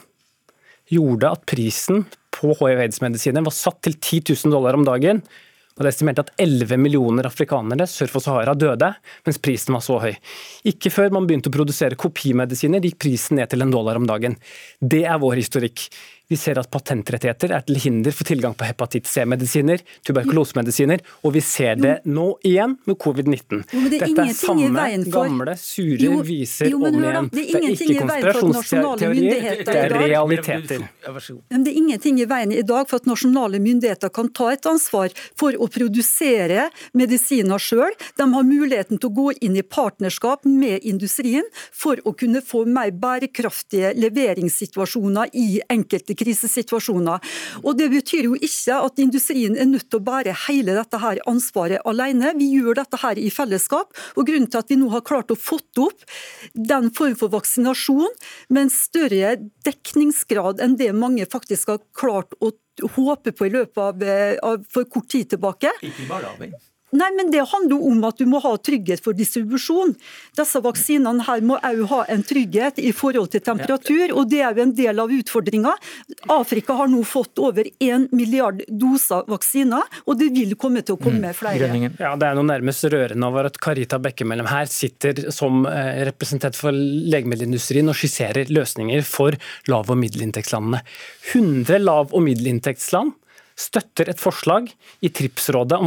gjorde 0.89 1.35
at 1.37 1.45
prisen 1.49 2.07
på 2.35 2.55
hiv-aids-medisiner 2.59 3.45
var 3.45 3.55
satt 3.55 3.83
til 3.85 3.99
10 3.99 4.23
000 4.33 4.55
dollar 4.55 4.79
om 4.79 4.87
dagen 4.87 5.23
og 5.79 5.85
Det 5.85 5.93
er 5.93 5.95
estimert 5.95 6.19
at 6.25 6.33
11 6.43 6.75
millioner 6.83 7.27
afrikanere 7.29 7.87
sør 7.87 8.11
for 8.11 8.25
Sahara 8.25 8.51
døde, 8.59 8.89
mens 9.23 9.39
prisen 9.39 9.77
var 9.77 9.83
så 9.87 10.01
høy. 10.03 10.17
Ikke 10.67 10.91
før 10.91 11.13
man 11.15 11.29
begynte 11.29 11.53
å 11.53 11.55
produsere 11.55 11.99
kopimedisiner, 11.99 12.83
gikk 12.83 12.99
prisen 13.05 13.39
ned 13.39 13.53
til 13.53 13.63
en 13.63 13.71
dollar 13.71 14.01
om 14.01 14.09
dagen. 14.09 14.35
Det 14.83 15.05
er 15.07 15.21
vår 15.23 15.39
historikk. 15.39 15.85
Vi 16.29 16.37
ser 16.37 16.59
at 16.61 16.69
patentrettigheter 16.69 17.55
er 17.57 17.63
til 17.65 17.79
hinder 17.81 18.13
for 18.13 18.29
tilgang 18.29 18.53
på 18.53 18.67
hepatitt 18.69 19.07
C-medisiner, 19.09 19.81
tuberkulosemedisiner, 20.05 21.01
og 21.25 21.33
vi 21.33 21.41
ser 21.41 21.79
det 21.81 21.95
nå 22.05 22.27
igjen 22.45 22.75
med 22.85 22.99
covid-19. 23.01 23.63
Det 23.71 23.93
Dette 23.95 24.27
er 24.27 24.35
samme 24.37 24.89
gamle, 25.09 25.55
sure 25.57 25.97
jo, 26.05 26.19
viser 26.27 26.69
jo, 26.69 26.83
om 26.85 26.99
igjen. 27.01 27.31
Det 27.33 27.45
er 27.49 27.65
ikke 27.73 27.97
konspirasjonsteorier, 28.03 29.63
det 29.65 29.77
er 29.85 29.95
realiteter. 29.95 30.85
Men 31.49 31.65
det 31.65 31.73
er 31.73 31.81
ingenting 31.81 32.21
i 32.21 32.29
veien 32.29 32.53
i 32.53 32.67
dag 32.69 32.85
for 32.91 33.01
at 33.01 33.09
nasjonale 33.09 33.63
myndigheter 33.65 34.13
kan 34.13 34.29
ta 34.29 34.51
et 34.53 34.69
ansvar 34.69 35.17
for 35.41 35.57
å 35.57 35.71
produsere 35.73 36.69
medisiner 36.93 37.63
sjøl. 37.71 37.97
De 38.21 38.29
har 38.35 38.49
muligheten 38.51 39.01
til 39.01 39.09
å 39.09 39.17
gå 39.23 39.37
inn 39.49 39.57
i 39.57 39.65
partnerskap 39.65 40.45
med 40.45 40.85
industrien 40.85 41.49
for 41.73 41.97
å 42.05 42.13
kunne 42.13 42.45
få 42.45 42.67
mer 42.69 42.93
bærekraftige 42.93 43.97
leveringssituasjoner 43.97 45.33
i 45.33 45.63
enkelte 45.73 46.18
krisesituasjoner. 46.19 47.23
Og 47.63 47.77
Det 47.79 47.89
betyr 47.93 48.29
jo 48.29 48.37
ikke 48.37 48.79
at 48.85 49.03
industrien 49.03 49.57
er 49.57 49.69
nødt 49.71 49.89
til 49.89 50.01
å 50.01 50.07
bære 50.09 50.37
hele 50.47 50.77
dette 50.77 51.01
her 51.03 51.23
ansvaret 51.31 51.85
alene. 51.89 52.35
Vi 52.39 52.51
gjør 52.57 52.81
dette 52.83 53.01
her 53.03 53.19
i 53.19 53.31
fellesskap. 53.31 53.93
og 54.17 54.27
Grunnen 54.27 54.51
til 54.51 54.63
at 54.63 54.71
vi 54.71 54.81
nå 54.81 54.91
har 54.93 55.07
klart 55.07 55.31
å 55.31 55.39
fått 55.39 55.83
opp 55.83 56.07
den 56.55 56.91
form 56.95 57.17
for 57.19 57.33
vaksinasjon 57.33 58.11
med 58.49 58.67
en 58.67 58.73
større 58.73 59.37
dekningsgrad 59.67 60.63
enn 60.65 60.77
det 60.81 60.93
mange 60.97 61.27
faktisk 61.31 61.75
har 61.75 61.85
klart 61.97 62.35
å 62.41 62.53
håpe 62.95 63.33
på 63.35 63.49
i 63.49 63.55
løpet 63.55 63.79
av, 63.83 64.03
eh, 64.03 64.39
av 64.43 64.65
for 64.71 64.85
kort 64.85 65.09
tid 65.09 65.31
tilbake. 65.31 65.73
Ikke 65.83 66.09
bare 66.09 66.35
Nei, 66.97 67.09
men 67.17 67.31
Det 67.31 67.43
handler 67.45 67.83
om 67.85 68.05
at 68.09 68.17
du 68.17 68.25
må 68.29 68.41
ha 68.41 68.55
trygghet 68.57 69.03
for 69.05 69.17
distribusjon. 69.17 69.93
Disse 70.39 70.61
vaksinene 70.65 71.27
her 71.27 71.43
må 71.45 71.59
også 71.59 71.89
ha 71.91 71.99
en 72.15 72.23
trygghet 72.25 72.81
i 72.81 72.93
forhold 72.97 73.29
til 73.35 73.43
temperatur, 73.45 74.15
og 74.17 74.31
det 74.31 74.41
er 74.41 74.57
jo 74.57 74.65
en 74.65 74.75
del 74.79 75.03
av 75.03 75.13
utfordringa. 75.13 75.75
Afrika 76.33 76.79
har 76.79 76.89
nå 76.89 77.03
fått 77.05 77.43
over 77.45 77.69
1 77.69 78.09
milliard 78.17 78.65
doser 78.69 79.29
vaksiner, 79.29 79.85
og 80.07 80.19
det 80.21 80.31
vil 80.33 80.57
komme 80.57 80.81
til 80.83 80.97
å 80.97 81.03
komme 81.03 81.29
mm. 81.29 81.37
flere. 81.37 81.71
Ja, 82.01 82.15
Det 82.17 82.31
er 82.31 82.39
noe 82.39 82.49
nærmest 82.49 82.89
rørende 82.89 83.29
over 83.29 83.51
at 83.51 83.61
Karita 83.61 84.01
Bekkemellem 84.03 84.49
her 84.49 84.73
sitter 84.73 85.29
som 85.35 85.67
eh, 85.69 86.05
representant 86.09 86.57
for 86.57 86.73
legemiddelindustrien 86.73 87.93
og 87.93 87.99
skisserer 87.99 88.49
løsninger 88.49 89.05
for 89.05 89.37
lav- 89.69 89.93
og 89.93 90.01
middelinntektslandene. 90.01 90.81
100 91.35 91.85
lav- 91.85 92.17
og 92.17 92.25
middelinntektsland 92.25 93.18
støtter 93.59 94.11
et 94.13 94.21
forslag 94.23 94.71
i 95.03 95.11
TRIPS-rådet 95.11 95.79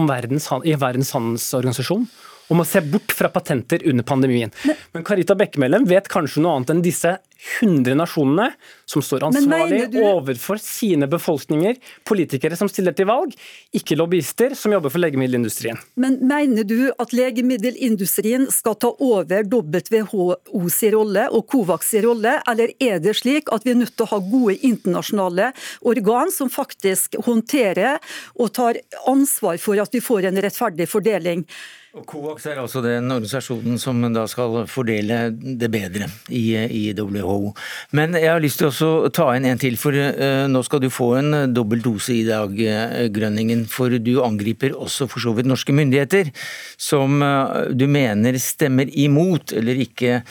i 0.67 0.75
Verdens 0.79 1.13
handelsorganisasjon 1.15 2.07
om 2.51 2.61
å 2.61 2.67
se 2.67 2.83
bort 2.83 3.13
fra 3.15 3.31
patenter 3.31 3.83
under 3.87 4.03
pandemien. 4.07 4.51
Men 4.91 5.05
Karita 5.07 5.37
Bekkemellem 5.39 5.87
vet 5.89 6.11
kanskje 6.11 6.43
noe 6.43 6.57
annet 6.59 6.73
enn 6.75 6.83
disse 6.85 7.17
100 7.61 7.95
nasjonene 7.97 8.51
som 8.85 9.01
står 9.01 9.23
ansvarlig 9.25 9.87
du... 9.93 9.97
overfor 10.05 10.59
sine 10.61 11.07
befolkninger, 11.09 11.79
politikere 12.05 12.57
som 12.59 12.69
stiller 12.69 12.93
til 12.97 13.07
valg, 13.09 13.33
ikke 13.73 13.97
lobbyister 13.97 14.53
som 14.57 14.75
jobber 14.75 14.93
for 14.93 15.01
legemiddelindustrien. 15.01 15.79
Men 16.01 16.19
mener 16.27 16.67
du 16.67 16.91
at 16.91 17.15
legemiddelindustrien 17.17 18.45
skal 18.53 18.77
ta 18.81 18.91
over 19.01 19.47
WHOs 19.49 20.79
rolle 20.93 21.27
og 21.31 21.47
Covax' 21.49 21.95
rolle, 22.05 22.37
eller 22.51 22.75
er 22.77 23.01
det 23.01 23.17
slik 23.23 23.49
at 23.55 23.65
vi 23.65 23.73
er 23.73 23.81
nødt 23.81 23.95
til 23.95 24.05
å 24.05 24.13
ha 24.13 24.21
gode 24.21 24.59
internasjonale 24.59 25.51
organ 25.81 26.33
som 26.33 26.51
faktisk 26.51 27.17
håndterer 27.25 27.97
og 28.37 28.53
tar 28.53 28.83
ansvar 29.09 29.57
for 29.61 29.81
at 29.81 29.93
vi 29.95 30.03
får 30.03 30.29
en 30.29 30.43
rettferdig 30.45 30.89
fordeling? 30.91 31.47
Og 31.91 32.05
COAX 32.07 32.45
er 32.47 32.59
altså 32.61 32.79
den 32.85 33.11
organisasjonen 33.11 33.75
som 33.81 33.97
da 34.15 34.21
skal 34.31 34.61
fordele 34.71 35.25
det 35.59 35.67
bedre 35.73 36.05
i, 36.31 36.55
i 36.55 36.83
WHO. 36.95 37.51
Men 37.99 38.15
jeg 38.15 38.29
har 38.31 38.39
lyst 38.39 38.61
til 38.61 38.69
å 38.71 39.09
ta 39.11 39.25
inn 39.35 39.49
en 39.49 39.59
til, 39.59 39.75
for 39.75 39.91
uh, 39.91 40.47
nå 40.47 40.61
skal 40.63 40.79
du 40.79 40.87
få 40.87 41.09
en 41.19 41.35
dobbel 41.51 41.83
dose 41.83 42.15
i 42.15 42.23
dag, 42.23 42.55
uh, 42.55 43.09
Grønningen. 43.11 43.65
For 43.67 43.91
du 43.99 44.13
angriper 44.23 44.71
også 44.71 45.09
for 45.11 45.19
så 45.19 45.33
vidt 45.35 45.49
norske 45.51 45.75
myndigheter, 45.75 46.31
som 46.79 47.19
uh, 47.19 47.67
du 47.75 47.83
mener 47.91 48.39
stemmer 48.39 48.87
imot 48.87 49.51
eller 49.59 49.83
ikke 49.83 50.21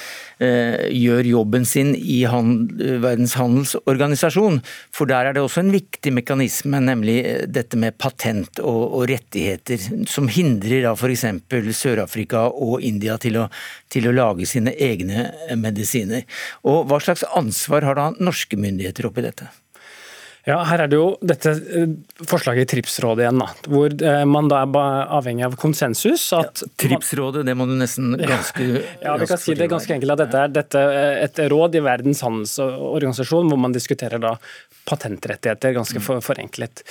gjør 0.41 1.27
jobben 1.29 1.67
sin 1.69 1.91
i 1.93 2.23
Verdens 2.25 3.35
handelsorganisasjon. 3.37 4.63
For 4.97 5.05
der 5.11 5.29
er 5.29 5.37
det 5.37 5.43
også 5.45 5.61
en 5.61 5.75
viktig 5.75 6.15
mekanisme, 6.17 6.81
nemlig 6.81 7.19
dette 7.53 7.77
med 7.77 7.99
patent 8.01 8.63
og, 8.65 8.81
og 9.03 9.05
rettigheter, 9.13 9.85
som 10.09 10.33
hindrer 10.33 10.87
da 10.87 10.95
f.eks 10.97 11.27
Sør-Afrika 11.51 12.47
og 12.51 12.85
India 12.87 13.17
til 13.21 13.41
å, 13.43 13.49
til 13.91 14.09
å, 14.09 14.15
lage 14.15 14.47
sine 14.47 14.75
egne 14.75 15.31
medisiner. 15.57 16.27
Og 16.65 16.87
Hva 16.91 17.01
slags 17.03 17.25
ansvar 17.37 17.87
har 17.87 17.99
da 17.99 18.11
norske 18.19 18.59
myndigheter 18.61 19.09
oppi 19.11 19.27
dette? 19.27 19.51
Ja, 20.49 20.63
Her 20.65 20.87
er 20.87 20.89
det 20.89 20.97
jo 20.97 21.09
dette 21.21 21.53
eh, 21.53 21.91
forslaget 22.29 22.65
i 22.65 22.69
TRIPS-rådet 22.71 23.27
igjen, 23.27 23.43
da, 23.43 23.49
hvor 23.69 23.93
eh, 23.93 24.23
man 24.25 24.49
da 24.49 24.63
er 24.65 24.79
avhengig 25.19 25.45
av 25.45 25.57
konsensus. 25.61 26.25
At 26.37 26.63
ja, 26.65 26.71
TRIPS-rådet, 26.81 27.45
det 27.47 27.55
må 27.59 27.67
du 27.69 27.75
nesten 27.79 28.15
ganske 28.33 28.69
Ja, 29.05 29.19
vi 29.21 29.29
kan 29.29 29.41
si 29.41 29.57
det 29.59 29.69
ganske 29.71 29.99
enkelt 29.99 30.17
at 30.17 30.23
dette 30.25 30.45
er 30.47 30.55
dette 30.55 30.85
et 31.27 31.43
råd 31.53 31.77
i 31.77 31.85
Verdens 31.85 32.25
handelsorganisasjon 32.25 33.53
hvor 33.53 33.61
man 33.61 33.77
diskuterer 33.77 34.23
da 34.23 34.39
patentrettigheter, 34.91 35.75
ganske 35.77 36.03
for, 36.05 36.23
forenklet. 36.25 36.83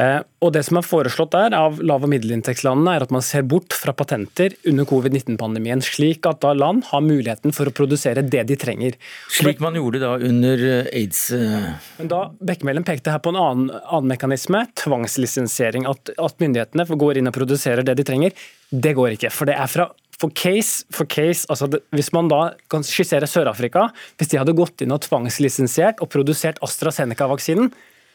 Eh, 0.00 0.20
og 0.42 0.52
Det 0.54 0.62
som 0.66 0.78
er 0.78 0.86
foreslått 0.86 1.34
der 1.34 1.56
av 1.56 1.80
lav- 1.82 2.06
og 2.06 2.10
middelinntektslandene, 2.12 2.96
er 2.96 3.06
at 3.06 3.12
man 3.14 3.24
ser 3.24 3.42
bort 3.42 3.74
fra 3.76 3.94
patenter 3.96 4.54
under 4.68 4.86
covid-19-pandemien, 4.88 5.82
slik 5.84 6.26
at 6.28 6.40
da 6.44 6.54
land 6.56 6.86
har 6.90 7.04
muligheten 7.04 7.54
for 7.54 7.68
å 7.68 7.74
produsere 7.74 8.24
det 8.24 8.46
de 8.48 8.56
trenger. 8.56 8.98
Slik 9.30 9.60
man 9.62 9.76
gjorde 9.78 10.02
da 10.02 10.14
under 10.16 10.66
eh, 10.68 10.90
aids? 11.02 11.30
Eh. 11.36 11.72
Men 11.98 12.12
da 12.12 12.22
Bekkemellen 12.42 12.86
pekte 12.86 13.14
her 13.14 13.22
på 13.22 13.34
en 13.34 13.40
annen, 13.40 13.72
annen 13.84 14.12
mekanisme, 14.14 14.64
tvangslisensiering. 14.80 15.86
At, 15.90 16.14
at 16.16 16.38
myndighetene 16.42 16.86
går 16.98 17.20
inn 17.20 17.30
og 17.30 17.36
produserer 17.36 17.86
det 17.86 17.98
de 18.00 18.06
trenger. 18.06 18.36
Det 18.72 18.94
går 18.96 19.18
ikke. 19.18 19.32
for 19.34 19.50
det 19.50 19.58
er 19.58 19.68
fra 19.68 19.90
for 20.20 20.32
case 20.36 20.84
for 20.92 21.08
case, 21.08 21.46
altså 21.50 21.68
det, 21.70 21.82
Hvis 21.94 22.12
man 22.14 22.28
da 22.30 22.52
kan 22.70 22.84
skissere 22.86 23.28
Sør-Afrika, 23.28 23.88
hvis 24.18 24.32
de 24.32 24.38
hadde 24.40 24.56
gått 24.56 24.84
inn 24.84 24.94
og 24.94 25.02
tvangslisensiert 25.06 26.02
og 26.04 26.10
produsert 26.12 26.60
AstraZeneca-vaksinen, 26.62 27.72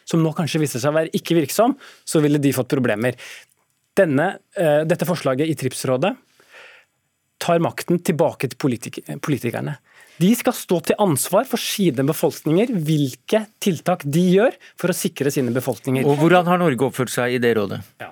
som 0.07 0.23
nå 0.23 0.31
kanskje 0.35 0.61
viser 0.63 0.79
seg 0.79 0.93
å 0.93 0.97
være 1.01 1.11
ikke 1.17 1.35
virksom, 1.35 1.75
så 2.07 2.21
ville 2.23 2.39
de 2.39 2.53
fått 2.55 2.71
problemer. 2.71 3.17
Denne, 3.97 4.37
uh, 4.59 4.83
dette 4.87 5.07
forslaget 5.09 5.49
i 5.49 5.57
TRIPS-rådet 5.57 6.13
tar 7.43 7.61
makten 7.61 7.99
tilbake 8.01 8.49
til 8.49 8.59
politik 8.61 9.01
politikerne. 9.21 9.77
De 10.17 10.31
skal 10.33 10.55
stå 10.57 10.79
til 10.87 10.97
ansvar 11.01 11.45
for 11.45 11.61
sine 11.61 12.01
befolkninger, 12.07 12.71
hvilke 12.87 13.43
tiltak 13.61 14.05
de 14.09 14.23
gjør 14.33 14.55
for 14.79 14.89
å 14.89 14.95
sikre 14.97 15.29
sine 15.33 15.53
befolkninger. 15.53 16.07
Og 16.09 16.17
Hvordan 16.23 16.49
har 16.49 16.57
Norge 16.61 16.87
oppført 16.87 17.13
seg 17.13 17.35
i 17.35 17.41
det 17.43 17.53
rådet? 17.59 17.83
Ja. 18.01 18.09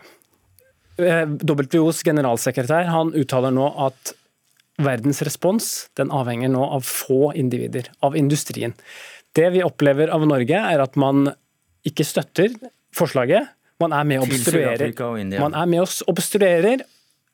Eh, 1.01 1.25
WHOs 1.27 2.03
generalsekretær 2.07 2.87
han 2.87 3.11
uttaler 3.17 3.51
nå 3.55 3.67
at 3.87 4.13
verdens 4.81 5.21
respons 5.27 5.89
den 5.99 6.11
avhenger 6.11 6.51
nå 6.51 6.63
av 6.77 6.85
få 6.87 7.33
individer, 7.35 7.89
av 8.03 8.15
industrien. 8.19 8.75
Det 9.35 9.49
vi 9.55 9.63
opplever 9.63 10.11
av 10.15 10.23
Norge, 10.27 10.55
er 10.55 10.83
at 10.83 10.95
man 10.99 11.29
ikke 11.87 12.05
støtter 12.07 12.55
forslaget. 12.95 13.51
Man 13.83 13.95
er 13.95 14.07
med 14.07 14.23
og 14.23 14.29
obstruerer. 14.29 14.93
Man 15.35 15.55
er 15.55 15.67
med 15.67 15.83
og 15.83 16.11
obstruerer 16.11 16.85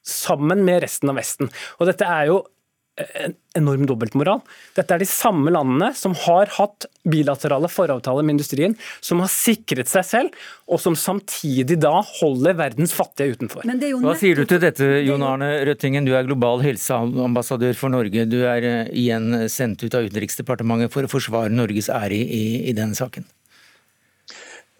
sammen 0.01 0.63
med 0.65 0.81
resten 0.81 1.11
av 1.11 1.19
Vesten. 1.21 1.51
Og 1.77 1.89
dette 1.89 2.07
er 2.07 2.31
jo 2.31 2.41
en 2.99 3.33
enorm 3.55 3.85
dobbeltmoral. 3.87 4.41
Dette 4.75 4.95
er 4.95 5.01
de 5.01 5.07
samme 5.07 5.51
landene 5.53 5.91
som 5.97 6.13
har 6.25 6.51
hatt 6.57 6.87
bilaterale 7.07 7.69
foravtaler 7.71 8.25
med 8.25 8.35
industrien, 8.35 8.75
som 9.03 9.23
har 9.23 9.31
sikret 9.31 9.89
seg 9.91 10.05
selv, 10.07 10.37
og 10.67 10.81
som 10.83 10.95
samtidig 10.99 11.79
da 11.81 11.93
holder 12.19 12.57
verdens 12.59 12.93
fattige 12.95 13.37
utenfor. 13.37 13.65
Hva 13.65 14.15
sier 14.19 14.39
du 14.39 14.45
til 14.49 14.61
dette, 14.63 14.87
Jon 15.07 15.25
Arne 15.25 15.51
Røttingen? 15.67 16.07
Du 16.07 16.13
er 16.17 16.27
global 16.27 16.63
helseambassadør 16.65 17.77
for 17.79 17.93
Norge. 17.93 18.27
Du 18.29 18.41
er 18.43 18.67
eh, 18.67 18.95
igjen 19.03 19.47
sendt 19.51 19.83
ut 19.85 19.95
av 19.97 20.07
Utenriksdepartementet 20.07 20.93
for 20.93 21.07
å 21.07 21.11
forsvare 21.11 21.53
Norges 21.53 21.89
ære 21.91 22.19
i, 22.21 22.43
i 22.69 22.75
denne 22.77 22.97
saken. 22.97 23.27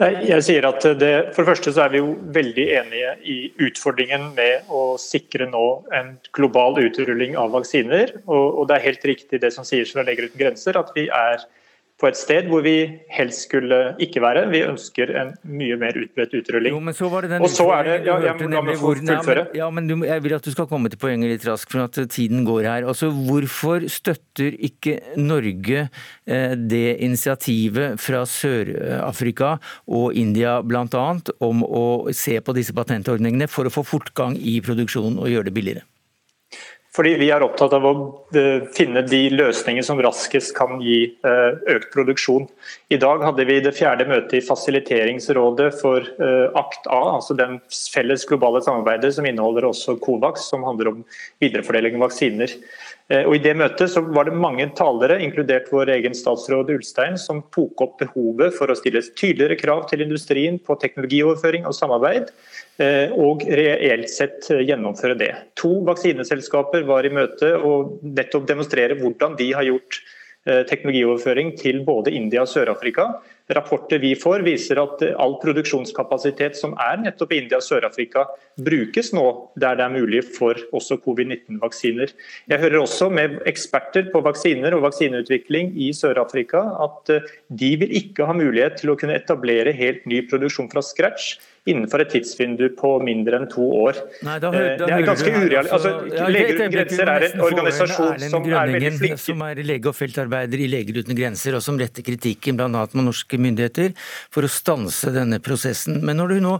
Jeg 0.01 0.41
sier 0.41 0.65
at 0.65 0.85
det, 0.97 1.11
For 1.35 1.43
det 1.43 1.51
første 1.51 1.73
så 1.75 1.83
er 1.85 1.91
vi 1.93 1.99
jo 2.01 2.15
veldig 2.33 2.65
enige 2.79 3.11
i 3.29 3.37
utfordringen 3.67 4.31
med 4.37 4.69
å 4.73 4.95
sikre 5.01 5.45
nå 5.49 5.65
en 5.93 6.15
global 6.33 6.79
utrulling 6.81 7.37
av 7.37 7.53
vaksiner. 7.53 8.15
Og, 8.25 8.45
og 8.61 8.69
det 8.69 8.77
er 8.77 8.87
helt 8.87 9.05
riktig 9.11 9.41
det 9.43 9.51
som 9.53 9.67
sies 9.67 9.93
fra 9.93 10.05
Leger 10.07 10.29
uten 10.29 10.41
grenser, 10.41 10.79
at 10.79 10.89
vi 10.97 11.05
er 11.13 11.45
på 12.01 12.09
et 12.09 12.17
sted 12.17 12.47
hvor 12.49 12.63
vi 12.65 12.75
helst 13.13 13.45
skulle 13.45 13.77
ikke 14.01 14.23
være. 14.23 14.47
Vi 14.49 14.63
ønsker 14.65 15.11
en 15.21 15.35
mye 15.45 15.77
mer 15.79 15.97
utbredt 16.01 16.33
utrulling. 16.39 16.73
Jo, 16.73 16.81
men 16.81 16.97
så 16.97 17.09
var 17.11 17.25
det 17.25 17.35
den 17.35 17.45
og 17.45 17.53
så 17.53 17.67
er 17.75 17.87
det, 17.87 17.97
ja, 18.07 18.15
jeg, 18.25 18.39
jeg, 18.41 18.49
la 18.49 18.75
hvor, 18.81 19.01
men, 19.05 19.41
ja, 19.59 19.67
men 19.69 19.89
du, 19.89 19.95
jeg 20.07 20.23
vil 20.25 20.35
at 20.37 20.47
du 20.47 20.51
skal 20.53 20.69
komme 20.71 20.89
til 20.89 21.01
poenget 21.01 21.35
litt 21.35 21.45
raskt, 21.45 21.69
for 21.73 21.85
at 21.85 21.99
tiden 22.13 22.41
går 22.47 22.65
her. 22.65 22.87
Altså, 22.89 23.11
Hvorfor 23.13 23.85
støtter 23.91 24.57
ikke 24.57 24.97
Norge 25.21 25.85
eh, 25.85 26.57
det 26.57 26.97
initiativet 27.05 28.01
fra 28.01 28.25
Sør-Afrika 28.25 29.55
og 29.85 30.17
India 30.17 30.57
bl.a. 30.65 31.05
om 31.43 31.63
å 31.67 31.85
se 32.15 32.39
på 32.41 32.57
disse 32.57 32.73
patentordningene 32.77 33.49
for 33.51 33.69
å 33.69 33.73
få 33.73 33.85
fortgang 33.85 34.37
i 34.37 34.57
produksjonen 34.65 35.21
og 35.21 35.29
gjøre 35.29 35.51
det 35.51 35.57
billigere? 35.59 35.90
Fordi 36.91 37.13
vi 37.21 37.29
er 37.31 37.43
opptatt 37.45 37.71
av 37.77 37.85
å 37.87 37.91
eh, 38.35 38.65
finne 38.75 38.99
de 39.07 39.21
løsninger 39.31 39.85
som 39.87 39.99
raskest 40.03 40.51
kan 40.57 40.81
gi 40.83 40.97
eh, 41.23 41.59
økt 41.71 41.87
produksjon. 41.93 42.49
I 42.91 42.99
dag 42.99 43.23
hadde 43.23 43.45
vi 43.47 43.61
det 43.63 43.71
fjerde 43.77 44.09
møtet 44.09 44.41
i 44.41 44.43
fasiliteringsrådet 44.43 45.69
for 45.79 46.03
eh, 46.03 46.59
ACT 46.59 46.89
A, 46.91 46.99
altså 47.13 47.37
den 47.39 47.61
felles 47.71 48.27
globale 48.27 48.59
samarbeidet 48.65 49.13
som 49.15 49.29
inneholder 49.29 49.69
også 49.69 49.95
COVAX, 50.03 50.49
som 50.51 50.67
handler 50.67 50.91
om 50.91 50.99
viderefordeling 51.39 51.95
av 51.95 52.09
vaksiner. 52.09 52.57
Og 53.11 53.33
I 53.35 53.41
det 53.43 53.51
møtet 53.59 53.91
så 53.91 53.99
var 54.15 54.29
det 54.29 54.37
mange 54.39 54.63
talere, 54.77 55.17
inkludert 55.19 55.65
vår 55.73 55.89
egen 55.97 56.13
statsråd 56.15 56.69
Ulstein, 56.71 57.17
som 57.19 57.41
tok 57.51 57.81
opp 57.83 57.97
behovet 57.99 58.55
for 58.55 58.71
å 58.71 58.77
stille 58.79 59.01
tydeligere 59.19 59.57
krav 59.59 59.81
til 59.89 60.05
industrien 60.05 60.55
på 60.63 60.77
teknologioverføring 60.79 61.67
og 61.67 61.75
samarbeid. 61.75 62.29
Eh, 62.81 63.11
og 63.19 63.43
reelt 63.45 64.09
sett 64.09 64.47
eh, 64.53 64.63
gjennomføre 64.65 65.17
det. 65.19 65.31
To 65.59 65.81
vaksineselskaper 65.85 66.85
var 66.87 67.05
i 67.05 67.13
møte 67.13 67.51
og 67.59 67.99
nettopp 68.05 68.47
demonstrerer 68.49 68.97
hvordan 69.01 69.35
de 69.37 69.49
har 69.53 69.67
gjort 69.67 69.99
eh, 70.47 70.63
teknologioverføring 70.69 71.53
til 71.59 71.81
både 71.85 72.13
India 72.15 72.45
og 72.45 72.49
Sør-Afrika. 72.49 73.09
Rapporter 73.51 73.99
vi 73.99 74.13
får 74.15 74.45
viser 74.45 74.79
at 74.81 75.03
all 75.19 75.37
produksjonskapasitet 75.41 76.57
som 76.59 76.75
er 76.79 77.01
nettopp 77.03 77.33
i 77.33 77.41
India 77.43 77.59
og 77.59 77.65
Sør-Afrika, 77.65 78.25
brukes 78.61 79.11
nå 79.15 79.25
der 79.59 79.79
det 79.79 79.85
er 79.87 79.93
mulig 79.93 80.23
for 80.37 80.57
også 80.71 80.99
covid-19-vaksiner. 81.03 82.13
Jeg 82.51 82.63
hører 82.63 82.81
også 82.81 83.09
med 83.13 83.39
eksperter 83.49 84.11
på 84.13 84.23
vaksiner 84.25 84.75
og 84.77 84.85
vaksineutvikling 84.87 85.73
i 85.75 85.91
Sør-Afrika 85.95 86.63
at 86.87 87.15
de 87.49 87.71
vil 87.81 87.95
ikke 88.01 88.27
ha 88.27 88.35
mulighet 88.37 88.81
til 88.81 88.93
å 88.93 88.99
kunne 88.99 89.17
etablere 89.19 89.75
helt 89.75 90.05
ny 90.09 90.23
produksjon 90.29 90.71
fra 90.71 90.83
scratch 90.85 91.35
innenfor 91.69 92.01
et 92.01 92.09
tidsvindu 92.09 92.71
på 92.77 92.91
mindre 93.05 93.37
enn 93.37 93.47
to 93.51 93.63
år. 93.83 93.99
Nei, 94.25 94.37
da, 94.41 94.49
da, 94.49 94.61
det 94.81 94.87
er 94.95 95.03
ganske 95.05 95.29
urealistisk. 95.29 95.75
Altså, 95.77 95.91
ja, 96.09 96.29
Leger 96.33 96.57
uten 96.57 96.73
grenser 96.73 97.11
er 97.13 97.25
en 97.27 97.43
organisasjon 97.45 98.25
som 98.33 98.47
er 98.49 98.73
veldig 98.75 98.91
flink 98.97 99.21
Som 99.21 99.43
er 99.45 99.61
lege 99.67 99.91
og 99.91 99.97
feltarbeider 99.97 100.63
i 100.65 100.69
Leger 100.71 101.01
uten 101.03 101.17
grenser, 101.17 101.57
og 101.59 101.65
som 101.65 101.77
retter 101.81 102.05
kritikken 102.07 102.57
bl.a. 102.57 102.69
med 102.71 103.05
norske 103.05 103.40
myndigheter 103.43 103.95
for 104.33 104.45
å 104.45 104.51
stanse 104.51 105.13
denne 105.15 105.41
prosessen. 105.43 105.99
Men 106.05 106.21
når 106.21 106.35
du 106.35 106.43
nå 106.45 106.55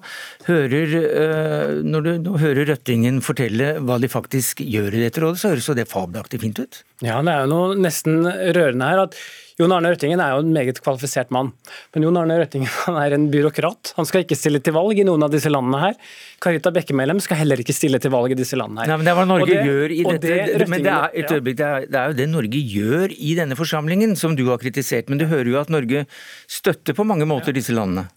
hører, 0.48 0.96
øh, 1.02 1.76
når 1.86 2.08
du 2.08 2.12
nå 2.28 2.38
hører 2.42 2.70
Røttingen 2.72 3.22
fortelle 3.26 3.76
hva 3.82 4.00
de 4.02 4.10
faktisk 4.12 4.64
gjør 4.66 4.94
i 4.98 5.06
dette 5.06 5.24
rådet, 5.24 5.42
så 5.42 5.54
høres 5.54 5.70
det 5.78 5.90
fabelaktig 5.92 6.42
fint 6.44 6.62
ut? 6.62 6.84
Ja, 7.02 7.22
det 7.26 7.34
er 7.34 7.46
jo 7.46 7.54
noe 7.54 7.80
nesten 7.80 8.22
rørende 8.28 8.92
her. 8.92 9.06
at 9.08 9.18
Jon 9.62 9.74
Arne 9.76 9.92
Røttingen 9.94 10.22
er 10.24 10.34
jo 10.34 10.42
en 10.42 10.52
meget 10.56 10.80
kvalifisert 10.82 11.30
mann. 11.34 11.52
Men 11.94 12.08
Jon 12.08 12.18
Arne 12.18 12.40
Røttingen 12.42 12.72
han 12.88 12.98
er 12.98 13.16
en 13.16 13.28
byråkrat. 13.34 13.94
Han 14.00 14.08
skal 14.10 14.26
ikke 14.26 14.38
stille 14.40 14.62
til 14.64 14.76
valg 14.76 14.98
i 14.98 15.06
noen 15.08 15.26
av 15.26 15.32
disse 15.34 15.52
landene 15.52 15.82
her. 15.84 15.96
Karita 16.42 16.74
Bekkemellem 16.74 17.22
skal 17.24 17.42
heller 17.44 17.62
ikke 17.62 17.76
stille 17.76 18.02
til 18.02 18.14
valg 18.14 18.34
i 18.34 18.40
disse 18.40 18.58
landene 18.60 18.84
her. 18.84 18.92
Nei, 18.92 19.00
men 19.00 19.08
Det 19.08 19.14
er 19.14 19.20
hva 19.20 19.28
Norge 19.30 19.50
det, 19.52 19.62
gjør 19.70 19.96
i 19.96 20.02
dette. 20.10 20.36
Det, 20.58 20.70
men 20.72 20.86
det 20.86 20.94
er, 20.98 21.16
et 21.24 21.34
øyeblikk, 21.38 21.62
det 21.62 21.70
er, 21.70 21.88
det 21.88 22.02
er 22.02 22.12
jo 22.12 22.20
det 22.20 22.30
Norge 22.34 22.66
gjør 22.76 23.16
i 23.16 23.34
denne 23.38 23.58
forsamlingen, 23.60 24.18
som 24.20 24.38
du 24.40 24.48
har 24.50 24.62
kritisert. 24.62 25.12
Men 25.12 25.22
du 25.22 25.28
hører 25.30 25.54
jo 25.54 25.60
at 25.62 25.74
Norge 25.74 26.06
støtter 26.50 26.98
på 26.98 27.06
mange 27.08 27.30
måter 27.30 27.56
disse 27.56 27.76
landene. 27.76 28.10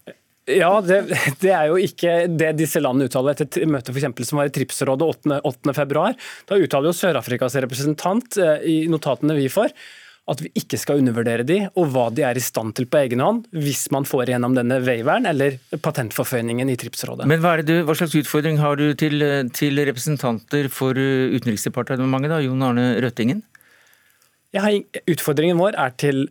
Ja, 0.45 0.75
det, 0.85 0.99
det, 1.41 1.49
er 1.49 1.71
jo 1.71 1.77
ikke 1.81 2.27
det 2.29 2.51
disse 2.59 2.81
landene 2.81 3.09
uttaler 3.09 3.33
etter 3.33 3.65
møtet 3.65 3.89
for 3.89 3.97
eksempel, 3.97 4.27
som 4.27 4.41
var 4.41 4.49
i 4.49 4.53
Tripsrådet 4.53 5.07
8.2. 5.25 5.37
8. 5.41 5.43
8. 5.49 5.77
februar. 5.77 6.17
Da 6.45 6.57
uttaler 6.61 6.91
jo 6.91 6.97
Sør-Afrikas 6.97 7.57
representant 7.65 8.37
eh, 8.37 8.67
i 8.69 8.75
notatene 8.91 9.37
vi 9.37 9.47
får 9.49 9.73
at 10.25 10.41
vi 10.41 10.49
ikke 10.57 10.77
skal 10.81 11.01
undervurdere 11.01 11.45
de, 11.45 11.57
og 11.77 11.91
hva 11.93 12.07
de 12.13 12.23
er 12.25 12.37
i 12.37 12.43
stand 12.43 12.73
til 12.77 12.87
på 12.89 12.97
egen 13.03 13.21
hånd, 13.21 13.43
hvis 13.53 13.83
man 13.93 14.07
får 14.09 14.31
gjennom 14.33 14.55
denne 14.57 14.79
waiveren 14.81 15.27
eller 15.29 15.59
patentforføyningen 15.85 16.71
i 16.73 16.77
TRIPS-rådet. 16.81 17.27
Men 17.29 17.43
hva, 17.43 17.59
du, 17.61 17.75
hva, 17.85 17.93
slags 17.97 18.15
utfordring 18.17 18.57
har 18.61 18.79
du 18.79 18.87
til, 18.97 19.21
til 19.53 19.83
representanter 19.85 20.71
for 20.73 20.97
Utenriksdepartementet, 20.97 22.33
da, 22.33 22.41
Jon 22.41 22.65
Arne 22.65 22.87
Røttingen? 23.05 23.43
Har, 24.55 24.79
utfordringen 25.11 25.59
vår 25.59 25.77
er 25.77 25.93
til 25.99 26.25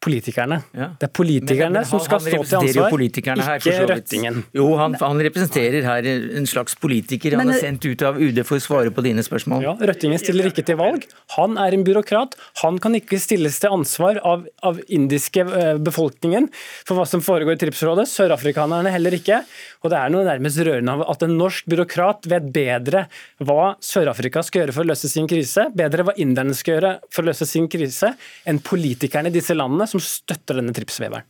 politikerne. 0.00 0.60
Ja. 0.72 0.88
Det 0.96 1.08
er 1.08 1.12
politikerne 1.12 1.68
men, 1.74 1.82
men, 1.82 1.88
som 1.88 2.00
skal 2.00 2.22
stå 2.24 2.38
til 2.48 2.56
ansvar, 2.60 3.02
ikke 3.04 3.34
her, 3.36 3.82
Røttingen. 3.90 4.38
Jo, 4.56 4.66
han, 4.80 4.94
han, 5.00 5.20
representerer 5.26 5.84
her 5.84 6.06
en 6.08 6.48
slags 6.48 6.76
politiker. 6.80 7.36
Han 7.36 7.50
men, 7.50 7.56
er 7.56 7.64
sendt 7.66 7.84
ut 7.84 8.04
av 8.06 8.16
UD 8.20 8.40
for 8.48 8.56
å 8.56 8.64
svare 8.64 8.92
på 8.94 9.04
dine 9.04 9.24
spørsmål. 9.24 9.64
Ja, 9.66 9.74
Røttingen 9.90 10.20
stiller 10.22 10.48
ikke 10.48 10.64
til 10.66 10.78
valg. 10.80 11.04
Han 11.36 11.58
er 11.60 11.76
en 11.76 11.84
byråkrat. 11.84 12.36
Han 12.62 12.80
kan 12.80 12.96
ikke 12.96 13.20
stilles 13.20 13.60
til 13.60 13.76
ansvar 13.76 14.22
av, 14.24 14.46
av 14.64 14.80
indiske 14.88 15.44
eh, 15.44 15.74
befolkningen 15.80 16.48
for 16.88 16.96
hva 16.96 17.04
som 17.08 17.24
foregår 17.24 17.58
i 17.58 17.62
TRIPS-rådet. 17.66 18.08
Sørafrikanerne 18.08 18.94
heller 18.94 19.18
ikke. 19.20 19.42
Og 19.84 19.92
det 19.92 20.00
er 20.00 20.14
noe 20.14 20.24
nærmest 20.24 20.64
rørende 20.64 20.96
av 20.96 21.04
at 21.12 21.26
en 21.26 21.36
norsk 21.36 21.68
byråkrat 21.68 22.30
vet 22.30 22.48
bedre 22.56 23.04
hva 23.44 23.74
Sør-Afrika 23.84 24.44
skal 24.46 24.64
gjøre 24.64 24.76
for 24.76 24.86
å 24.86 24.92
løse 24.94 25.12
sin 25.12 25.28
krise, 25.28 25.68
bedre 25.76 26.08
hva 26.08 26.16
inderne 26.20 26.56
skal 26.56 26.78
gjøre 26.78 26.96
for 27.12 27.24
å 27.24 27.30
løse 27.30 27.48
sin 27.48 27.68
krise, 27.70 28.14
enn 28.48 28.64
politikerne 28.64 29.28
i 29.28 29.36
disse 29.36 29.56
landene 29.56 29.89
som 29.90 30.02
støtter 30.02 30.60
denne 30.60 30.74
TRIPS-veveren? 30.76 31.28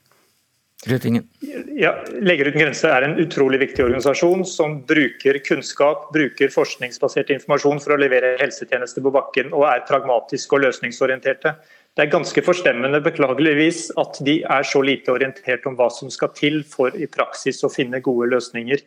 Ja, 1.76 1.90
Leger 2.24 2.48
uten 2.48 2.62
grenser 2.62 2.94
er 2.94 3.04
en 3.04 3.18
utrolig 3.20 3.58
viktig 3.60 3.82
organisasjon 3.84 4.46
som 4.48 4.78
bruker 4.88 5.36
kunnskap, 5.44 6.06
bruker 6.14 6.48
forskningsbasert 6.54 7.32
informasjon 7.34 7.82
for 7.84 7.92
å 7.92 7.98
levere 8.00 8.38
helsetjenester 8.40 9.04
på 9.04 9.12
bakken, 9.12 9.52
og 9.52 9.66
er 9.68 9.84
pragmatiske 9.88 10.56
og 10.56 10.64
løsningsorienterte. 10.64 11.52
Det 11.96 12.06
er 12.06 12.12
ganske 12.14 12.44
forstemmende 12.46 13.02
beklageligvis, 13.04 13.90
at 14.00 14.22
de 14.24 14.38
er 14.40 14.64
så 14.64 14.80
lite 14.86 15.12
orientert 15.12 15.68
om 15.68 15.76
hva 15.76 15.90
som 15.92 16.08
skal 16.12 16.32
til 16.38 16.62
for 16.64 16.96
i 16.96 17.10
praksis 17.12 17.60
å 17.66 17.72
finne 17.72 18.00
gode 18.00 18.30
løsninger. 18.32 18.80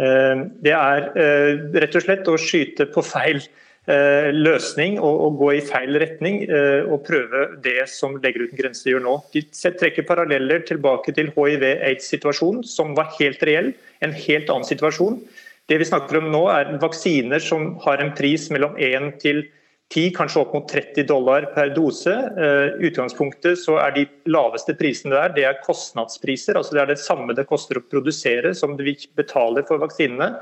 Eh, 0.00 0.44
det 0.64 0.72
er 0.72 1.10
eh, 1.12 1.60
rett 1.76 2.00
og 2.00 2.06
slett 2.06 2.30
å 2.32 2.38
skyte 2.40 2.88
på 2.94 3.04
feil 3.04 3.44
løsning 3.86 4.96
og, 4.96 5.34
gå 5.36 5.50
i 5.58 5.62
feil 5.64 5.98
retning 6.00 6.42
eh, 6.48 6.86
og 6.88 7.02
prøve 7.04 7.60
det 7.64 7.84
som 7.92 8.16
Leger 8.16 8.46
uten 8.46 8.56
grenser 8.56 8.94
gjør 8.94 9.04
nå. 9.04 9.16
De 9.34 9.42
trekker 9.52 10.06
paralleller 10.08 10.64
tilbake 10.64 11.12
til 11.12 11.28
hiv-aids-situasjonen, 11.34 12.62
som 12.64 12.94
var 12.96 13.12
helt 13.18 13.42
reell. 13.44 13.74
En 14.00 14.14
helt 14.16 14.48
annen 14.48 14.64
situasjon. 14.64 15.20
Det 15.68 15.80
vi 15.80 15.88
snakker 15.88 16.20
om 16.20 16.30
nå 16.32 16.46
er 16.52 16.74
vaksiner 16.80 17.44
som 17.44 17.74
har 17.84 18.00
en 18.00 18.14
pris 18.16 18.48
mellom 18.52 18.76
1 18.80 19.14
til 19.20 19.44
10, 19.92 20.10
kanskje 20.16 20.40
opp 20.40 20.54
mot 20.56 20.66
30 20.68 21.06
dollar 21.06 21.46
per 21.54 21.70
dose. 21.76 22.12
Uh, 22.12 22.80
utgangspunktet 22.82 23.60
så 23.60 23.76
er 23.82 23.94
de 23.94 24.04
laveste 24.32 24.74
prisene 24.78 25.14
der 25.14 25.34
det 25.36 25.44
er 25.48 25.60
kostnadspriser. 25.64 26.56
altså 26.56 26.74
Det 26.74 26.82
er 26.82 26.92
det 26.92 27.02
samme 27.02 27.36
det 27.36 27.46
koster 27.50 27.78
å 27.78 27.84
produsere 27.84 28.54
som 28.56 28.78
vi 28.80 28.96
betaler 29.16 29.66
for 29.68 29.82
vaksinene. 29.84 30.32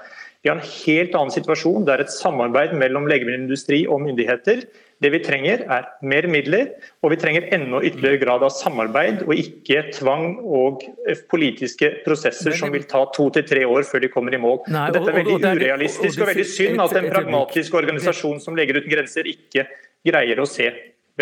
Vi 0.43 0.51
har 0.51 0.59
en 0.59 0.71
helt 0.87 1.13
annen 1.15 1.31
situasjon. 1.31 1.85
Det 1.87 1.93
er 1.95 2.03
et 2.03 2.11
samarbeid 2.11 2.73
mellom 2.75 3.05
legemiddelindustri 3.11 3.85
og 3.87 4.03
myndigheter. 4.03 4.65
Det 5.03 5.11
vi 5.15 5.19
trenger 5.23 5.63
er 5.71 5.87
mer 6.07 6.27
midler, 6.31 6.69
og 7.03 7.13
vi 7.15 7.19
trenger 7.19 7.47
enda 7.55 7.81
ytterligere 7.83 8.21
grad 8.23 8.45
av 8.47 8.53
samarbeid, 8.55 9.25
og 9.27 9.35
ikke 9.39 9.85
tvang 9.95 10.37
og 10.43 10.85
politiske 11.31 11.91
prosesser 12.07 12.55
som 12.59 12.75
vil 12.75 12.87
ta 12.91 13.05
to 13.15 13.29
til 13.35 13.47
tre 13.49 13.65
år 13.67 13.87
før 13.87 14.05
de 14.05 14.11
kommer 14.13 14.35
i 14.35 14.41
mål. 14.43 14.61
Nei, 14.71 14.87
og, 14.91 14.99
Dette 14.99 15.11
er 15.15 15.19
veldig 15.21 15.37
urealistisk 15.43 16.23
og 16.23 16.31
veldig 16.33 16.47
synd 16.55 16.87
at 16.87 16.97
en 16.99 17.11
pragmatisk 17.11 17.79
organisasjon 17.83 18.43
som 18.43 18.59
Leger 18.59 18.79
uten 18.79 18.95
grenser 18.95 19.31
ikke 19.31 19.67
greier 20.07 20.43
å 20.43 20.49
se. 20.51 20.71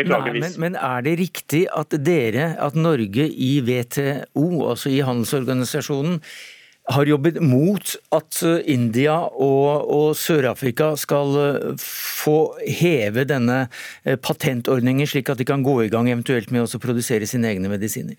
Nei, 0.01 0.21
men, 0.33 0.53
men, 0.63 0.77
er 0.79 1.03
det 1.05 1.17
riktig 1.19 1.65
at 1.77 1.97
dere, 2.07 2.53
at 2.63 2.77
Norge 2.79 3.27
i 3.27 3.51
WTO, 3.67 4.47
altså 4.71 4.93
i 4.93 5.01
handelsorganisasjonen, 5.05 6.21
har 6.89 7.07
jobbet 7.07 7.39
mot 7.43 7.93
at 8.17 8.41
eh, 8.47 8.73
India 8.73 9.17
og, 9.29 9.91
og 9.91 10.17
Sør-Afrika 10.19 10.95
skal 10.99 11.37
eh, 11.43 11.85
få 11.85 12.39
heve 12.65 13.27
denne 13.29 13.63
eh, 14.05 14.17
patentordningen, 14.17 15.09
slik 15.09 15.31
at 15.31 15.41
de 15.41 15.47
kan 15.49 15.65
gå 15.67 15.77
i 15.85 15.91
gang 15.93 16.11
eventuelt 16.11 16.51
med 16.55 16.65
å 16.65 16.83
produsere 16.83 17.29
sine 17.31 17.53
egne 17.53 17.71
medisiner? 17.73 18.19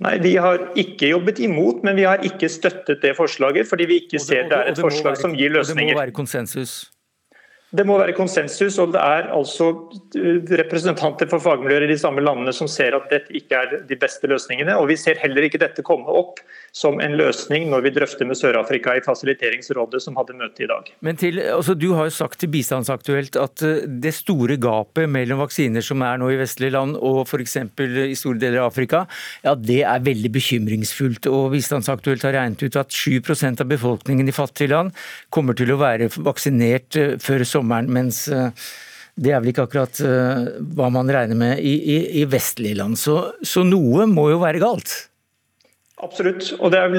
Nei, 0.00 0.14
Vi 0.22 0.36
har 0.40 0.62
ikke 0.80 1.10
jobbet 1.10 1.42
imot, 1.44 1.82
men 1.84 1.98
vi 1.98 2.06
har 2.08 2.22
ikke 2.24 2.48
støttet 2.48 3.02
det 3.02 3.12
forslaget, 3.18 3.68
fordi 3.68 3.88
vi 3.90 4.00
ikke 4.04 4.22
ser 4.22 4.48
det 4.48 4.56
er 4.56 4.72
et 4.72 4.80
forslag 4.80 5.12
være, 5.12 5.22
som 5.26 5.36
gir 5.36 5.52
løsninger. 5.52 5.90
Og 5.92 5.92
det 5.92 5.98
må 5.98 6.04
være 6.06 6.16
konsensus? 6.16 6.78
Det 7.70 7.84
må 7.86 8.00
være 8.00 8.16
konsensus, 8.18 8.80
og 8.82 8.90
det 8.96 8.98
er 8.98 9.28
altså 9.30 9.68
eh, 10.18 10.40
representanter 10.58 11.28
for 11.30 11.42
fagmiljøer 11.42 11.84
i 11.86 11.92
de 11.92 11.98
samme 12.00 12.22
landene 12.24 12.50
som 12.54 12.66
ser 12.66 12.96
at 12.96 13.06
dette 13.12 13.30
ikke 13.38 13.60
er 13.60 13.76
de 13.86 13.98
beste 13.98 14.26
løsningene. 14.26 14.74
Og 14.80 14.88
vi 14.90 14.96
ser 14.98 15.20
heller 15.22 15.46
ikke 15.46 15.60
dette 15.62 15.84
komme 15.86 16.10
opp 16.10 16.40
som 16.74 16.98
en 17.02 17.14
løsning 17.18 17.68
når 17.70 17.84
vi 17.84 17.92
drøfter 17.94 18.26
med 18.26 18.38
Sør-Afrika 18.40 18.96
i 18.98 19.02
Fasiliteringsrådet, 19.04 20.02
som 20.02 20.18
hadde 20.18 20.34
møte 20.40 20.64
i 20.66 20.70
dag. 20.70 20.90
Men 21.06 21.20
til, 21.20 21.38
altså, 21.38 21.76
Du 21.78 21.92
har 21.94 22.10
jo 22.10 22.16
sagt 22.16 22.40
til 22.42 22.50
Bistandsaktuelt 22.50 23.38
at 23.38 23.62
eh, 23.62 23.86
det 23.86 24.16
store 24.18 24.58
gapet 24.58 25.06
mellom 25.06 25.44
vaksiner 25.44 25.86
som 25.86 26.02
er 26.02 26.18
nå 26.18 26.32
i 26.34 26.40
vestlige 26.42 26.74
land 26.74 26.98
og 26.98 27.22
f.eks. 27.22 27.56
i 27.78 28.18
store 28.18 28.42
deler 28.42 28.64
av 28.64 28.72
Afrika, 28.72 29.04
ja, 29.46 29.54
det 29.54 29.84
er 29.86 30.02
veldig 30.10 30.32
bekymringsfullt. 30.40 31.30
Og 31.30 31.54
Bistandsaktuelt 31.54 32.26
har 32.26 32.34
regnet 32.34 32.66
ut 32.66 32.82
at 32.82 32.90
7% 32.90 33.62
av 33.62 33.70
befolkningen 33.70 34.26
i 34.26 34.34
fattige 34.34 34.74
land 34.74 34.90
kommer 35.30 35.54
til 35.54 35.70
å 35.70 35.78
være 35.78 36.10
vaksinert 36.18 36.98
eh, 36.98 37.16
før 37.22 37.46
sommeren 37.46 37.59
sommeren, 37.60 37.92
mens 37.92 38.24
eh, 38.32 38.50
det 39.20 39.34
er 39.34 39.42
vel 39.42 39.52
ikke 39.52 39.68
akkurat 39.68 40.00
eh, 40.04 40.48
hva 40.76 40.88
man 40.92 41.12
regner 41.12 41.38
med 41.38 41.60
i, 41.60 41.76
i, 41.76 42.00
i 42.22 42.26
vestlige 42.30 42.80
land. 42.80 42.98
Så, 43.00 43.20
så, 43.44 43.64
noe 43.66 44.08
må 44.10 44.30
jo 44.32 44.40
være 44.42 44.62
galt? 44.62 44.96
Absolutt. 46.00 46.54
og 46.64 46.72
er 46.72 46.94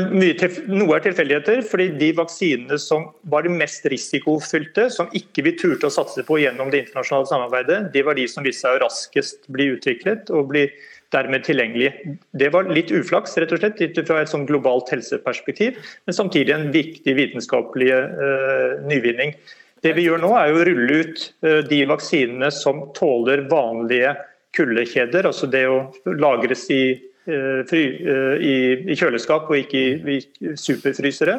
Noe 0.69 0.93
er 0.93 1.01
tilfeldigheter. 1.01 1.63
fordi 1.65 1.87
De 1.97 2.11
vaksinene 2.19 2.77
som 2.77 3.07
var 3.33 3.47
de 3.47 3.53
mest 3.55 3.87
risikofylte, 3.89 4.91
som 4.93 5.09
ikke 5.17 5.47
vi 5.47 5.55
turte 5.57 5.89
å 5.89 5.93
satse 5.93 6.21
på 6.27 6.37
gjennom 6.43 6.69
det 6.69 6.83
internasjonale 6.85 7.29
samarbeidet, 7.31 7.79
de 7.95 8.05
var 8.05 8.19
de 8.19 8.27
som 8.29 8.45
viste 8.45 8.67
seg 8.67 8.77
å 8.77 8.83
raskest 8.85 9.49
bli 9.49 9.71
utviklet 9.73 10.29
og 10.29 10.51
bli 10.53 10.67
dermed 11.11 11.43
tilgjengelige. 11.43 12.15
Det 12.37 12.51
var 12.53 12.69
litt 12.71 12.93
uflaks, 12.93 13.33
rett 13.41 13.51
og 13.51 13.59
slett, 13.59 13.81
fra 14.07 14.21
et 14.21 14.31
sånn 14.31 14.45
globalt 14.47 14.93
helseperspektiv, 14.93 15.81
men 16.07 16.15
samtidig 16.15 16.53
en 16.55 16.69
viktig 16.71 17.17
vitenskapelig 17.17 17.89
uh, 17.91 18.77
nyvinning. 18.87 19.33
Det 19.81 19.95
vi 19.97 20.05
gjør 20.05 20.21
nå 20.21 20.33
er 20.37 20.53
å 20.53 20.65
rulle 20.67 20.99
ut 21.01 21.23
eh, 21.45 21.61
de 21.67 21.79
vaksinene 21.89 22.51
som 22.53 22.87
tåler 22.97 23.47
vanlige 23.51 24.15
kuldekjeder, 24.55 25.25
altså 25.29 25.47
det 25.49 25.63
å 25.71 25.79
lagres 26.19 26.67
i 26.73 26.83
Eh, 27.21 27.77
eh, 27.77 28.41
i, 28.41 28.95
kjøleskap 28.97 29.49
og 29.51 29.59
ikke 29.59 29.81
i 30.09 30.15
superfrysere. 30.57 31.35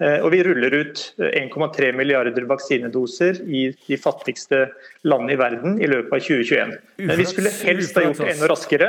Eh, 0.00 0.22
og 0.24 0.30
vi 0.32 0.40
ruller 0.44 0.72
ut 0.80 1.02
1,3 1.20 1.90
milliarder 1.92 2.46
vaksinedoser 2.48 3.42
i 3.44 3.66
de 3.84 3.98
fattigste 4.00 4.62
landene 5.04 5.34
i 5.34 5.40
verden 5.40 5.76
i 5.80 5.88
løpet 5.90 6.14
av 6.16 6.22
2021. 6.24 6.72
Men 7.04 7.20
vi 7.20 7.26
skulle 7.28 7.52
helst 7.52 7.98
ha 7.98 8.06
gjort 8.06 8.22
det 8.22 8.30
enda 8.32 8.48
raskere, 8.48 8.88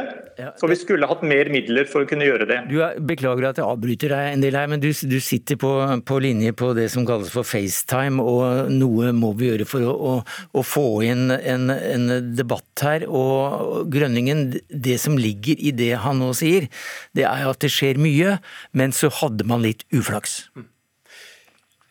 for 0.60 0.72
vi 0.72 0.78
skulle 0.80 1.10
hatt 1.12 1.26
mer 1.28 1.52
midler 1.52 1.90
for 1.92 2.06
å 2.06 2.10
kunne 2.10 2.28
gjøre 2.28 2.48
det. 2.48 2.62
Du 2.72 2.78
er, 2.84 2.96
beklager 3.12 3.50
at 3.50 3.60
jeg 3.60 3.68
avbryter 3.68 4.16
deg 4.16 4.38
en 4.38 4.46
del 4.46 4.60
her, 4.60 4.72
men 4.72 4.84
du, 4.84 4.88
du 4.88 5.18
sitter 5.24 5.60
på, 5.60 5.74
på, 6.08 6.22
linje 6.24 6.56
på 6.56 6.72
det 6.78 6.88
som 6.96 7.08
kalles 7.08 7.32
for 7.34 7.48
FaceTime, 7.48 8.24
og 8.24 8.72
noe 8.72 9.12
må 9.16 9.34
vi 9.40 9.52
gjøre 9.52 9.68
for 9.68 9.88
å, 9.88 9.94
å, 9.94 10.18
å 10.56 10.66
få 10.66 10.88
inn 11.08 11.28
en, 11.36 11.68
en 11.76 12.10
debatt 12.40 12.88
her. 12.88 13.08
Og 13.12 13.90
Grønningen, 13.92 14.48
det 14.72 15.00
som 15.04 15.20
ligger 15.20 15.60
i 15.60 15.76
det 15.76 15.94
han 16.06 16.24
nå 16.24 16.32
sier, 16.38 16.72
det 17.18 17.28
er 17.28 17.50
at 17.52 17.60
det 17.64 17.72
skjer 17.74 18.00
mye, 18.00 18.38
men 18.72 18.96
så 18.96 19.12
hadde 19.22 19.48
man 19.48 19.66
litt 19.68 19.84
uflaks. 19.92 20.46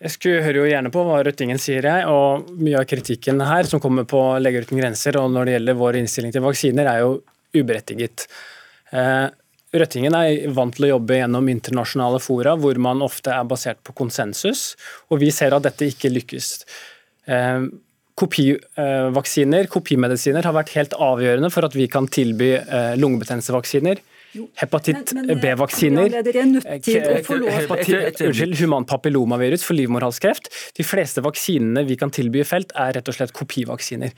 Jeg 0.01 0.15
skulle 0.15 0.41
høre 0.41 0.63
jo 0.63 0.69
gjerne 0.69 0.89
på 0.93 1.03
hva 1.05 1.19
Røttingen 1.27 1.59
sier, 1.61 1.85
jeg, 1.85 2.07
og 2.09 2.47
mye 2.57 2.79
av 2.81 2.87
kritikken 2.89 3.43
her 3.45 3.67
som 3.69 3.83
kommer 3.85 4.07
på 4.09 4.21
Leger 4.41 4.65
uten 4.65 4.81
grenser 4.81 5.19
og 5.21 5.29
når 5.35 5.45
det 5.45 5.57
gjelder 5.59 5.77
vår 5.77 5.99
innstilling 6.01 6.33
til 6.33 6.45
vaksiner, 6.47 6.89
er 6.89 7.03
jo 7.03 7.19
uberettiget. 7.59 8.25
Eh, 8.97 9.27
Røttingen 9.77 10.17
er 10.17 10.49
vant 10.57 10.73
til 10.75 10.89
å 10.89 10.95
jobbe 10.95 11.19
gjennom 11.21 11.51
internasjonale 11.53 12.23
fora 12.25 12.57
hvor 12.59 12.81
man 12.81 13.05
ofte 13.05 13.35
er 13.35 13.45
basert 13.51 13.83
på 13.85 13.93
konsensus, 14.01 14.73
og 15.13 15.21
vi 15.21 15.29
ser 15.37 15.53
at 15.53 15.69
dette 15.69 15.91
ikke 15.93 16.15
lykkes. 16.15 16.49
Eh, 17.29 17.69
kopivaksiner, 18.21 19.69
kopimedisiner, 19.73 20.49
har 20.49 20.57
vært 20.57 20.73
helt 20.79 20.97
avgjørende 20.97 21.53
for 21.53 21.69
at 21.69 21.77
vi 21.77 21.87
kan 21.93 22.09
tilby 22.09 22.55
lungebetennelsevaksiner. 23.01 24.01
Hepatitt 24.61 25.11
B-vaksiner, 25.43 26.21
unnskyld, 28.23 28.55
human 28.61 28.87
papillomavirus 28.87 29.65
for 29.67 29.75
livmorhalskreft. 29.75 30.51
De 30.77 30.87
fleste 30.87 31.25
vaksinene 31.25 31.83
vi 31.89 31.99
kan 31.99 32.15
tilby 32.15 32.45
i 32.45 32.47
felt, 32.47 32.75
er 32.79 32.95
rett 32.99 33.11
og 33.11 33.17
slett 33.17 33.35
kopivaksiner. 33.35 34.15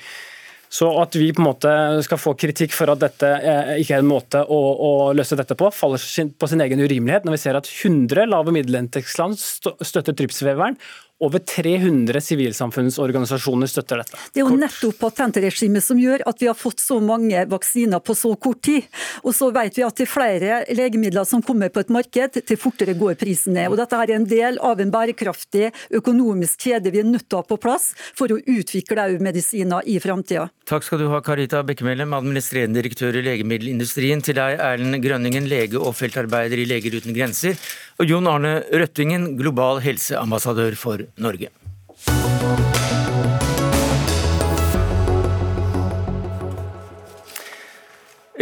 Så 0.72 0.88
at 1.02 1.16
vi 1.20 1.28
på 1.36 1.42
en 1.42 1.50
måte 1.50 1.70
skal 2.04 2.20
få 2.20 2.32
kritikk 2.40 2.72
for 2.72 2.88
at 2.94 3.00
dette 3.02 3.28
eh, 3.28 3.74
ikke 3.82 3.98
er 3.98 4.04
en 4.04 4.08
måte 4.08 4.40
å, 4.40 4.60
å 4.72 4.92
løse 5.16 5.36
dette 5.36 5.56
på, 5.58 5.68
faller 5.76 6.00
på 6.40 6.48
sin 6.48 6.64
egen 6.64 6.80
urimelighet 6.80 7.28
når 7.28 7.36
vi 7.36 7.40
ser 7.42 7.58
at 7.58 7.68
100 7.68 8.24
lave 8.32 8.54
middelinntektsland 8.56 9.36
støtter 9.36 10.16
trypsveveren, 10.16 10.78
over 11.22 11.38
300 11.38 12.20
sivilsamfunnsorganisasjoner 12.20 13.70
støtter 13.70 14.02
dette. 14.02 14.18
Det 14.34 14.42
er 14.42 14.48
jo 14.48 14.58
nettopp 14.58 14.98
patentregimet 15.04 15.84
som 15.84 16.00
gjør 16.00 16.24
at 16.26 16.42
vi 16.42 16.48
har 16.50 16.58
fått 16.58 16.82
så 16.82 16.98
mange 17.02 17.44
vaksiner 17.50 18.02
på 18.02 18.16
så 18.18 18.34
kort 18.34 18.62
tid. 18.66 18.88
Og 19.22 19.36
så 19.36 19.52
vet 19.54 19.78
vi 19.78 19.86
at 19.86 19.96
til 19.98 20.10
flere 20.10 20.62
legemidler 20.74 21.26
som 21.28 21.44
kommer 21.44 21.70
på 21.72 21.84
et 21.84 21.92
marked, 21.94 22.40
til 22.42 22.58
fortere 22.60 22.96
går 22.98 23.14
prisen 23.20 23.54
ned. 23.56 23.70
Og 23.70 23.78
Dette 23.78 24.00
er 24.02 24.14
en 24.16 24.26
del 24.28 24.58
av 24.62 24.82
en 24.82 24.92
bærekraftig 24.92 25.70
økonomisk 25.94 26.66
kjede 26.66 26.92
vi 26.92 27.02
er 27.02 27.08
nødt 27.08 27.28
til 27.28 27.38
å 27.38 27.42
ha 27.42 27.48
på 27.48 27.60
plass 27.62 27.92
for 28.18 28.32
å 28.34 28.40
utvikle 28.40 29.06
medisiner 29.22 29.86
i 29.86 29.98
framtida. 30.02 30.48
Takk 30.68 30.86
skal 30.86 31.02
du 31.02 31.08
ha, 31.12 31.22
Karita 31.24 31.62
Bekkemellem, 31.66 32.14
administrerende 32.16 32.80
direktør 32.80 33.18
i 33.18 33.24
legemiddelindustrien. 33.26 34.22
Til 34.24 34.38
deg, 34.38 34.58
Erlend 34.62 34.98
Grønningen, 35.04 35.48
lege 35.50 35.80
og 35.80 35.94
feltarbeider 35.98 36.62
i 36.62 36.66
Leger 36.70 36.98
uten 36.98 37.14
grenser. 37.16 37.58
Og 38.02 38.08
Jon 38.10 38.26
Arne 38.26 38.56
Røttingen, 38.66 39.36
global 39.38 39.78
helseambassadør 39.78 40.74
for 40.74 41.04
Norge. 41.22 41.52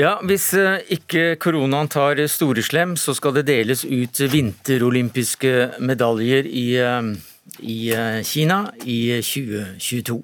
Ja, 0.01 0.15
Hvis 0.25 0.47
eh, 0.57 0.79
ikke 0.97 1.35
koronaen 1.37 1.93
tar 1.93 2.23
storeslem, 2.33 2.97
så 2.97 3.13
skal 3.13 3.37
det 3.37 3.51
deles 3.51 3.85
ut 3.85 4.23
vinterolympiske 4.33 5.53
medaljer 5.85 6.49
i, 6.49 6.67
eh, 6.81 7.13
i 7.61 7.79
eh, 7.93 8.23
Kina 8.25 8.63
i 8.89 9.21
2022. 9.21 10.23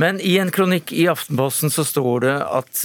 Men 0.00 0.20
i 0.20 0.36
en 0.40 0.52
kronikk 0.52 0.92
i 0.92 1.06
Aftenposten 1.08 1.72
så 1.72 1.84
står 1.86 2.24
det 2.26 2.36
at 2.60 2.84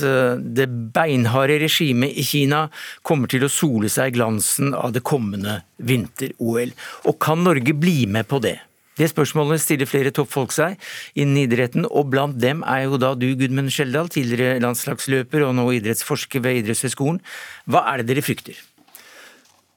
det 0.57 0.67
beinharde 0.95 1.59
regimet 1.63 2.15
i 2.15 2.23
Kina 2.23 2.65
kommer 3.03 3.31
til 3.31 3.43
å 3.43 3.51
sole 3.51 3.91
seg 3.91 4.13
i 4.13 4.17
glansen 4.19 4.75
av 4.77 4.95
det 4.95 5.03
kommende 5.03 5.61
vinter-OL. 5.83 6.71
Og 7.09 7.19
kan 7.23 7.43
Norge 7.43 7.75
bli 7.75 8.05
med 8.07 8.29
på 8.31 8.39
det? 8.43 8.59
Det 8.99 9.07
spørsmålet 9.07 9.61
stiller 9.63 9.87
flere 9.89 10.11
toppfolk 10.13 10.51
seg 10.53 10.75
innen 11.15 11.45
idretten, 11.45 11.87
og 11.87 12.09
blant 12.11 12.35
dem 12.41 12.61
er 12.67 12.85
jo 12.85 12.99
da 13.01 13.13
du, 13.15 13.29
Gudmund 13.39 13.71
Skjeldal, 13.73 14.11
tidligere 14.11 14.59
landslagsløper 14.61 15.45
og 15.47 15.55
nå 15.57 15.69
idrettsforsker 15.77 16.43
ved 16.43 16.59
Idrettshøgskolen. 16.61 17.21
Hva 17.71 17.85
er 17.91 18.01
det 18.01 18.11
dere 18.11 18.25
frykter? 18.25 18.59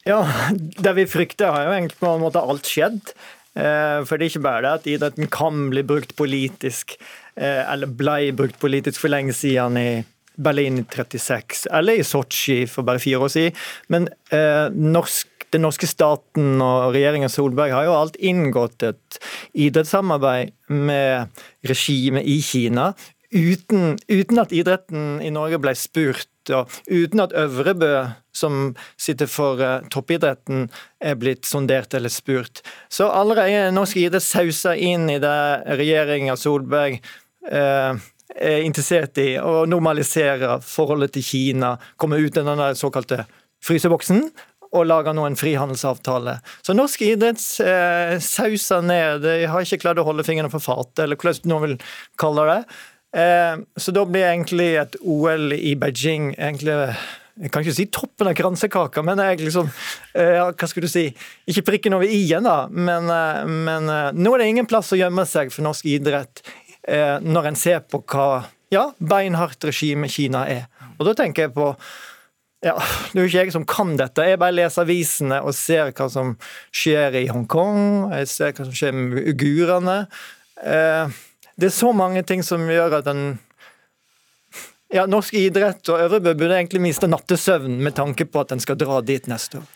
Ja, 0.04 0.20
Det 0.52 0.92
vi 0.98 1.06
frykter, 1.08 1.54
har 1.54 1.64
jo 1.64 1.76
egentlig 1.78 2.00
på 2.02 2.10
en 2.10 2.24
måte 2.26 2.42
alt 2.42 2.68
skjedd. 2.68 3.14
Eh, 3.54 4.00
for 4.06 4.18
det 4.18 4.26
er 4.26 4.32
ikke 4.32 4.46
bare 4.46 4.64
det 4.64 4.72
at 4.72 4.88
idretten 4.90 5.30
kan 5.32 5.68
bli 5.70 5.84
brukt 5.86 6.16
politisk, 6.18 6.96
eh, 7.36 7.62
eller 7.72 7.86
ble 7.86 8.32
brukt 8.36 8.58
politisk 8.58 9.00
for 9.00 9.12
lenge 9.14 9.32
siden 9.36 9.78
i 9.78 10.04
Berlin 10.34 10.80
i 10.82 10.86
36, 10.90 11.68
eller 11.70 12.00
i 12.00 12.06
Sotsji 12.06 12.64
for 12.66 12.82
bare 12.82 12.98
fire 12.98 13.22
år 13.22 13.30
siden. 13.30 13.62
Men 13.88 14.08
eh, 14.34 14.66
norsk 14.74 15.30
den 15.54 15.62
norske 15.62 15.86
staten 15.86 16.58
og 16.64 16.94
regjeringen 16.96 17.30
Solberg 17.30 17.70
har 17.70 17.86
jo 17.86 17.94
alt 17.94 18.16
inngått 18.18 18.82
et 18.88 19.18
idrettssamarbeid 19.54 20.50
med 20.74 21.44
regimet 21.62 22.26
i 22.26 22.40
Kina. 22.42 22.88
Uten, 23.34 23.94
uten, 24.10 24.40
at 24.42 24.54
idretten 24.54 25.20
i 25.22 25.30
Norge 25.34 25.60
ble 25.62 25.76
spurt, 25.78 26.26
og 26.52 26.70
uten 26.90 27.22
at 27.24 27.34
Øvrebø, 27.38 27.92
som 28.34 28.74
sitter 29.00 29.30
for 29.30 29.60
uh, 29.62 29.84
toppidretten, 29.92 30.68
er 31.00 31.18
blitt 31.20 31.46
sondert 31.48 31.94
eller 31.94 32.12
spurt. 32.12 32.64
Så 32.92 33.08
allerede 33.08 33.72
norsk 33.74 34.00
idrett 34.02 34.26
sauser 34.26 34.80
inn 34.80 35.08
i 35.12 35.20
det 35.22 35.36
regjeringa 35.78 36.36
Solberg 36.40 36.98
eh, 37.50 37.92
er 38.34 38.64
interessert 38.64 39.18
i, 39.22 39.34
å 39.38 39.64
normalisere 39.68 40.58
forholdet 40.64 41.14
til 41.16 41.26
Kina, 41.26 41.74
komme 42.00 42.18
ut 42.18 42.38
av 42.40 42.48
den 42.50 42.64
såkalte 42.78 43.24
fryseboksen 43.64 44.26
og 44.74 44.88
lager 44.88 45.14
nå 45.14 45.26
en 45.28 45.38
frihandelsavtale. 45.38 46.38
Så 46.66 46.74
norsk 46.74 47.04
idrett 47.06 47.42
eh, 47.62 48.16
sauser 48.22 48.82
ned. 48.82 49.22
De 49.22 49.36
har 49.50 49.62
ikke 49.62 49.84
klart 49.84 50.00
å 50.02 50.06
holde 50.06 50.26
fingrene 50.26 50.50
på 50.50 50.62
fatet, 50.62 51.04
eller 51.04 51.20
hvordan 51.20 51.50
noen 51.50 51.64
vil 51.68 51.76
kalle 52.20 52.48
det. 52.50 52.58
Eh, 53.14 53.58
så 53.76 53.94
da 53.94 54.02
blir 54.08 54.26
egentlig 54.26 54.72
et 54.80 54.96
OL 55.00 55.54
i 55.54 55.74
Beijing 55.78 56.32
egentlig 56.34 56.74
jeg 57.34 57.50
kan 57.50 57.64
ikke 57.64 57.74
si 57.74 57.88
toppen 57.90 58.28
av 58.30 58.36
kransekaka, 58.38 59.02
men 59.02 59.18
er 59.18 59.40
liksom 59.40 59.66
eh, 59.66 60.36
ja, 60.36 60.44
Hva 60.54 60.68
skulle 60.70 60.86
du 60.86 60.92
si? 60.92 61.08
Ikke 61.50 61.64
prikken 61.66 61.96
over 61.96 62.06
i-en, 62.06 62.46
da, 62.46 62.68
men, 62.70 63.10
eh, 63.10 63.40
men 63.50 63.90
nå 64.14 64.34
er 64.34 64.42
det 64.42 64.50
ingen 64.52 64.70
plass 64.70 64.92
å 64.94 64.98
gjemme 65.00 65.26
seg 65.26 65.50
for 65.54 65.66
norsk 65.66 65.88
idrett 65.90 66.44
når 66.84 67.46
en 67.48 67.56
ser 67.56 67.78
på 67.88 67.96
hva 68.12 68.42
ja, 68.68 68.82
beinhardt 69.00 69.64
regime 69.64 70.04
Kina 70.12 70.42
er. 70.52 70.66
Og 70.98 71.06
da 71.08 71.14
tenker 71.16 71.46
jeg 71.46 71.54
på 71.56 71.70
ja, 72.64 72.74
Det 72.76 73.18
er 73.18 73.22
jo 73.22 73.30
ikke 73.30 73.42
jeg 73.42 73.54
som 73.54 73.66
kan 73.68 73.94
dette. 73.96 74.24
Jeg 74.24 74.40
bare 74.40 74.56
leser 74.56 74.84
avisene 74.86 75.40
og 75.44 75.56
ser 75.56 75.90
hva 75.92 76.06
som 76.12 76.34
skjer 76.72 77.18
i 77.20 77.26
Hongkong. 77.28 78.10
Jeg 78.14 78.30
ser 78.32 78.54
hva 78.56 78.64
som 78.64 78.76
skjer 78.76 78.94
med 78.96 79.28
uigurene. 79.32 79.96
Eh, 80.64 81.18
det 81.56 81.70
er 81.70 81.74
så 81.74 81.92
mange 81.94 82.22
ting 82.26 82.42
som 82.46 82.64
gjør 82.68 82.98
at 83.00 83.08
den 83.08 83.24
ja, 84.94 85.06
Norsk 85.10 85.34
idrett 85.38 85.88
og 85.90 86.02
Øvrebø 86.04 86.34
burde 86.38 86.58
egentlig 86.58 86.82
miste 86.84 87.08
nattesøvn 87.10 87.80
med 87.82 87.96
tanke 87.98 88.26
på 88.30 88.44
at 88.44 88.52
den 88.54 88.62
skal 88.62 88.78
dra 88.78 89.00
dit 89.02 89.26
neste 89.30 89.58
år. 89.58 89.66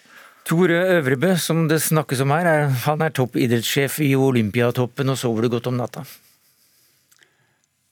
Tore 0.48 0.78
Øvrebø, 0.94 1.34
som 1.36 1.66
det 1.68 1.82
snakkes 1.84 2.22
om 2.24 2.32
her, 2.32 2.46
er, 2.48 2.70
han 2.86 3.02
er 3.04 3.12
toppidrettssjef 3.12 3.98
i 4.06 4.14
Olympiatoppen, 4.16 5.10
og 5.12 5.18
sover 5.20 5.44
du 5.44 5.50
godt 5.52 5.68
om 5.68 5.76
natta? 5.76 6.06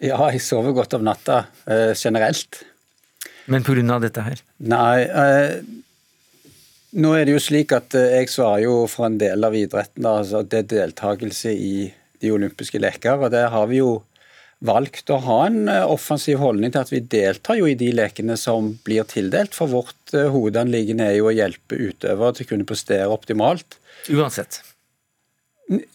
Ja, 0.01 0.17
jeg 0.31 0.41
sover 0.45 0.73
godt 0.77 0.95
om 0.97 1.05
natta 1.05 1.43
eh, 1.69 1.93
generelt. 1.97 2.63
Men 3.47 3.65
pga. 3.67 3.99
dette 4.01 4.25
her? 4.25 4.41
Nei. 4.59 5.03
Eh, 5.05 5.59
nå 6.97 7.13
er 7.13 7.27
det 7.29 7.37
jo 7.37 7.43
slik 7.43 7.75
at 7.77 7.95
eh, 7.95 8.23
jeg 8.23 8.33
svarer 8.33 8.65
jo 8.65 8.79
for 8.89 9.11
en 9.11 9.19
del 9.21 9.45
av 9.45 9.55
idretten. 9.57 10.03
Da, 10.05 10.19
altså 10.23 10.43
Det 10.43 10.63
er 10.63 10.73
deltakelse 10.73 11.53
i 11.53 11.93
de 12.27 12.35
olympiske 12.35 12.83
leker. 12.83 13.23
og 13.23 13.33
Der 13.35 13.49
har 13.55 13.71
vi 13.71 13.81
jo 13.81 14.03
valgt 14.65 15.11
å 15.13 15.19
ha 15.25 15.41
en 15.47 15.67
eh, 15.69 15.85
offensiv 15.85 16.41
holdning 16.41 16.73
til 16.73 16.85
at 16.85 16.93
vi 16.93 17.03
deltar 17.05 17.59
jo 17.59 17.69
i 17.69 17.77
de 17.79 17.91
lekene 17.95 18.39
som 18.41 18.73
blir 18.87 19.05
tildelt. 19.09 19.57
For 19.57 19.71
vårt 19.73 20.15
eh, 20.17 20.31
hovedanliggende 20.33 21.11
er 21.11 21.19
jo 21.19 21.29
å 21.31 21.35
hjelpe 21.37 21.77
utøvere 21.77 22.39
til 22.39 22.47
å 22.47 22.51
kunne 22.55 22.69
prestere 22.69 23.11
optimalt. 23.13 23.79
Uansett? 24.13 24.63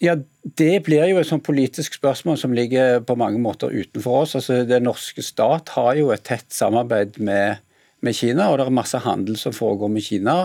Ja, 0.02 0.18
Det 0.42 0.82
blir 0.84 1.06
jo 1.08 1.20
et 1.20 1.28
sånn 1.28 1.40
politisk 1.40 1.94
spørsmål 1.96 2.36
som 2.40 2.52
ligger 2.52 3.00
på 3.06 3.16
mange 3.16 3.40
måter 3.40 3.72
utenfor 3.72 4.24
oss. 4.24 4.34
Altså, 4.36 4.64
Den 4.68 4.84
norske 4.84 5.22
stat 5.24 5.72
har 5.76 5.94
jo 5.96 6.10
et 6.12 6.24
tett 6.26 6.50
samarbeid 6.52 7.18
med, 7.18 7.62
med 8.02 8.16
Kina, 8.18 8.48
og 8.50 8.58
det 8.58 8.66
er 8.66 8.74
masse 8.74 8.98
handel 9.04 9.36
som 9.40 9.54
foregår 9.54 9.90
med 9.92 10.04
Kina. 10.04 10.36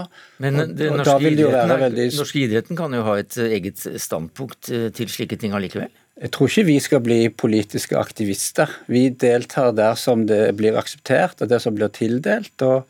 Men 0.44 0.60
den 0.78 1.00
norske, 1.00 1.32
idretten, 1.32 1.74
veldig... 1.82 2.10
norske 2.20 2.44
idretten 2.44 2.80
kan 2.80 2.94
jo 2.94 3.06
ha 3.08 3.18
et 3.22 3.38
eget 3.48 3.82
standpunkt 4.02 4.70
eh, 4.74 4.90
til 4.96 5.10
slike 5.12 5.40
ting 5.42 5.58
allikevel? 5.58 5.90
Jeg 6.18 6.34
tror 6.34 6.50
ikke 6.50 6.68
vi 6.70 6.78
skal 6.82 7.04
bli 7.06 7.20
politiske 7.30 7.98
aktivister. 7.98 8.72
Vi 8.90 9.08
deltar 9.10 9.76
der 9.78 9.98
som 10.00 10.26
det 10.30 10.56
blir 10.58 10.78
akseptert, 10.80 11.42
og 11.42 11.52
det 11.52 11.62
som 11.62 11.78
blir 11.78 11.94
tildelt. 11.94 12.56
og 12.66 12.88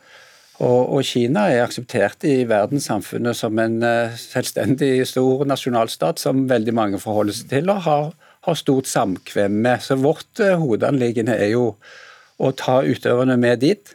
og, 0.58 0.90
og, 0.90 1.04
Kina 1.06 1.44
er 1.52 1.62
akseptert 1.62 2.24
i 2.26 2.40
verdenssamfunnet 2.50 3.36
som 3.38 3.58
en 3.62 3.76
uh, 3.84 4.16
selvstendig 4.18 5.04
stor 5.06 5.44
nasjonalstat 5.46 6.18
som 6.18 6.48
veldig 6.50 6.74
mange 6.74 6.98
forholder 6.98 7.36
seg 7.36 7.52
til 7.52 7.70
og 7.70 7.84
har, 7.84 8.08
har 8.42 8.58
stort 8.58 8.90
samkvem 8.90 9.60
med. 9.62 9.84
Så 9.86 9.94
vårt 10.02 10.42
uh, 10.42 10.56
hovedanliggende 10.58 11.36
er 11.38 11.52
jo 11.52 11.68
å 12.42 12.50
ta 12.58 12.80
utøverne 12.82 13.38
med 13.38 13.62
dit. 13.62 13.94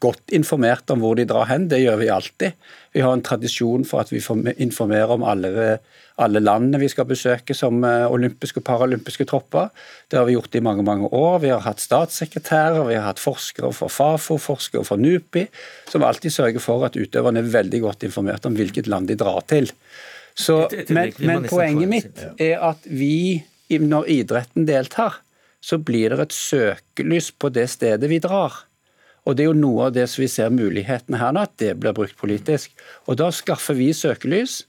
Godt 0.00 0.32
informert 0.32 0.88
om 0.90 1.02
hvor 1.04 1.18
de 1.18 1.26
drar 1.28 1.50
hen, 1.50 1.68
det 1.68 1.82
gjør 1.82 1.98
vi 2.00 2.12
alltid. 2.12 2.56
Vi 2.96 3.02
har 3.04 3.12
en 3.12 3.24
tradisjon 3.24 3.84
for 3.84 4.00
at 4.00 4.12
vi 4.12 4.22
informerer 4.64 5.12
om 5.12 5.26
alle 5.28 5.78
alle 6.22 6.38
landene 6.42 6.78
vi 6.78 6.88
skal 6.90 7.08
besøke 7.10 7.56
som 7.56 7.82
eh, 7.86 8.04
olympiske 8.06 8.60
og 8.60 8.66
paralympiske 8.68 9.26
tropper. 9.26 9.70
Det 10.10 10.18
har 10.20 10.28
vi 10.28 10.36
gjort 10.36 10.54
i 10.54 10.62
mange 10.62 10.84
mange 10.86 11.08
år. 11.10 11.40
Vi 11.42 11.50
har 11.50 11.64
hatt 11.64 11.82
statssekretærer, 11.82 12.84
vi 12.86 12.98
har 12.98 13.08
hatt 13.08 13.22
forskere 13.22 13.72
fra 13.74 13.88
Fafo, 13.90 14.38
forskere 14.38 14.86
fra 14.86 14.98
NUPI, 15.00 15.46
som 15.90 16.06
alltid 16.06 16.36
sørger 16.36 16.62
for 16.62 16.86
at 16.86 16.98
utøverne 16.98 17.42
er 17.42 17.50
veldig 17.56 17.82
godt 17.82 18.06
informert 18.06 18.46
om 18.46 18.54
hvilket 18.58 18.90
land 18.90 19.10
de 19.10 19.18
drar 19.18 19.42
til. 19.50 19.70
Så, 20.34 20.64
men, 20.90 21.12
men 21.18 21.48
poenget 21.50 21.90
mitt 21.90 22.24
er 22.42 22.62
at 22.70 22.86
vi, 22.86 23.42
når 23.70 24.08
idretten 24.14 24.66
deltar, 24.70 25.20
så 25.64 25.78
blir 25.80 26.14
det 26.14 26.28
et 26.28 26.36
søkelys 26.36 27.32
på 27.40 27.50
det 27.54 27.66
stedet 27.72 28.10
vi 28.10 28.20
drar. 28.22 28.62
Og 29.24 29.36
Det 29.36 29.44
er 29.44 29.50
jo 29.50 29.56
noe 29.56 29.88
av 29.88 29.94
det 29.96 30.04
som 30.10 30.22
vi 30.22 30.28
ser 30.28 30.52
mulighetene 30.52 31.18
her 31.18 31.32
nå, 31.32 31.46
at 31.46 31.56
det 31.58 31.74
blir 31.80 31.96
brukt 31.96 32.16
politisk. 32.20 32.70
Og 33.08 33.16
Da 33.16 33.30
skaffer 33.32 33.74
vi 33.74 33.92
søkelys 33.96 34.64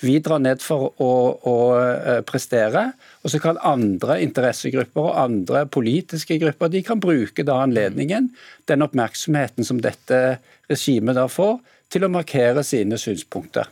vi 0.00 0.16
drar 0.24 0.40
ned 0.40 0.62
for 0.64 0.94
å, 0.96 1.10
å, 1.44 1.56
eh, 1.76 2.20
prestere, 2.24 2.86
og 3.20 3.32
så 3.32 3.40
kan 3.42 3.60
andre 3.60 4.16
interessegrupper 4.24 5.10
og 5.10 5.18
andre 5.20 5.66
politiske 5.68 6.38
grupper 6.40 6.72
de 6.72 6.80
kan 6.86 7.02
bruke 7.02 7.44
da 7.44 7.58
anledningen, 7.66 8.30
den 8.70 8.86
oppmerksomheten 8.86 9.66
som 9.66 9.82
dette 9.84 10.38
regimet 10.70 11.18
da 11.20 11.26
får, 11.28 11.58
til 11.92 12.06
å 12.06 12.12
markere 12.12 12.64
sine 12.64 12.96
synspunkter. 13.00 13.68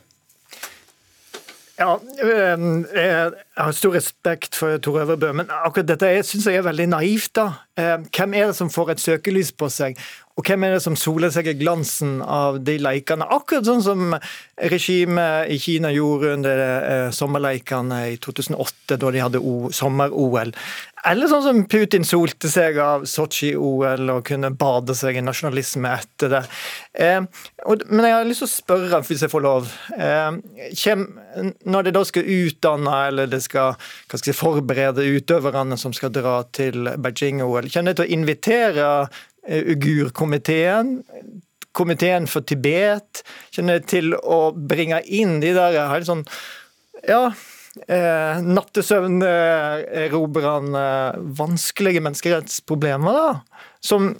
Ja, 1.79 1.95
ehm, 1.95 2.85
Jeg 2.93 3.31
har 3.55 3.71
stor 3.71 3.93
respekt 3.95 4.55
for 4.55 4.77
Tor 4.77 4.99
Øvrebø, 4.99 5.31
men 5.33 5.47
akkurat 5.47 5.87
dette 5.87 6.09
syns 6.27 6.45
jeg 6.45 6.59
er 6.59 6.67
veldig 6.67 6.89
naivt. 6.89 7.33
da. 7.35 7.53
Ehm, 7.77 8.03
hvem 8.11 8.33
er 8.35 8.47
det 8.47 8.55
som 8.55 8.69
får 8.69 8.91
et 8.91 8.99
søkelys 8.99 9.51
på 9.51 9.69
seg? 9.71 9.97
Og 10.37 10.45
hvem 10.47 10.63
er 10.63 10.77
det 10.77 10.83
som 10.83 10.95
soler 10.95 11.33
seg 11.35 11.49
i 11.51 11.55
glansen 11.59 12.19
av 12.23 12.61
de 12.63 12.77
leikene? 12.79 13.27
Akkurat 13.27 13.67
sånn 13.67 13.83
som 13.83 14.13
regimet 14.71 15.51
i 15.51 15.57
Kina 15.59 15.91
gjorde 15.91 16.35
under 16.37 16.61
eh, 16.63 17.09
sommerleikene 17.15 18.05
i 18.13 18.15
2008, 18.23 18.95
da 19.01 19.11
de 19.11 19.23
hadde 19.25 19.41
sommer-OL. 19.75 20.53
Eller 21.07 21.29
sånn 21.31 21.43
som 21.43 21.59
Putin 21.71 22.03
solte 22.07 22.49
seg 22.51 22.79
av 22.83 23.05
Sotsji-OL 23.07 24.09
og 24.11 24.25
kunne 24.27 24.51
bade 24.51 24.95
seg 24.97 25.19
i 25.19 25.23
nasjonalisme 25.23 25.91
etter 25.95 26.33
det. 26.33 26.41
Eh, 26.93 27.19
men 27.87 28.07
jeg 28.07 28.15
har 28.17 28.27
lyst 28.27 28.43
til 28.43 28.49
å 28.49 28.51
spørre, 28.51 29.01
hvis 29.07 29.23
jeg 29.23 29.31
får 29.31 29.45
lov. 29.45 29.71
Eh, 29.95 30.99
når 31.71 31.87
det 31.87 31.95
da 31.95 32.03
skal 32.07 32.31
utdanne, 32.35 32.97
eller 33.11 33.31
det 33.31 33.41
skal, 33.45 33.75
skal 34.07 34.23
si, 34.23 34.35
forberede 34.35 35.07
utøverne 35.07 35.79
som 35.79 35.95
skal 35.95 36.15
dra 36.15 36.41
til 36.55 36.91
Beijing-OL, 36.95 37.71
kommer 37.71 37.91
det 37.91 37.99
til 38.01 38.07
å 38.07 38.19
invitere 38.19 38.91
Ugur-komiteen? 39.47 41.03
Komiteen 41.71 42.27
for 42.27 42.41
Tibet? 42.47 43.23
Til 43.53 44.13
å 44.17 44.51
bringe 44.53 45.01
inn 45.05 45.39
de 45.43 45.53
der 45.55 45.87
helt 45.93 46.07
sånn 46.09 46.25
ja, 47.07 47.31
eh, 47.87 48.41
nattesøvnerobrerne 48.43 51.13
eh, 51.13 51.19
vanskelige 51.39 52.01
menneskerettsproblemer. 52.03 53.13
da, 53.13 53.39
som 53.79 54.15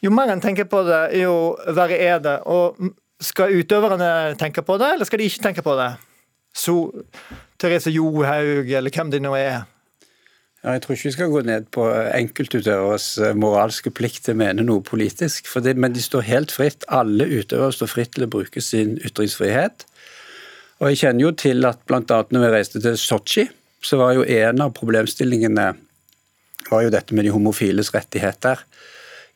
Jo 0.00 0.10
mer 0.10 0.28
en 0.32 0.40
tenker 0.40 0.64
på 0.64 0.82
det, 0.86 1.10
jo 1.20 1.56
verre 1.66 1.98
er 1.98 2.18
det. 2.24 2.40
Og 2.46 2.76
skal 3.20 3.52
utøverne 3.56 4.34
tenke 4.40 4.62
på 4.62 4.78
det, 4.80 4.88
eller 4.94 5.04
skal 5.08 5.18
de 5.18 5.24
ikke 5.30 5.42
tenke 5.48 5.62
på 5.64 5.76
det? 5.78 5.92
Så 6.56 6.90
Therese 7.60 7.90
Johaug, 7.92 8.70
eller 8.70 8.90
hvem 8.90 9.10
de 9.12 9.20
nå 9.20 9.34
er. 9.36 9.64
Jeg 10.66 10.82
tror 10.82 10.96
ikke 10.96 11.06
vi 11.06 11.14
skal 11.14 11.30
gå 11.30 11.40
ned 11.46 11.66
på 11.70 11.84
enkeltutøveres 11.94 13.04
eh, 13.22 13.36
moralske 13.38 13.92
plikt 13.94 14.24
til 14.26 14.34
å 14.34 14.40
mene 14.40 14.64
noe 14.66 14.82
politisk. 14.82 15.46
Det, 15.62 15.76
men 15.78 15.94
de 15.94 16.02
står 16.02 16.24
helt 16.26 16.54
fritt. 16.54 16.82
Alle 16.90 17.28
utøvere 17.28 17.74
står 17.74 17.90
fritt 17.92 18.16
til 18.16 18.26
å 18.26 18.30
bruke 18.32 18.62
sin 18.64 18.96
ytringsfrihet. 18.98 19.84
Og 20.80 20.90
Jeg 20.90 20.98
kjenner 21.04 21.28
jo 21.28 21.34
til 21.38 21.68
at 21.68 21.78
bl.a. 21.86 22.00
når 22.02 22.42
vi 22.42 22.48
reiste 22.50 22.82
til 22.82 22.98
Sotsji, 22.98 23.46
så 23.78 23.98
var 24.00 24.16
jo 24.16 24.24
en 24.26 24.64
av 24.64 24.72
problemstillingene 24.74 25.66
var 26.66 26.82
jo 26.82 26.90
dette 26.90 27.14
med 27.14 27.28
de 27.28 27.34
homofiles 27.34 27.92
rettigheter 27.94 28.64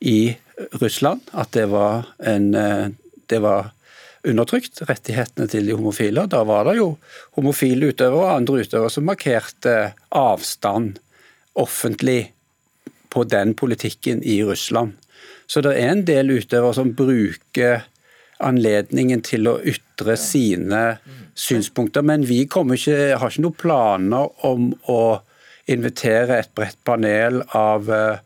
i 0.02 0.32
Russland. 0.80 1.22
At 1.30 1.52
det 1.54 1.68
var, 1.70 2.08
en, 2.26 2.48
eh, 2.58 2.88
det 3.30 3.38
var 3.44 3.70
undertrykt, 4.26 4.82
rettighetene 4.88 5.46
til 5.48 5.70
de 5.70 5.78
homofile. 5.78 6.26
Da 6.26 6.42
var 6.48 6.66
det 6.66 6.80
jo 6.80 6.90
homofile 7.38 7.92
utøvere 7.94 8.24
og 8.24 8.34
andre 8.34 8.66
utøvere 8.66 8.90
som 8.90 9.06
markerte 9.06 9.76
avstand 10.10 10.98
offentlig 11.58 12.32
på 13.10 13.24
den 13.24 13.54
politikken 13.54 14.22
i 14.22 14.42
Russland. 14.46 14.92
Så 15.50 15.62
det 15.66 15.74
er 15.76 15.90
en 15.90 16.04
del 16.06 16.30
utøvere 16.30 16.76
som 16.78 16.92
bruker 16.94 17.82
anledningen 18.40 19.22
til 19.26 19.48
å 19.50 19.58
ytre 19.66 20.16
sine 20.20 20.82
synspunkter. 21.38 22.04
Men 22.06 22.26
vi 22.28 22.44
ikke, 22.44 22.64
har 23.18 23.26
ikke 23.26 23.44
noen 23.44 23.58
planer 23.60 24.46
om 24.46 24.70
å 24.88 25.02
invitere 25.70 26.40
et 26.40 26.52
bredt 26.56 26.78
panel 26.86 27.42
av, 27.56 27.90
eh, 27.92 28.18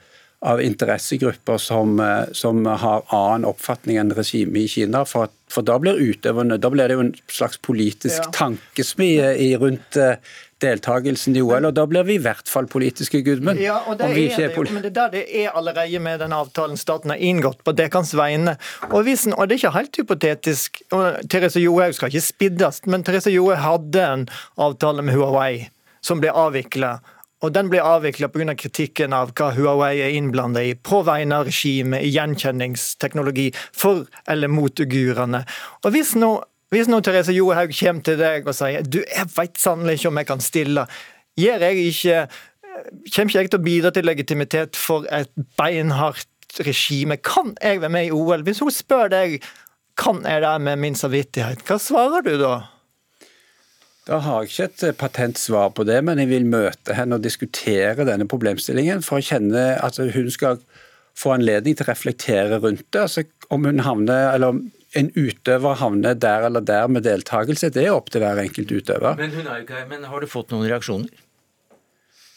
av 0.45 0.61
interessegrupper 0.62 1.59
som, 1.59 1.99
eh, 2.01 2.27
som, 2.33 2.64
har 2.64 3.03
annen 3.09 3.45
oppfatning 3.49 3.99
enn 4.01 4.14
regimet 4.14 4.64
i 4.64 4.68
Kina. 4.68 5.05
For, 5.05 5.29
for 5.49 5.66
da 5.66 5.79
blir 5.79 6.01
utøverne, 6.01 6.61
da 6.61 6.70
blir 6.70 6.89
det 6.89 6.99
jo 6.99 7.05
en 7.07 7.14
slags 7.29 7.59
politisk 7.59 8.22
ja. 8.22 8.31
tankesmie 8.33 9.57
rundt 9.61 9.97
eh, 9.97 10.16
deltakelsen 10.65 11.37
i 11.37 11.43
OL, 11.45 11.69
og 11.69 11.75
da 11.77 11.85
blir 11.91 12.07
vi 12.09 12.19
i 12.19 12.23
hvert 12.23 12.51
fall 12.51 12.69
politiske, 12.71 13.23
Gudmund. 13.25 13.61
Ja, 13.62 13.81
og 13.87 13.99
det 14.01 14.11
er, 14.11 14.49
det, 14.55 14.65
men 14.73 14.83
det 14.85 14.95
der 14.97 15.12
det 15.12 15.25
er 15.45 15.53
allerede 15.55 16.01
med 16.03 16.21
den 16.25 16.35
avtalen 16.35 16.81
staten 16.81 17.12
har 17.12 17.23
inngått 17.23 17.62
på 17.65 17.77
deres 17.77 18.15
vegne. 18.19 18.57
Og, 18.91 19.05
hvis, 19.07 19.27
og 19.31 19.49
det 19.49 19.59
er 19.59 19.62
ikke 19.62 19.77
helt 19.79 20.01
hypotetisk, 20.03 20.83
og 20.97 21.21
Therese 21.31 21.62
Johaug 21.62 21.95
skal 21.97 22.12
ikke 22.12 22.27
spiddes, 22.27 22.83
men 22.91 23.07
Therese 23.07 23.33
Johaug 23.35 23.62
hadde 23.62 24.09
en 24.09 24.29
avtale 24.61 25.05
med 25.05 25.17
Huawei 25.17 25.69
som 26.05 26.21
ble 26.21 26.33
avvikla. 26.33 26.99
Og 27.45 27.53
Den 27.53 27.69
ble 27.69 27.83
avvikla 27.85 28.31
pga. 28.33 28.55
kritikken 28.57 29.12
av 29.12 29.35
hva 29.37 29.51
Huawei 29.53 30.01
er 30.01 30.17
innblanda 30.17 30.62
i 30.65 30.75
på 30.75 31.03
vegne 31.05 31.43
av 31.43 31.49
regimet 31.51 32.05
i 32.05 32.12
gjenkjenningsteknologi 32.15 33.51
for 33.73 34.07
eller 34.27 34.49
mot 34.49 34.81
uigurene. 34.81 35.45
Og 35.85 35.93
hvis 35.93 36.15
nå 36.17 36.39
hvis 36.73 36.89
nå 36.91 37.01
Therese 37.05 37.35
Johaug 37.35 37.75
kommer 37.77 38.07
til 38.07 38.19
deg 38.21 38.49
og 38.49 38.57
sier 38.57 38.87
du, 38.87 39.01
jeg 39.05 39.31
veit 39.37 39.61
sannelig 39.61 39.99
ikke 39.99 40.11
om 40.11 40.21
jeg 40.21 40.31
kan 40.31 40.45
stille, 40.45 40.87
gjør 41.39 41.69
jeg 41.69 41.89
ikke 41.93 42.27
Kommer 43.15 43.31
ikke 43.31 43.39
jeg 43.39 43.51
til 43.53 43.61
å 43.61 43.62
bidra 43.62 43.91
til 43.95 44.07
legitimitet 44.09 44.77
for 44.77 45.05
et 45.15 45.31
beinhardt 45.55 46.59
regime? 46.67 47.15
Kan 47.23 47.53
jeg 47.62 47.79
være 47.85 47.93
med 47.95 48.09
i 48.09 48.11
OL? 48.11 48.43
Hvis 48.43 48.65
hun 48.65 48.73
spør 48.75 49.12
deg 49.12 49.37
kan 50.01 50.25
jeg 50.27 50.43
det 50.43 50.55
med 50.67 50.81
min 50.83 50.99
samvittighet, 50.99 51.62
hva 51.69 51.79
svarer 51.79 52.25
du 52.27 52.33
da? 52.41 52.55
Da 54.05 54.19
har 54.21 54.43
jeg 54.43 54.51
ikke 54.51 54.89
et 54.91 54.99
patentsvar 55.01 55.71
på 55.77 55.87
det, 55.89 56.01
men 56.05 56.19
jeg 56.21 56.29
vil 56.29 56.49
møte 56.51 56.97
henne 56.99 57.17
og 57.17 57.25
diskutere 57.25 58.05
denne 58.05 58.27
problemstillingen 58.29 59.05
for 59.07 59.21
å 59.21 59.25
kjenne 59.25 59.62
at 59.81 59.97
hun 59.97 60.29
skal 60.35 60.59
få 61.17 61.37
anledning 61.37 61.79
til 61.79 61.87
å 61.87 61.93
reflektere 61.93 62.59
rundt 62.61 62.85
det. 62.91 63.07
Altså, 63.07 63.25
om 63.55 63.65
hun 63.65 63.81
havner, 63.87 64.35
eller 64.35 64.59
en 64.99 65.11
utøver 65.14 65.78
havner 65.80 66.16
der 66.18 66.49
eller 66.49 66.64
der 66.64 66.88
med 66.90 67.07
deltakelse, 67.07 67.72
det 67.74 67.86
er 67.86 67.95
opp 67.95 68.11
til 68.14 68.24
hver 68.24 68.40
enkelt 68.42 68.72
utøver. 68.72 69.16
Men 69.20 69.34
hun 69.34 69.49
er 69.51 69.64
ikke 69.64 69.84
men 69.90 70.07
har 70.11 70.22
du 70.22 70.30
fått 70.30 70.55
noen 70.55 70.66
reaksjoner? 70.68 71.11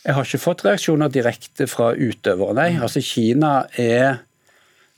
Jeg 0.08 0.16
har 0.16 0.28
ikke 0.28 0.40
fått 0.40 0.64
reaksjoner 0.64 1.12
direkte 1.12 1.68
fra 1.68 1.92
utøvere, 1.94 2.56
nei. 2.56 2.70
Mm. 2.78 2.84
Altså 2.88 3.04
Kina 3.04 3.54
er 3.76 4.22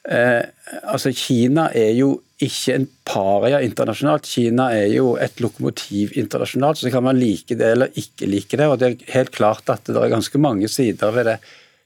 eh, 0.05 0.43
altså 0.84 1.14
Kina 1.18 1.70
er 1.74 1.95
jo 1.97 2.12
ikke 2.39 2.76
en 2.78 2.86
paria 3.10 3.60
internasjonalt. 3.66 4.28
Kina 4.30 4.70
er 4.76 4.93
jo 4.93 5.16
et 5.20 5.41
lokomotiv 5.43 6.14
internasjonalt, 6.20 6.80
så 6.80 6.91
kan 6.93 7.03
man 7.03 7.20
like 7.20 7.57
det 7.57 7.74
eller 7.74 7.97
ikke 7.99 8.30
like 8.30 8.60
det. 8.60 8.68
og 8.68 8.80
Det 8.80 8.91
er 8.91 9.16
helt 9.16 9.34
klart 9.36 9.72
at 9.74 9.89
det 9.89 9.97
er 9.97 10.14
ganske 10.14 10.39
mange 10.39 10.70
sider 10.72 11.12
ved 11.16 11.28
det 11.34 11.39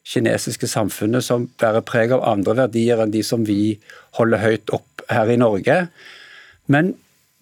kinesiske 0.04 0.68
samfunnet 0.68 1.24
som 1.26 1.47
bærer 1.62 1.84
preg 1.88 2.12
av 2.16 2.26
andre 2.28 2.58
verdier 2.66 3.01
enn 3.04 3.14
de 3.14 3.24
som 3.26 3.45
vi 3.47 3.78
holder 4.20 4.43
høyt 4.43 4.74
opp 4.76 5.06
her 5.12 5.32
i 5.32 5.39
Norge. 5.39 5.78
Men 6.72 6.93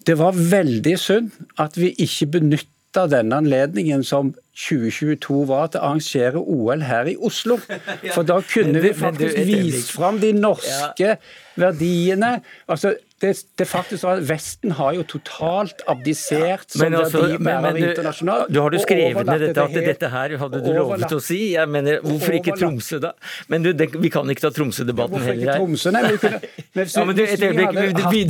det 0.06 0.18
var 0.18 0.36
veldig 0.36 0.94
synd 0.98 1.32
at 1.62 1.76
vi 1.78 1.92
ikke 2.02 2.30
benytta 2.38 3.06
denne 3.10 3.38
anledningen 3.42 4.02
som 4.06 4.32
2022 4.58 5.44
var 5.48 5.70
til 5.72 5.80
å 5.80 5.90
arrangere 5.90 6.42
OL 6.42 6.82
her 6.86 7.08
i 7.10 7.16
Oslo. 7.16 7.58
For 8.14 8.26
da 8.26 8.40
kunne 8.46 8.82
vi 8.84 8.92
faktisk 8.96 9.38
vise 9.48 9.86
fram 9.94 10.20
de 10.22 10.34
norske 10.36 11.16
verdiene. 11.58 12.36
Altså, 12.70 12.94
det, 13.22 13.32
det 13.58 13.66
faktisk 13.70 14.04
at 14.10 14.22
Vesten 14.26 14.72
har 14.74 14.96
jo 14.96 15.02
totalt 15.06 15.82
abdisert 15.90 16.72
som 16.74 16.90
altså, 16.90 17.20
verdibærer 17.22 17.76
internasjonalt. 17.78 18.48
Du 18.50 18.58
har 18.58 18.72
du 18.74 18.78
skrevet 18.82 19.28
ned 19.28 19.44
dette, 19.46 19.62
at 19.62 19.76
dette 19.86 20.08
her 20.10 20.34
hadde 20.40 20.62
du 20.64 20.70
lovet 20.74 21.14
å 21.14 21.20
si. 21.22 21.38
Jeg 21.52 21.70
mener, 21.70 22.00
Hvorfor 22.02 22.34
ikke 22.34 22.56
Tromsø, 22.58 22.98
da? 23.02 23.12
Men 23.52 23.62
du, 23.62 23.70
det, 23.78 23.92
Vi 23.94 24.10
kan 24.10 24.26
ikke 24.32 24.42
ta 24.48 24.50
Tromsø-debatten 24.56 25.22
heller 25.22 25.52
her. 25.52 25.60
Tromsø, 25.60 25.92
nei, 25.94 26.02
kunne, 26.18 26.40
ja, 26.82 27.04
men 27.06 27.18
du, 27.18 27.22
et 27.22 27.44
øyeblikk, 27.46 27.70
du, 27.76 27.78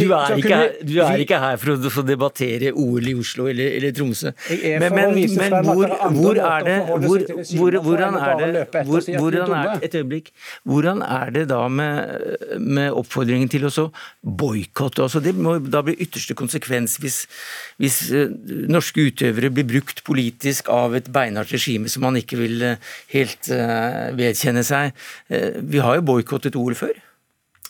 du, 0.03 0.13
er 0.19 0.37
ikke, 0.37 0.61
du, 0.85 0.95
er 1.07 1.25
ikke, 1.25 1.41
her 1.47 1.57
for 1.63 1.73
å, 1.79 2.05
debattere 2.13 2.75
OL 2.77 3.09
i 3.09 3.17
Oslo 3.17 3.49
eller, 3.49 3.79
eller 3.79 3.97
Tromsø. 3.97 4.35
Men, 4.53 4.89
men, 4.93 5.17
men 5.41 5.57
hvor, 5.71 5.97
hvor, 6.19 6.43
er 6.43 6.69
det 6.69 6.79
hvor, 6.91 7.27
hvor, 7.57 7.81
Hvordan 7.89 8.21
er 8.21 8.45
det 8.45 8.67
hvor, 8.91 9.09
hvordan 9.09 9.57
er, 9.57 9.73
Et 9.89 9.97
øyeblikk. 10.03 10.31
Hvordan 10.69 11.01
er 11.07 11.33
det 11.33 11.49
da 11.49 11.65
med, 11.73 12.37
med 12.61 12.93
oppfordringen 12.93 13.49
til 13.49 13.71
å 13.71 13.89
boikotte 14.21 14.82
boikotte. 14.83 15.03
Altså 15.03 15.21
det 15.23 15.35
må 15.37 15.59
da 15.59 15.83
bli 15.85 15.97
ytterste 16.03 16.35
konsekvens 16.35 16.99
hvis, 17.03 17.27
hvis 17.79 17.99
uh, 18.13 18.31
norske 18.71 19.09
utøvere 19.09 19.53
blir 19.55 19.69
brukt 19.69 20.03
politisk 20.05 20.69
av 20.73 20.97
et 20.97 21.11
beinhardt 21.13 21.53
regime 21.53 21.89
som 21.89 22.03
man 22.07 22.17
ikke 22.17 22.41
vil 22.41 22.63
uh, 22.63 22.95
helt 23.15 23.51
uh, 23.51 24.11
vedkjenne 24.17 24.65
seg. 24.67 24.93
vi 25.29 25.79
har 25.81 25.97
jo 25.99 26.07
boikottet 26.07 26.57
OL 26.57 26.75
før. 26.77 26.97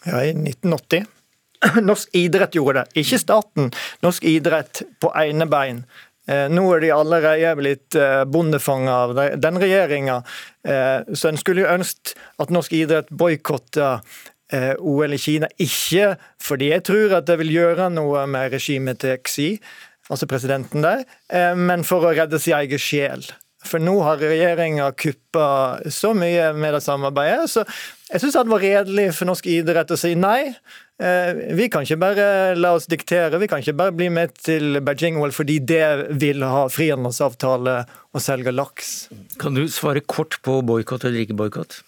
Ja, 0.05 0.23
i 0.25 0.33
1980. 0.35 1.05
Norsk 1.89 2.17
idrett 2.19 2.57
gjorde 2.57 2.83
det, 2.83 3.03
ikke 3.05 3.21
staten. 3.21 3.71
Norsk 4.03 4.25
idrett 4.27 4.83
på 5.01 5.13
ene 5.15 5.47
bein. 5.47 5.85
Nå 6.23 6.63
er 6.71 6.83
de 6.85 6.91
allerede 6.95 7.49
blitt 7.59 7.97
bondefanga 8.31 8.93
av 8.95 9.17
den 9.43 9.57
regjeringa, 9.59 10.21
så 10.63 11.31
en 11.33 11.41
skulle 11.41 11.65
jo 11.65 11.73
ønske 11.73 12.15
at 12.39 12.53
norsk 12.55 12.77
idrett 12.79 13.11
boikotta 13.11 13.97
Eh, 14.42 14.42
OL 14.79 15.17
i 15.17 15.21
Kina. 15.21 15.49
Ikke 15.63 16.17
fordi 16.43 16.73
jeg 16.73 16.85
tror 16.89 17.17
at 17.19 17.29
det 17.31 17.39
vil 17.41 17.55
gjøre 17.55 17.89
noe 17.95 18.27
med 18.31 18.53
regimet 18.55 19.03
til 19.05 19.17
Xi, 19.29 19.49
altså 20.11 20.29
presidenten 20.31 20.85
der, 20.85 21.07
eh, 21.33 21.55
men 21.57 21.87
for 21.87 22.05
å 22.05 22.13
redde 22.17 22.41
sin 22.43 22.59
egen 22.59 22.81
sjel. 22.81 23.25
For 23.63 23.79
nå 23.79 23.95
har 24.03 24.19
regjeringa 24.19 24.89
kuppa 24.99 25.49
så 25.93 26.11
mye 26.19 26.49
med 26.57 26.75
det 26.75 26.81
samarbeidet, 26.83 27.47
så 27.51 27.63
jeg 28.11 28.25
syns 28.25 28.35
det 28.41 28.51
var 28.51 28.65
redelig 28.65 29.05
for 29.15 29.31
norsk 29.31 29.47
idrett 29.53 29.93
å 29.95 29.99
si 29.99 30.17
nei. 30.19 30.51
Eh, 31.03 31.31
vi 31.57 31.69
kan 31.71 31.87
ikke 31.87 32.01
bare 32.03 32.27
la 32.59 32.75
oss 32.77 32.89
diktere, 32.91 33.39
vi 33.39 33.49
kan 33.51 33.63
ikke 33.63 33.77
bare 33.79 33.95
bli 33.95 34.11
med 34.13 34.35
til 34.43 34.81
Beijing-OL 34.83 35.35
fordi 35.35 35.61
det 35.63 35.87
vil 36.21 36.43
ha 36.47 36.67
frihandelsavtale 36.71 37.79
og 38.13 38.23
selge 38.23 38.55
laks. 38.55 38.93
Kan 39.43 39.55
du 39.57 39.65
svare 39.71 40.03
kort 40.03 40.41
på 40.43 40.59
boikott 40.67 41.07
eller 41.07 41.23
ikke 41.23 41.39
boikott? 41.39 41.81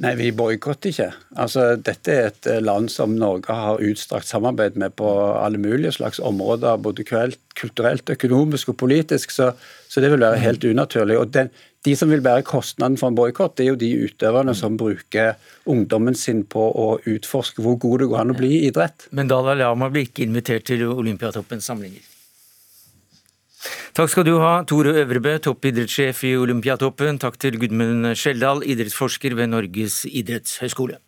Nei, 0.00 0.14
vi 0.16 0.30
boikotter 0.32 0.88
ikke. 0.88 1.08
Altså, 1.36 1.66
dette 1.76 2.12
er 2.14 2.30
et 2.30 2.46
eh, 2.48 2.62
land 2.64 2.88
som 2.88 3.12
Norge 3.12 3.52
har 3.52 3.82
utstrakt 3.84 4.24
samarbeid 4.24 4.78
med 4.80 4.94
på 4.96 5.08
alle 5.36 5.60
mulige 5.60 5.92
slags 5.98 6.20
områder, 6.22 6.80
både 6.80 7.04
kulturelt, 7.04 8.14
økonomisk 8.14 8.72
og 8.72 8.78
politisk, 8.80 9.34
så, 9.34 9.50
så 9.92 10.00
det 10.00 10.14
vil 10.14 10.24
være 10.24 10.40
helt 10.40 10.64
unaturlig. 10.64 11.18
Og 11.20 11.34
den, 11.34 11.52
De 11.82 11.96
som 11.98 12.12
vil 12.14 12.22
bære 12.22 12.44
kostnaden 12.46 12.94
for 12.94 13.10
en 13.10 13.16
boikott, 13.18 13.58
er 13.58 13.72
jo 13.72 13.78
de 13.78 13.88
utøverne 14.06 14.54
som 14.54 14.76
bruker 14.78 15.34
ungdommen 15.66 16.14
sin 16.14 16.44
på 16.46 16.62
å 16.62 16.86
utforske 17.10 17.64
hvor 17.64 17.74
god 17.82 18.04
det 18.04 18.08
går 18.12 18.22
an 18.22 18.34
å 18.36 18.38
bli 18.38 18.52
i 18.60 18.64
idrett. 18.68 19.08
Men 19.10 19.26
Dalai 19.32 19.58
Lama 19.58 19.90
blir 19.90 20.06
ikke 20.06 20.22
invitert 20.22 20.68
til 20.70 20.86
Olympiatoppens 20.86 21.66
samlinger? 21.66 22.11
Takk 23.92 24.10
skal 24.10 24.26
du 24.26 24.36
ha, 24.40 24.62
Tore 24.66 24.94
Øvrebø, 25.02 25.36
toppidrettssjef 25.42 26.24
i 26.26 26.34
Olympiatoppen. 26.40 27.20
Takk 27.22 27.38
til 27.38 27.58
Gudmund 27.60 28.12
Skjeldal, 28.18 28.64
idrettsforsker 28.66 29.36
ved 29.38 29.52
Norges 29.52 30.02
idrettshøgskole. 30.08 30.98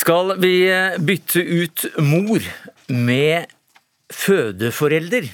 Skal 0.00 0.34
vi 0.40 0.54
bytte 1.06 1.42
ut 1.44 1.84
mor 2.00 2.40
med 2.88 3.50
fødeforelder? 4.10 5.28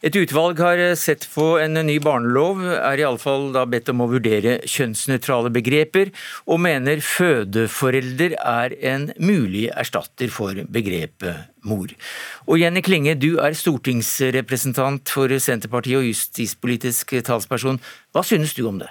Et 0.00 0.16
utvalg 0.16 0.56
har 0.64 0.80
sett 0.96 1.26
på 1.28 1.58
en 1.60 1.76
ny 1.84 1.98
barnelov, 2.00 2.62
er 2.64 3.02
iallfall 3.02 3.50
bedt 3.68 3.90
om 3.92 4.00
å 4.00 4.06
vurdere 4.08 4.54
kjønnsnøytrale 4.64 5.52
begreper, 5.52 6.08
og 6.48 6.62
mener 6.64 7.02
fødeforelder 7.04 8.38
er 8.40 8.76
en 8.80 9.10
mulig 9.20 9.66
erstatter 9.76 10.32
for 10.32 10.56
begrepet 10.72 11.52
mor. 11.68 11.92
Og 12.48 12.62
Jenny 12.62 12.80
Klinge, 12.80 13.12
du 13.20 13.34
er 13.44 13.52
stortingsrepresentant 13.52 15.12
for 15.12 15.36
Senterpartiet 15.36 16.00
og 16.00 16.08
justispolitisk 16.08 17.18
talsperson. 17.28 17.82
Hva 18.16 18.24
synes 18.24 18.56
du 18.56 18.64
om 18.72 18.80
det? 18.80 18.88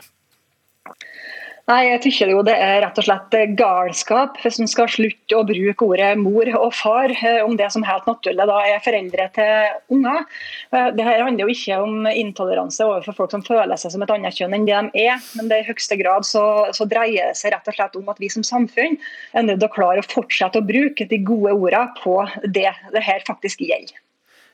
Nei, 1.70 1.84
jeg 1.86 2.00
synes 2.02 2.32
jo 2.34 2.40
Det 2.48 2.54
er 2.58 2.80
rett 2.82 2.98
og 2.98 3.06
slett 3.06 3.36
galskap 3.60 4.40
hvis 4.42 4.58
en 4.62 4.70
skal 4.70 4.90
slutte 4.90 5.38
å 5.38 5.46
bruke 5.46 5.86
ordet 5.86 6.16
mor 6.18 6.50
og 6.58 6.74
far 6.74 7.14
eh, 7.14 7.44
om 7.46 7.54
det 7.60 7.68
som 7.76 7.86
helt 7.86 8.08
naturlig 8.10 8.48
da 8.50 8.56
er 8.66 8.82
foreldre 8.82 9.28
til 9.36 9.94
unger. 9.94 10.26
Dette 10.74 10.98
det 10.98 11.06
her 11.06 11.22
handler 11.28 11.46
jo 11.46 11.54
ikke 11.54 11.78
om 11.84 12.10
intoleranse 12.10 12.88
overfor 12.88 13.20
folk 13.20 13.36
som 13.36 13.46
føler 13.46 13.78
seg 13.78 13.94
som 13.94 14.02
et 14.06 14.16
annet 14.16 14.42
kjønn 14.42 14.58
enn 14.58 14.66
det 14.66 14.82
de 14.96 15.06
er, 15.06 15.22
men 15.38 15.54
det 15.54 15.62
i 15.62 15.70
høyeste 15.70 16.00
grad 16.02 16.26
så, 16.26 16.44
så 16.74 16.90
dreier 16.90 17.30
det 17.30 17.38
seg 17.38 17.54
rett 17.54 17.70
og 17.70 17.78
slett 17.78 18.02
om 18.02 18.10
at 18.16 18.22
vi 18.24 18.34
som 18.34 18.46
samfunn 18.46 18.98
er 19.38 19.46
nødt 19.46 19.62
til 19.62 19.70
å 19.70 19.74
klare 19.78 20.02
å 20.02 20.10
fortsette 20.10 20.62
å 20.62 20.66
bruke 20.74 21.06
de 21.06 21.22
gode 21.22 21.54
ordene 21.54 21.94
på 22.02 22.18
det 22.50 22.72
det 22.96 23.06
her 23.06 23.22
faktisk 23.30 23.62
gjelder. 23.62 23.94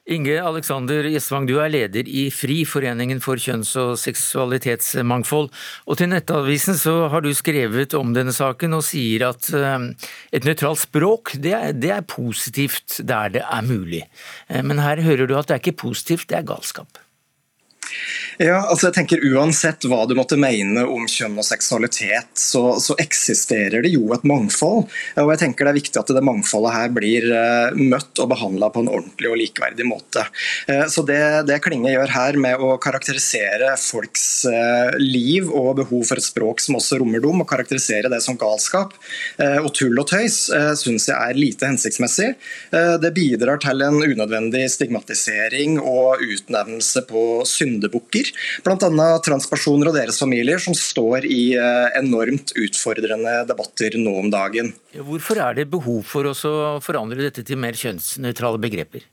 Inge 0.05 0.35
Alexander 0.37 1.07
Gjesvang, 1.09 1.47
du 1.49 1.55
er 1.57 1.71
leder 1.73 2.05
i 2.05 2.27
FRI, 2.29 2.59
Foreningen 2.69 3.17
for 3.23 3.41
kjønns- 3.41 3.73
og 3.81 3.95
seksualitetsmangfold. 3.97 5.49
Og 5.89 5.97
til 5.97 6.11
Nettavisen 6.11 6.77
så 6.77 7.07
har 7.09 7.25
du 7.25 7.31
skrevet 7.33 7.95
om 7.97 8.13
denne 8.13 8.33
saken 8.35 8.77
og 8.77 8.83
sier 8.85 9.25
at 9.31 9.49
eh, 9.49 9.87
et 10.29 10.45
nøytralt 10.45 10.83
språk 10.83 11.33
det 11.41 11.55
er, 11.57 11.73
det 11.73 11.89
er 11.95 12.05
positivt 12.05 12.99
der 13.01 13.33
det 13.33 13.41
er 13.49 13.65
mulig. 13.65 14.03
Eh, 14.45 14.61
men 14.61 14.83
her 14.83 15.01
hører 15.01 15.25
du 15.25 15.33
at 15.39 15.49
det 15.49 15.57
er 15.57 15.63
ikke 15.63 15.81
positivt, 15.87 16.29
det 16.29 16.37
er 16.37 16.47
galskap. 16.53 17.01
Ja, 18.41 18.57
altså 18.67 18.89
jeg 18.89 18.95
tenker 18.97 19.23
Uansett 19.31 19.85
hva 19.87 20.01
du 20.09 20.15
måtte 20.17 20.37
mene 20.39 20.83
om 20.91 21.05
kjønn 21.07 21.37
og 21.39 21.45
seksualitet, 21.47 22.33
så, 22.39 22.75
så, 22.83 22.95
eksisterer 22.99 23.85
det 23.85 23.93
jo 23.93 24.09
et 24.15 24.25
mangfold. 24.27 24.89
Og 25.21 25.31
jeg 25.31 25.41
tenker 25.41 25.67
Det 25.67 25.71
er 25.71 25.77
viktig 25.79 26.01
at 26.01 26.11
det 26.15 26.23
mangfoldet 26.25 26.73
her 26.75 26.91
blir 26.95 27.27
uh, 27.31 27.77
møtt 27.77 28.19
og 28.21 28.29
behandla 28.33 28.69
på 28.73 28.83
en 28.83 28.91
ordentlig 28.91 29.31
og 29.31 29.39
likeverdig 29.39 29.87
måte. 29.87 30.25
Uh, 30.67 30.85
så 30.91 31.05
det, 31.07 31.21
det, 31.47 31.61
Klinge 31.63 31.93
gjør 31.93 32.11
her 32.11 32.39
med 32.41 32.61
å 32.61 32.75
karakterisere 32.81 33.71
folks 33.79 34.25
uh, 34.49 34.91
liv 34.99 35.47
og 35.47 35.79
behov 35.79 36.03
for 36.09 36.19
et 36.19 36.27
språk 36.27 36.63
som 36.63 36.79
også 36.79 36.99
rommer 36.99 37.23
dem, 37.23 37.39
og 37.41 37.49
karakterisere 37.49 38.11
det 38.11 38.21
som 38.23 38.37
galskap 38.39 38.93
og 39.39 39.67
tull 39.75 39.97
og 39.99 40.07
tøys, 40.09 40.37
syns 40.79 41.07
jeg 41.09 41.15
er 41.15 41.37
lite 41.37 41.67
hensiktsmessig. 41.67 42.27
det 43.01 43.11
bidrar 43.15 43.59
til 43.63 43.81
en 43.85 43.97
unødvendig 44.01 44.65
stigmatisering 44.71 45.77
og 45.81 46.21
utnevnelse 46.23 47.03
på 47.09 47.23
syndebukker 47.75 48.31
bl.a. 48.65 49.07
transpersoner 49.25 49.91
og 49.91 49.97
deres 49.99 50.19
familier, 50.21 50.61
som 50.61 50.75
står 50.77 51.27
i 51.27 51.55
eh, 51.59 51.99
enormt 51.99 52.55
utfordrende 52.59 53.41
debatter 53.49 53.99
nå 53.99 54.15
om 54.23 54.31
dagen. 54.33 54.73
Hvorfor 54.95 55.41
er 55.43 55.59
det 55.59 55.69
behov 55.71 56.03
for 56.07 56.31
å 56.31 56.35
forandre 56.83 57.27
dette 57.27 57.45
til 57.45 57.59
mer 57.61 57.77
kjønnsnøytrale 57.77 58.61
begreper? 58.63 59.05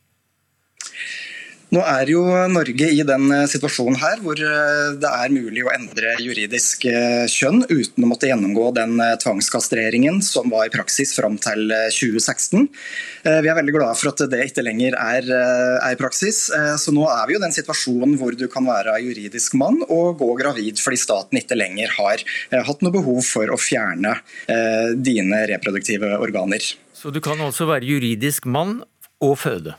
Nå 1.73 1.81
er 1.89 2.11
jo 2.13 2.21
Norge 2.53 2.89
i 2.93 3.01
den 3.09 3.31
eh, 3.33 3.47
situasjonen 3.49 3.97
her 3.97 4.19
hvor 4.21 4.37
eh, 4.37 4.93
det 5.01 5.09
er 5.09 5.33
mulig 5.33 5.63
å 5.65 5.71
endre 5.73 6.11
juridisk 6.21 6.85
eh, 6.91 7.25
kjønn 7.33 7.63
uten 7.71 8.05
å 8.05 8.11
måtte 8.11 8.29
gjennomgå 8.29 8.67
den 8.77 9.01
tvangskastreringen 9.23 10.19
som 10.27 10.53
var 10.53 10.67
i 10.69 10.73
praksis 10.75 11.15
fram 11.17 11.39
til 11.41 11.73
2016. 11.73 12.67
Vi 13.23 13.49
er 13.49 13.57
veldig 13.57 13.75
glade 13.75 13.97
for 13.97 14.11
at 14.11 14.21
det 14.33 14.43
ikke 14.51 14.65
lenger 14.67 14.97
er, 15.01 15.29
er 15.33 15.99
praksis. 16.01 16.45
Så 16.83 16.93
nå 16.95 17.07
er 17.09 17.29
vi 17.29 17.37
jo 17.37 17.41
i 17.41 17.45
den 17.45 17.55
situasjonen 17.55 18.17
hvor 18.21 18.37
du 18.37 18.45
kan 18.53 18.67
være 18.67 18.99
juridisk 19.05 19.57
mann 19.61 19.81
og 19.87 20.19
gå 20.21 20.29
gravid 20.41 20.81
fordi 20.83 20.99
staten 21.01 21.41
ikke 21.41 21.59
lenger 21.59 21.95
har 21.97 22.25
hatt 22.67 22.85
noe 22.85 22.95
behov 22.95 23.23
for 23.27 23.53
å 23.53 23.61
fjerne 23.61 24.17
dine 24.99 25.45
reproduktive 25.53 26.17
organer. 26.19 26.67
Så 26.97 27.15
du 27.15 27.23
kan 27.25 27.41
altså 27.45 27.69
være 27.71 27.89
juridisk 27.89 28.51
mann 28.51 28.81
og 29.23 29.39
føde? 29.41 29.79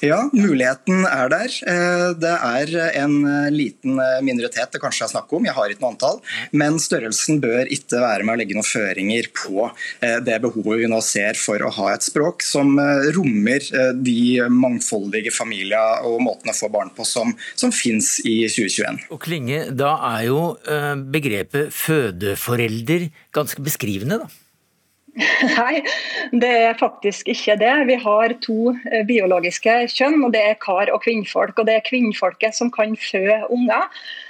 Ja, 0.00 0.22
muligheten 0.32 1.04
er 1.04 1.28
der. 1.28 1.52
Eh, 1.68 2.06
det 2.16 2.32
er 2.32 2.70
en 3.02 3.16
eh, 3.28 3.50
liten 3.52 3.98
eh, 4.00 4.22
minoritet 4.24 4.72
det 4.72 4.80
kanskje 4.80 5.04
er 5.04 5.12
snakk 5.12 5.32
om, 5.36 5.44
jeg 5.44 5.52
har 5.56 5.72
ikke 5.72 5.84
noe 5.84 5.92
antall. 5.92 6.20
Men 6.56 6.78
størrelsen 6.80 7.40
bør 7.42 7.68
ikke 7.68 8.00
være 8.00 8.24
med 8.24 8.32
å 8.32 8.40
legge 8.40 8.56
noen 8.56 8.66
føringer 8.66 9.28
på 9.36 9.68
det 10.00 10.36
behovet 10.42 10.80
vi 10.80 10.88
nå 10.88 11.00
ser 11.04 11.36
for 11.38 11.60
å 11.64 11.70
ha 11.76 11.90
et 11.92 12.04
språk 12.04 12.44
som 12.46 12.78
rommer 13.14 13.64
de 13.96 14.20
mangfoldige 14.52 15.32
familier 15.34 16.04
og 16.08 16.20
måtene 16.24 16.54
å 16.54 16.56
få 16.56 16.70
barn 16.72 16.92
på 16.96 17.04
som, 17.08 17.34
som 17.58 17.72
fins 17.74 18.16
i 18.24 18.38
2021. 18.48 19.02
Og 19.12 19.20
Klinge, 19.22 19.62
da 19.76 19.96
er 20.14 20.28
jo 20.30 20.40
begrepet 21.12 21.74
fødeforelder 21.76 23.10
ganske 23.36 23.64
beskrivende, 23.66 24.22
da? 24.22 24.39
Nei, 25.58 25.80
det 26.42 26.50
er 26.68 26.78
faktisk 26.78 27.28
ikke 27.32 27.56
det. 27.60 27.72
Vi 27.88 27.96
har 28.02 28.34
to 28.44 28.72
eh, 28.72 29.02
biologiske 29.08 29.74
kjønn, 29.90 30.20
og 30.26 30.34
det 30.36 30.42
er 30.52 30.58
kar 30.62 30.92
og 30.94 31.02
kvinnfolk. 31.04 31.58
Og 31.58 31.68
det 31.68 31.78
er 31.78 31.86
kvinnfolket 31.86 32.56
som 32.56 32.70
kan 32.74 32.94
fø 32.98 33.24
unger. 33.50 33.88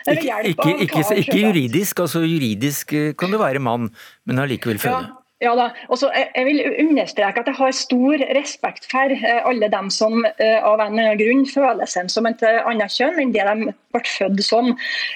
Ikke, 0.08 0.40
ikke, 0.54 0.76
ikke, 0.86 1.04
ikke, 1.22 1.38
juridisk, 1.44 2.00
altså 2.06 2.24
juridisk 2.24 2.94
eh, 2.96 3.12
kan 3.18 3.32
du 3.32 3.40
være 3.40 3.62
mann, 3.62 3.90
men 4.26 4.42
allikevel 4.42 4.80
føde. 4.82 5.02
Ja. 5.04 5.19
Ja 5.40 5.54
da, 5.56 5.70
Også, 5.88 6.10
jeg 6.12 6.44
vil 6.44 6.58
understreke 6.82 7.40
at 7.40 7.46
jeg 7.48 7.56
har 7.56 7.72
stor 7.72 8.24
respekt 8.36 8.84
for 8.90 9.12
eh, 9.14 9.38
alle 9.48 9.70
dem 9.72 9.88
som 9.94 10.20
av 10.20 10.82
en 10.84 11.00
grunn 11.16 11.46
føler 11.48 11.88
seg 11.88 12.10
som 12.12 12.28
et 12.28 12.44
annet 12.44 12.92
kjønn 12.92 13.22
enn 13.22 13.32
det 13.32 13.46
de 13.48 13.70
ble 13.94 14.02
født 14.04 14.42
som. 14.44 14.68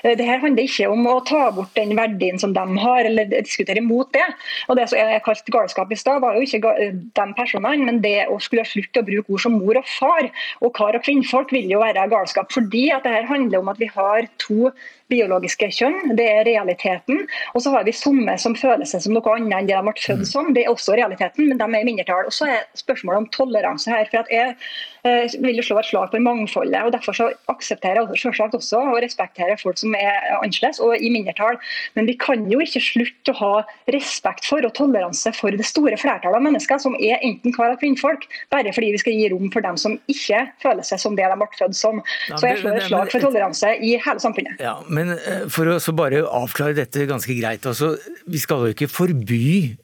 Dette 0.05 0.25
handler 0.25 0.65
ikke 0.65 0.89
om 0.91 1.05
å 1.11 1.19
ta 1.29 1.51
bort 1.55 1.77
den 1.77 1.93
verdien 1.99 2.41
som 2.41 2.55
de 2.57 2.65
har, 2.81 3.05
eller 3.05 3.29
diskutere 3.35 3.83
imot 3.83 4.15
det. 4.17 4.25
Og 4.69 4.81
Det 4.81 4.89
som 4.91 4.99
jeg 4.99 5.23
kalte 5.27 5.55
galskap 5.55 5.93
i 5.93 6.01
stad, 6.01 6.23
var 6.25 6.39
jo 6.39 6.47
ikke 6.47 6.73
de 6.91 7.27
personene, 7.37 7.85
men 7.85 8.01
det 8.05 8.27
å 8.33 8.41
skulle 8.43 8.67
slutte 8.69 9.05
å 9.05 9.07
bruke 9.07 9.37
ord 9.37 9.45
som 9.45 9.59
mor 9.61 9.79
og 9.79 9.93
far. 9.99 10.31
Og 10.65 10.75
kar 10.75 10.97
og 10.97 11.05
kvinnfolk 11.05 11.53
vil 11.55 11.71
jo 11.71 11.85
være 11.85 12.09
galskap. 12.11 12.51
Fordi 12.55 12.89
at 12.97 13.07
det 13.07 13.15
her 13.15 13.31
handler 13.31 13.61
om 13.61 13.73
at 13.73 13.81
vi 13.83 13.93
har 13.93 14.29
to 14.43 14.73
biologiske 15.13 15.69
kjønn, 15.77 16.15
det 16.19 16.27
er 16.31 16.47
realiteten. 16.49 17.25
Og 17.55 17.65
så 17.65 17.75
har 17.75 17.85
vi 17.87 17.95
somme 17.97 18.37
som 18.41 18.57
føler 18.59 18.89
seg 18.89 19.05
som 19.05 19.17
noe 19.17 19.37
annet 19.37 19.59
enn 19.59 19.69
det 19.69 19.77
de 19.77 19.85
ble 19.87 20.07
født 20.07 20.27
som. 20.31 20.53
Det 20.57 20.65
er 20.65 20.73
også 20.73 20.97
realiteten, 20.99 21.51
men 21.51 21.61
de 21.61 21.69
er 21.69 21.85
i 21.85 21.89
mindretall. 21.91 22.31
Og 22.31 22.35
så 22.35 22.49
er 22.51 22.67
spørsmålet 22.79 23.25
om 23.25 23.31
toleranse 23.35 23.93
her. 23.93 24.09
for 24.11 24.25
at 24.25 24.33
jeg 24.33 24.57
Eh, 25.05 25.29
jo 25.37 25.61
slå 25.61 25.83
et 25.83 25.89
slag 25.91 26.09
for 26.15 26.23
mangfoldet. 26.25 26.81
og 26.81 26.93
Derfor 26.95 27.13
så 27.13 27.27
aksepterer 27.53 28.01
jeg 28.09 28.23
selvsagt 28.23 28.55
også 28.57 28.79
og 28.81 29.03
respekterer 29.05 29.59
folk 29.61 29.77
som 29.77 29.93
er 29.99 30.17
annerledes 30.39 30.81
og 30.81 30.97
i 30.97 31.11
mindretall. 31.13 31.59
Men 31.95 32.09
vi 32.09 32.15
kan 32.17 32.47
jo 32.49 32.63
ikke 32.65 32.81
slutte 32.81 33.35
å 33.35 33.37
ha 33.37 33.51
respekt 33.93 34.49
for 34.49 34.65
og 34.65 34.73
toleranse 34.79 35.35
for 35.37 35.53
det 35.53 35.67
store 35.69 35.99
flertallet 36.01 36.41
av 36.41 36.47
mennesker 36.47 36.81
som 36.81 36.97
er 36.97 37.21
enten 37.21 37.53
kar 37.53 37.69
eller 37.69 37.83
kvinnfolk, 37.83 38.25
bare 38.55 38.73
fordi 38.73 38.95
vi 38.95 39.03
skal 39.03 39.19
gi 39.19 39.29
rom 39.35 39.53
for 39.53 39.67
dem 39.67 39.77
som 39.81 39.99
ikke 40.09 40.41
føler 40.65 40.89
seg 40.89 41.05
som 41.05 41.21
det 41.21 41.29
de 41.29 41.37
ble 41.43 41.51
født 41.61 41.77
som. 41.77 42.01
Så 42.33 42.49
jeg 42.49 42.63
slår 42.63 42.81
et 42.81 42.89
slag 42.89 43.13
for 43.13 43.29
toleranse 43.29 43.77
i 43.85 43.99
hele 44.01 44.25
samfunnet. 44.25 44.57
Ja, 44.65 44.79
men 44.89 45.19
eh, 45.19 45.45
For 45.53 45.69
å 45.69 45.97
bare 46.01 46.25
avklare 46.25 46.81
dette 46.81 47.05
ganske 47.11 47.37
greit. 47.37 47.69
altså 47.69 47.99
Vi 48.25 48.41
skal 48.41 48.65
jo 48.65 48.73
ikke 48.73 48.89
forby 48.89 49.77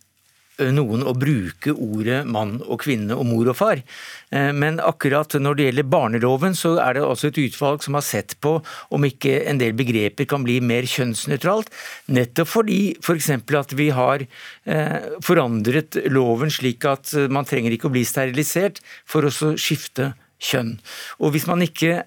noen 0.74 1.04
å 1.06 1.14
bruke 1.16 1.72
ordet 1.72 2.22
mann 2.28 2.58
og 2.66 2.82
kvinne 2.84 3.16
og 3.16 3.26
mor 3.28 3.50
og 3.52 3.58
far. 3.58 3.82
Eh, 4.30 4.50
men 4.56 4.80
akkurat 4.84 5.36
når 5.40 5.58
det 5.58 5.66
gjelder 5.68 5.88
barneloven, 5.94 6.56
så 6.58 6.76
er 6.82 6.98
det 6.98 7.04
også 7.06 7.30
et 7.30 7.40
utvalg 7.46 7.84
som 7.86 7.96
har 7.98 8.06
sett 8.06 8.36
på 8.44 8.58
om 8.92 9.08
ikke 9.08 9.40
en 9.50 9.60
del 9.62 9.74
begreper 9.78 10.28
kan 10.30 10.44
bli 10.46 10.60
mer 10.64 10.88
kjønnsnøytralt. 10.90 11.72
Nettopp 12.12 12.52
fordi 12.52 12.80
f.eks. 13.00 13.32
For 13.50 13.60
at 13.62 13.74
vi 13.78 13.90
har 13.94 14.24
eh, 14.24 15.10
forandret 15.24 15.98
loven 16.12 16.52
slik 16.52 16.84
at 16.88 17.14
man 17.32 17.48
trenger 17.48 17.74
ikke 17.74 17.88
å 17.88 17.94
bli 17.94 18.04
sterilisert 18.06 18.82
for 19.08 19.26
å 19.26 19.54
skifte 19.58 20.12
kjønn. 20.40 20.76
Og 21.20 21.34
hvis 21.34 21.48
man 21.48 21.62
ikke 21.64 22.02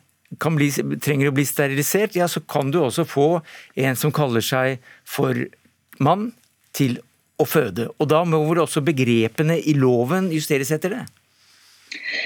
bli, 0.57 0.69
trenger 1.01 1.29
å 1.29 1.35
bli 1.35 1.45
sterilisert, 1.47 2.17
ja, 2.17 2.27
så 2.27 2.41
kan 2.41 2.71
du 2.73 2.81
også 2.81 3.05
få 3.05 3.27
en 3.75 3.99
som 3.99 4.13
kaller 4.15 4.43
seg 4.45 4.81
for 5.05 5.37
mann, 6.01 6.31
til 6.73 6.97
å 7.43 7.49
føde. 7.49 7.89
Og 7.99 8.09
da 8.11 8.23
må 8.27 8.41
vel 8.47 8.63
også 8.63 8.83
begrepene 8.85 9.59
i 9.59 9.75
loven 9.77 10.31
justeres 10.33 10.71
etter 10.73 10.97
det? 10.97 11.03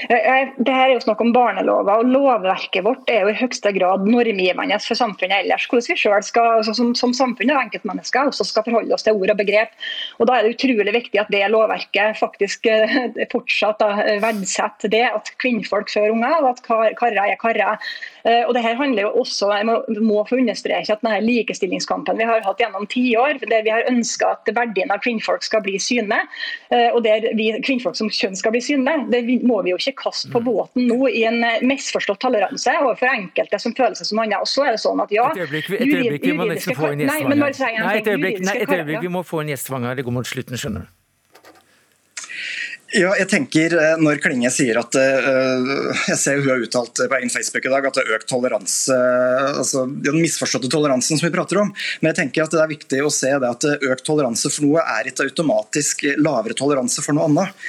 Det 0.08 0.74
her 0.74 0.88
er 0.88 0.94
jo 0.96 1.04
snakk 1.04 1.22
om 1.24 1.32
barnelover, 1.34 2.02
og 2.02 2.12
lovverket 2.12 2.86
vårt 2.86 3.10
er 3.12 3.26
jo 3.26 3.32
i 3.32 3.38
høyeste 3.38 3.72
grad 3.76 4.06
normgivende 4.08 4.80
for 4.84 4.98
samfunnet 4.98 5.44
ellers. 5.44 5.68
Hvordan 5.68 5.94
vi 5.94 5.98
selv 6.00 6.26
skal, 6.26 6.50
altså 6.60 6.74
som, 6.76 6.94
som 6.98 7.14
samfunn 7.16 7.52
og 7.54 7.62
enkeltmennesker 7.66 8.30
også 8.32 8.46
skal 8.48 8.66
forholde 8.66 8.94
oss 8.96 9.06
til 9.06 9.18
ord 9.18 9.34
og 9.34 9.40
begrep. 9.40 9.74
Og 10.18 10.28
Da 10.28 10.38
er 10.38 10.46
det 10.46 10.56
utrolig 10.56 10.94
viktig 10.94 11.20
at 11.20 11.32
det 11.32 11.44
lovverket 11.52 12.18
faktisk 12.18 12.68
fortsatt 13.32 13.58
fortsatt 13.58 14.22
verdsetter 14.22 14.90
det 14.92 15.04
at 15.08 15.30
kvinnfolk 15.40 15.90
før 15.92 16.12
unger, 16.14 16.42
og 16.42 16.50
at 16.54 16.62
karer 16.98 17.18
er 17.24 17.36
karer. 17.40 17.78
Eh, 18.24 18.44
og 18.46 18.54
det 18.54 18.62
her 18.62 18.76
handler 18.76 19.02
jo 19.02 19.10
også, 19.22 19.52
Jeg 19.52 19.66
må, 19.66 19.78
må 20.00 20.24
få 20.28 20.36
understreke 20.36 20.92
at 20.92 21.02
denne 21.02 21.20
likestillingskampen 21.24 22.18
vi 22.18 22.26
har 22.28 22.42
hatt 22.44 22.60
gjennom 22.60 22.86
tiår, 22.86 23.40
der 23.48 23.62
vi 23.64 23.72
har 23.72 23.88
ønska 23.88 24.34
at 24.36 24.50
verdien 24.54 24.90
av 24.90 25.00
kvinnfolk 25.04 25.42
skal 25.42 25.62
bli 25.64 25.78
synlig, 25.78 26.20
eh, 26.70 26.90
og 26.92 27.02
der 27.04 27.30
vi 27.38 27.50
kvinnfolk 27.64 27.96
som 27.96 28.10
kjønn 28.10 28.36
skal 28.36 28.54
bli 28.54 28.62
synlig, 28.64 28.96
det 29.12 29.22
må 29.46 29.57
vi 29.66 29.72
jo 29.74 29.78
ikke 29.80 29.96
kaste 30.04 30.30
på 30.32 30.42
båten 30.44 30.86
nå 30.88 31.08
i 31.10 31.24
en 31.28 31.40
eh, 31.46 31.62
misforstått 31.66 32.20
toleranse 32.22 32.74
overfor 32.82 33.10
enkelte 33.12 33.60
som 33.62 33.74
føler 33.78 33.98
seg 33.98 34.10
som 34.10 34.22
andre. 34.24 34.42
Og 34.44 34.50
så 34.50 34.68
er 34.68 34.76
det 34.76 34.82
sånn 34.84 35.02
at 35.04 35.14
ja, 35.14 35.30
Et 35.34 35.42
øyeblikk, 35.44 35.72
et 35.78 35.88
øyeblikk 35.88 36.28
vi 36.28 36.36
må 36.38 36.48
nesten 36.52 36.78
få 36.78 36.92
en 36.92 37.04
gjestvanger. 37.04 37.36
Nei, 37.38 37.98
et 37.98 38.12
øyeblikk, 38.12 38.40
nei, 38.46 38.56
et 38.62 38.76
øyeblikk, 38.76 39.02
vi 39.06 39.12
må 39.18 39.24
få 39.26 39.42
en 39.44 39.52
gjestvanger. 39.54 39.98
Det 39.98 40.06
går 40.08 40.18
mot 40.20 40.32
slutten, 40.36 40.60
skjønner 40.60 40.86
du. 40.86 40.97
Ja, 42.96 43.10
jeg 43.18 43.28
tenker 43.28 43.74
eh, 43.76 43.98
Når 44.00 44.20
Klinge 44.24 44.48
sier 44.52 44.78
at 44.80 44.96
uh, 44.96 45.96
Jeg 46.08 46.16
ser 46.16 46.38
hun 46.40 46.46
har 46.48 46.62
uttalt 46.64 46.96
på 46.96 47.16
egen 47.18 47.28
Facebook 47.28 47.66
i 47.68 47.72
dag 47.72 47.84
at 47.84 47.98
det 47.98 48.04
er 48.06 48.14
økt 48.16 48.28
toleranse 48.30 48.96
altså 49.58 49.82
Den 50.06 50.16
misforståtte 50.22 50.70
toleransen 50.72 51.18
som 51.18 51.26
vi 51.26 51.32
prater 51.34 51.60
om. 51.60 51.68
Men 52.00 52.10
jeg 52.10 52.18
tenker 52.22 52.46
at 52.46 52.54
det 52.54 52.60
er 52.62 52.70
viktig 52.70 53.00
å 53.04 53.10
se 53.12 53.30
det 53.42 53.48
at 53.48 53.64
økt 53.90 54.04
toleranse 54.06 54.48
for 54.52 54.64
noe 54.64 54.82
er 54.96 55.08
ikke 55.10 55.26
automatisk 55.26 56.04
lavere 56.20 56.56
toleranse 56.56 57.02
for 57.04 57.16
noe 57.16 57.26
annet. 57.28 57.66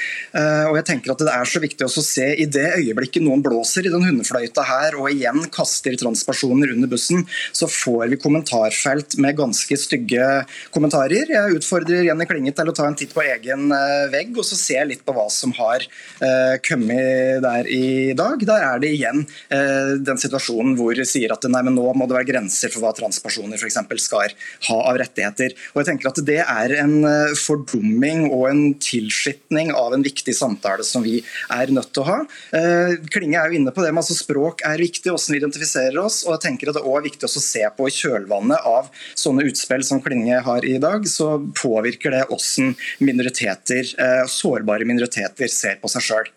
Og 0.70 0.78
jeg 0.78 0.86
tenker 0.90 1.14
at 1.14 1.24
Det 1.24 1.34
er 1.34 1.50
så 1.50 1.62
viktig 1.64 1.88
å 1.88 2.04
se 2.06 2.28
i 2.44 2.46
det 2.52 2.66
øyeblikket 2.78 3.26
noen 3.26 3.44
blåser 3.46 3.88
i 3.88 3.94
den 3.94 4.06
hundefløyta 4.06 4.66
her 4.68 4.98
og 5.00 5.10
igjen 5.12 5.48
kaster 5.54 5.98
transpersoner 6.00 6.76
under 6.76 6.92
bussen, 6.92 7.26
så 7.56 7.70
får 7.72 8.12
vi 8.14 8.22
kommentarfelt 8.22 9.18
med 9.24 9.40
ganske 9.40 9.80
stygge 9.80 10.30
kommentarer. 10.76 11.34
Jeg 11.34 11.60
utfordrer 11.60 12.08
Jenny 12.10 12.30
Klinge 12.30 12.54
til 12.56 12.72
å 12.72 12.76
ta 12.76 12.88
en 12.90 13.00
titt 13.00 13.16
på 13.16 13.26
egen 13.26 13.74
vegg 14.14 14.36
og 14.38 14.48
så 14.48 14.60
se 14.60 14.80
litt 14.92 15.06
på 15.09 15.09
hva 15.16 15.26
som 15.34 15.54
har 15.58 15.84
uh, 16.22 16.56
kommet 16.66 17.42
der 17.44 17.70
i 17.70 18.14
dag. 18.18 18.42
Der 18.46 18.66
er 18.66 18.82
det 18.82 18.92
igjen 18.96 19.24
uh, 19.26 19.96
den 20.04 20.20
situasjonen 20.22 20.76
hvor 20.80 20.96
de 20.98 21.06
sier 21.08 21.34
at 21.34 21.48
nei, 21.50 21.64
men 21.66 21.78
nå 21.78 21.86
må 21.98 22.08
det 22.10 22.18
være 22.18 22.30
grenser 22.32 22.72
for 22.74 22.84
hva 22.84 22.94
transpersoner 22.98 23.60
for 23.60 23.70
eksempel, 23.70 24.02
skal 24.02 24.34
ha 24.70 24.80
av 24.90 25.00
rettigheter. 25.02 25.56
Og 25.74 25.82
jeg 25.82 25.92
tenker 25.92 26.12
at 26.12 26.22
Det 26.30 26.40
er 26.44 26.76
en 26.82 26.96
uh, 27.06 27.36
fordumming 27.38 28.28
og 28.30 28.48
en 28.50 28.64
tilskitning 28.80 29.74
av 29.76 29.96
en 29.96 30.06
viktig 30.06 30.36
samtale 30.36 30.86
som 30.86 31.06
vi 31.06 31.20
er 31.56 31.74
nødt 31.74 31.92
til 31.94 32.04
å 32.04 32.08
ha. 32.10 32.18
Klinge 33.12 33.40
er 33.40 33.52
jo 33.52 33.60
inne 33.60 33.72
på 33.74 33.84
det 33.84 33.92
med 33.94 34.02
altså 34.02 34.16
Språk 34.18 34.62
er 34.68 34.82
viktig, 34.82 35.10
hvordan 35.10 35.34
vi 35.34 35.40
identifiserer 35.40 35.98
oss. 36.02 36.22
og 36.26 36.36
jeg 36.36 36.44
tenker 36.46 36.70
at 36.70 36.78
Det 36.78 36.84
også 36.84 37.00
er 37.00 37.08
viktig 37.08 37.28
å 37.28 37.44
se 37.44 37.64
på 37.78 37.90
kjølvannet 37.96 38.68
av 38.68 38.90
sånne 39.18 39.46
utspill 39.50 39.84
som 39.86 40.02
Klinge 40.04 40.40
har 40.46 40.66
i 40.66 40.78
dag, 40.82 41.06
så 41.10 41.38
påvirker 41.60 42.14
det 42.16 42.24
hvordan 42.30 42.74
minoriteter, 43.06 43.94
sårbare 44.30 44.86
minoriteter 44.86 44.99
minoriteter 45.00 45.52
ser 45.52 45.80
på 45.82 45.92
seg 45.92 46.06
sjøl. 46.06 46.32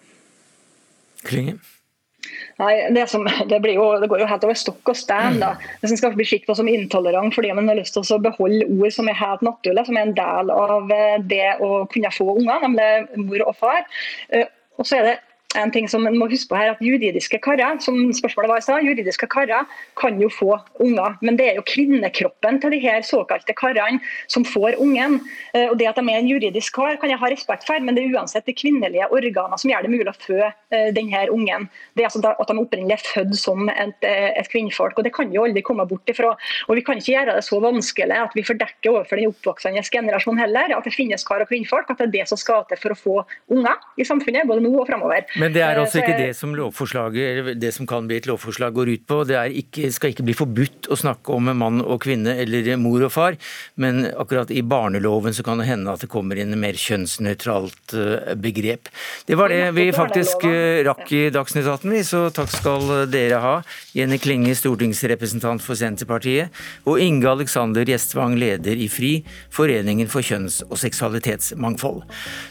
Nei, 2.61 2.75
det, 2.95 3.09
som, 3.11 3.25
det, 3.25 3.59
jo, 3.73 3.85
det, 3.99 4.09
går 4.11 4.23
jo 4.23 4.29
helt 4.29 4.45
over 4.47 4.59
stokk 4.59 4.93
og 4.93 4.99
stein. 4.99 5.41
da. 5.43 5.55
Hvis 5.81 5.95
en 5.95 6.01
skal 6.01 6.15
bli 6.15 6.27
sett 6.29 6.47
på 6.47 6.55
som 6.55 6.69
intolerant 6.71 7.35
fordi 7.35 7.51
man 7.57 7.71
har 7.71 7.79
lyst 7.81 7.97
til 7.97 8.07
å 8.15 8.21
beholde 8.23 8.69
ord 8.69 8.95
som 8.95 9.09
er 9.11 9.19
helt 9.19 9.43
naturlige, 9.47 9.87
som 9.89 9.99
er 9.99 10.07
en 10.07 10.17
del 10.19 10.53
av 10.55 10.93
eh, 10.95 11.19
det 11.33 11.57
å 11.65 11.85
kunne 11.93 12.13
få 12.15 12.29
unger, 12.37 12.63
nemlig 12.67 13.25
mor 13.25 13.47
og 13.49 13.59
far. 13.59 13.83
Eh, 14.31 14.47
og 14.79 14.89
så 14.89 15.01
er 15.01 15.09
det 15.09 15.17
en 15.59 15.73
ting 15.75 15.89
som 15.89 16.03
man 16.07 16.17
må 16.19 16.29
huske 16.33 16.51
på 16.51 16.59
her, 16.59 16.73
at 16.75 16.83
Juridiske 16.83 17.39
karer 17.45 17.79
som 17.85 17.99
spørsmålet 18.17 18.51
var 18.51 18.63
i 18.63 18.67
sted, 18.67 18.89
juridiske 18.89 19.29
karer 19.31 19.69
kan 20.01 20.19
jo 20.21 20.31
få 20.33 20.57
unger, 20.83 21.17
men 21.21 21.37
det 21.39 21.51
er 21.51 21.61
jo 21.61 21.67
kvinnekroppen 21.69 22.61
til 22.63 22.75
de 22.75 22.81
her 22.83 23.05
såkalte 23.07 23.55
karene 23.59 24.01
som 24.33 24.45
får 24.45 24.81
ungen. 24.83 25.21
Eh, 25.55 25.69
og 25.69 25.79
Det 25.79 25.89
at 25.89 25.97
de 25.97 26.09
er 26.09 26.19
en 26.19 26.29
juridisk 26.29 26.75
kar, 26.75 26.97
kan 26.97 27.11
jeg 27.11 27.21
ha 27.21 27.31
respekt 27.31 27.67
for, 27.69 27.79
men 27.81 27.95
det 27.95 28.05
er 28.05 28.17
uansett 28.17 28.47
de 28.47 28.57
kvinnelige 28.57 29.09
organene 29.13 29.59
som 29.59 29.71
gjør 29.71 29.87
det 29.87 29.93
mulig 29.93 30.11
å 30.11 30.19
fø 30.19 30.41
den 30.73 31.03
denne 31.03 31.31
ungen. 31.31 31.69
Det 31.95 32.05
er 32.05 32.09
altså 32.09 32.23
At 32.23 32.49
de 32.49 32.59
opprinnelig 32.59 32.97
er 32.97 33.05
født 33.05 33.35
som 33.37 33.69
et, 33.69 33.97
eh, 34.03 34.31
et 34.39 34.49
kvinnfolk. 34.49 34.99
og 34.99 35.05
Det 35.05 35.13
kan 35.13 35.33
jo 35.33 35.45
aldri 35.45 35.63
komme 35.63 35.87
bort 35.89 36.07
ifra. 36.07 36.37
Og 36.69 36.77
Vi 36.77 36.83
kan 36.83 36.97
ikke 36.97 37.13
gjøre 37.13 37.35
det 37.35 37.45
så 37.45 37.61
vanskelig 37.61 38.17
at 38.17 38.33
vi 38.35 38.43
fordekker 38.43 38.91
overfor 38.91 39.17
den 39.17 39.33
oppvoksende 39.33 39.83
generasjonen 39.83 40.39
heller, 40.39 40.77
at 40.77 40.85
det 40.85 40.95
finnes 40.95 41.25
kar 41.25 41.41
og 41.41 41.49
kvinnfolk, 41.49 41.91
at 41.91 41.99
det 41.99 42.09
er 42.09 42.21
det 42.21 42.29
som 42.29 42.39
skal 42.39 42.65
til 42.69 42.77
for 42.77 42.91
å 42.91 42.97
få 42.97 43.25
unger 43.51 43.77
i 43.99 44.05
samfunnet, 44.05 44.47
både 44.47 44.63
nå 44.63 44.81
og 44.81 44.87
framover. 44.87 45.25
Men 45.43 45.55
det 45.55 45.63
er 45.67 45.81
altså 45.81 45.99
ikke 45.99 46.15
det 46.21 46.33
som 46.39 46.53
lovforslaget, 46.55 47.57
det 47.59 47.73
som 47.75 47.87
kan 47.89 48.07
bli 48.07 48.21
et 48.21 48.29
lovforslag 48.31 48.75
går 48.77 48.93
ut 48.93 49.07
på. 49.11 49.23
Det 49.27 49.41
ikke, 49.59 49.91
skal 49.95 50.13
ikke 50.13 50.27
bli 50.29 50.37
forbudt 50.39 50.87
å 50.93 50.99
snakke 50.99 51.35
om 51.35 51.51
mann 51.59 51.83
og 51.83 51.99
kvinne 52.05 52.37
eller 52.45 52.77
mor 52.79 53.03
og 53.03 53.11
far, 53.15 53.39
men 53.83 54.05
akkurat 54.07 54.53
i 54.55 54.63
barneloven 54.63 55.35
så 55.35 55.45
kan 55.47 55.59
det 55.59 55.67
hende 55.67 55.91
at 55.91 56.05
det 56.05 56.11
kommer 56.13 56.39
inn 56.39 56.55
mer 56.61 56.79
kjønnsnøytralt 56.79 57.97
eh, 57.99 58.33
begrep. 58.39 58.91
Det 59.27 59.39
var 59.39 59.51
det 59.51 59.73
vi 59.75 59.89
faktisk 59.95 60.47
eh, 60.47 60.83
rakk 60.87 61.11
i 61.17 61.25
Dagsnytt 61.35 61.67
18, 61.67 61.97
så 62.07 62.23
takk 62.35 62.53
skal 62.53 62.95
dere 63.11 63.43
ha. 63.43 63.55
Jenny 63.97 64.21
Klinge, 64.23 64.55
stortingsrepresentant 64.59 65.65
for 65.65 65.79
Senterpartiet, 65.79 66.55
og 66.87 67.03
Inge 67.03 67.31
Alexander 67.33 67.87
Gjestvang, 67.89 68.39
leder 68.39 68.79
i 68.79 68.89
FRI, 68.93 69.15
Foreningen 69.53 70.11
for 70.13 70.23
kjønns- 70.25 70.63
og 70.69 70.79
seksualitetsmangfold. 70.81 72.05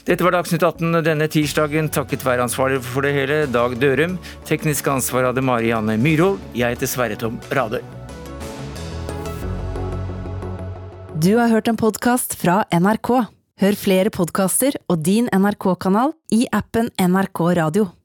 Dette 0.10 0.28
var 0.28 0.36
Dagsnytt 0.36 0.68
18 0.68 1.02
denne 1.08 1.32
tirsdagen, 1.32 1.90
takket 1.94 2.26
være 2.28 2.50
ansvarlig 2.50 2.81
for 2.84 3.06
det 3.06 3.14
hele, 3.16 3.44
Dag 3.52 3.78
Dørum. 3.82 4.18
Teknisk 4.50 4.88
ansvar 4.92 5.30
hadde 5.30 5.44
Marianne 5.46 5.98
Myrhold. 6.02 6.40
Jeg 6.58 6.76
heter 6.76 6.90
Sverre 6.90 7.20
Tom 7.20 7.38
Radøy. 7.54 7.84
Du 11.22 11.36
har 11.38 11.52
hørt 11.54 11.70
en 11.70 11.78
podkast 11.78 12.34
fra 12.42 12.64
NRK. 12.74 13.12
Hør 13.62 13.76
flere 13.78 14.10
podkaster 14.10 14.74
og 14.90 15.04
din 15.06 15.30
NRK-kanal 15.30 16.16
i 16.34 16.48
appen 16.50 16.90
NRK 16.98 17.44
Radio. 17.62 17.92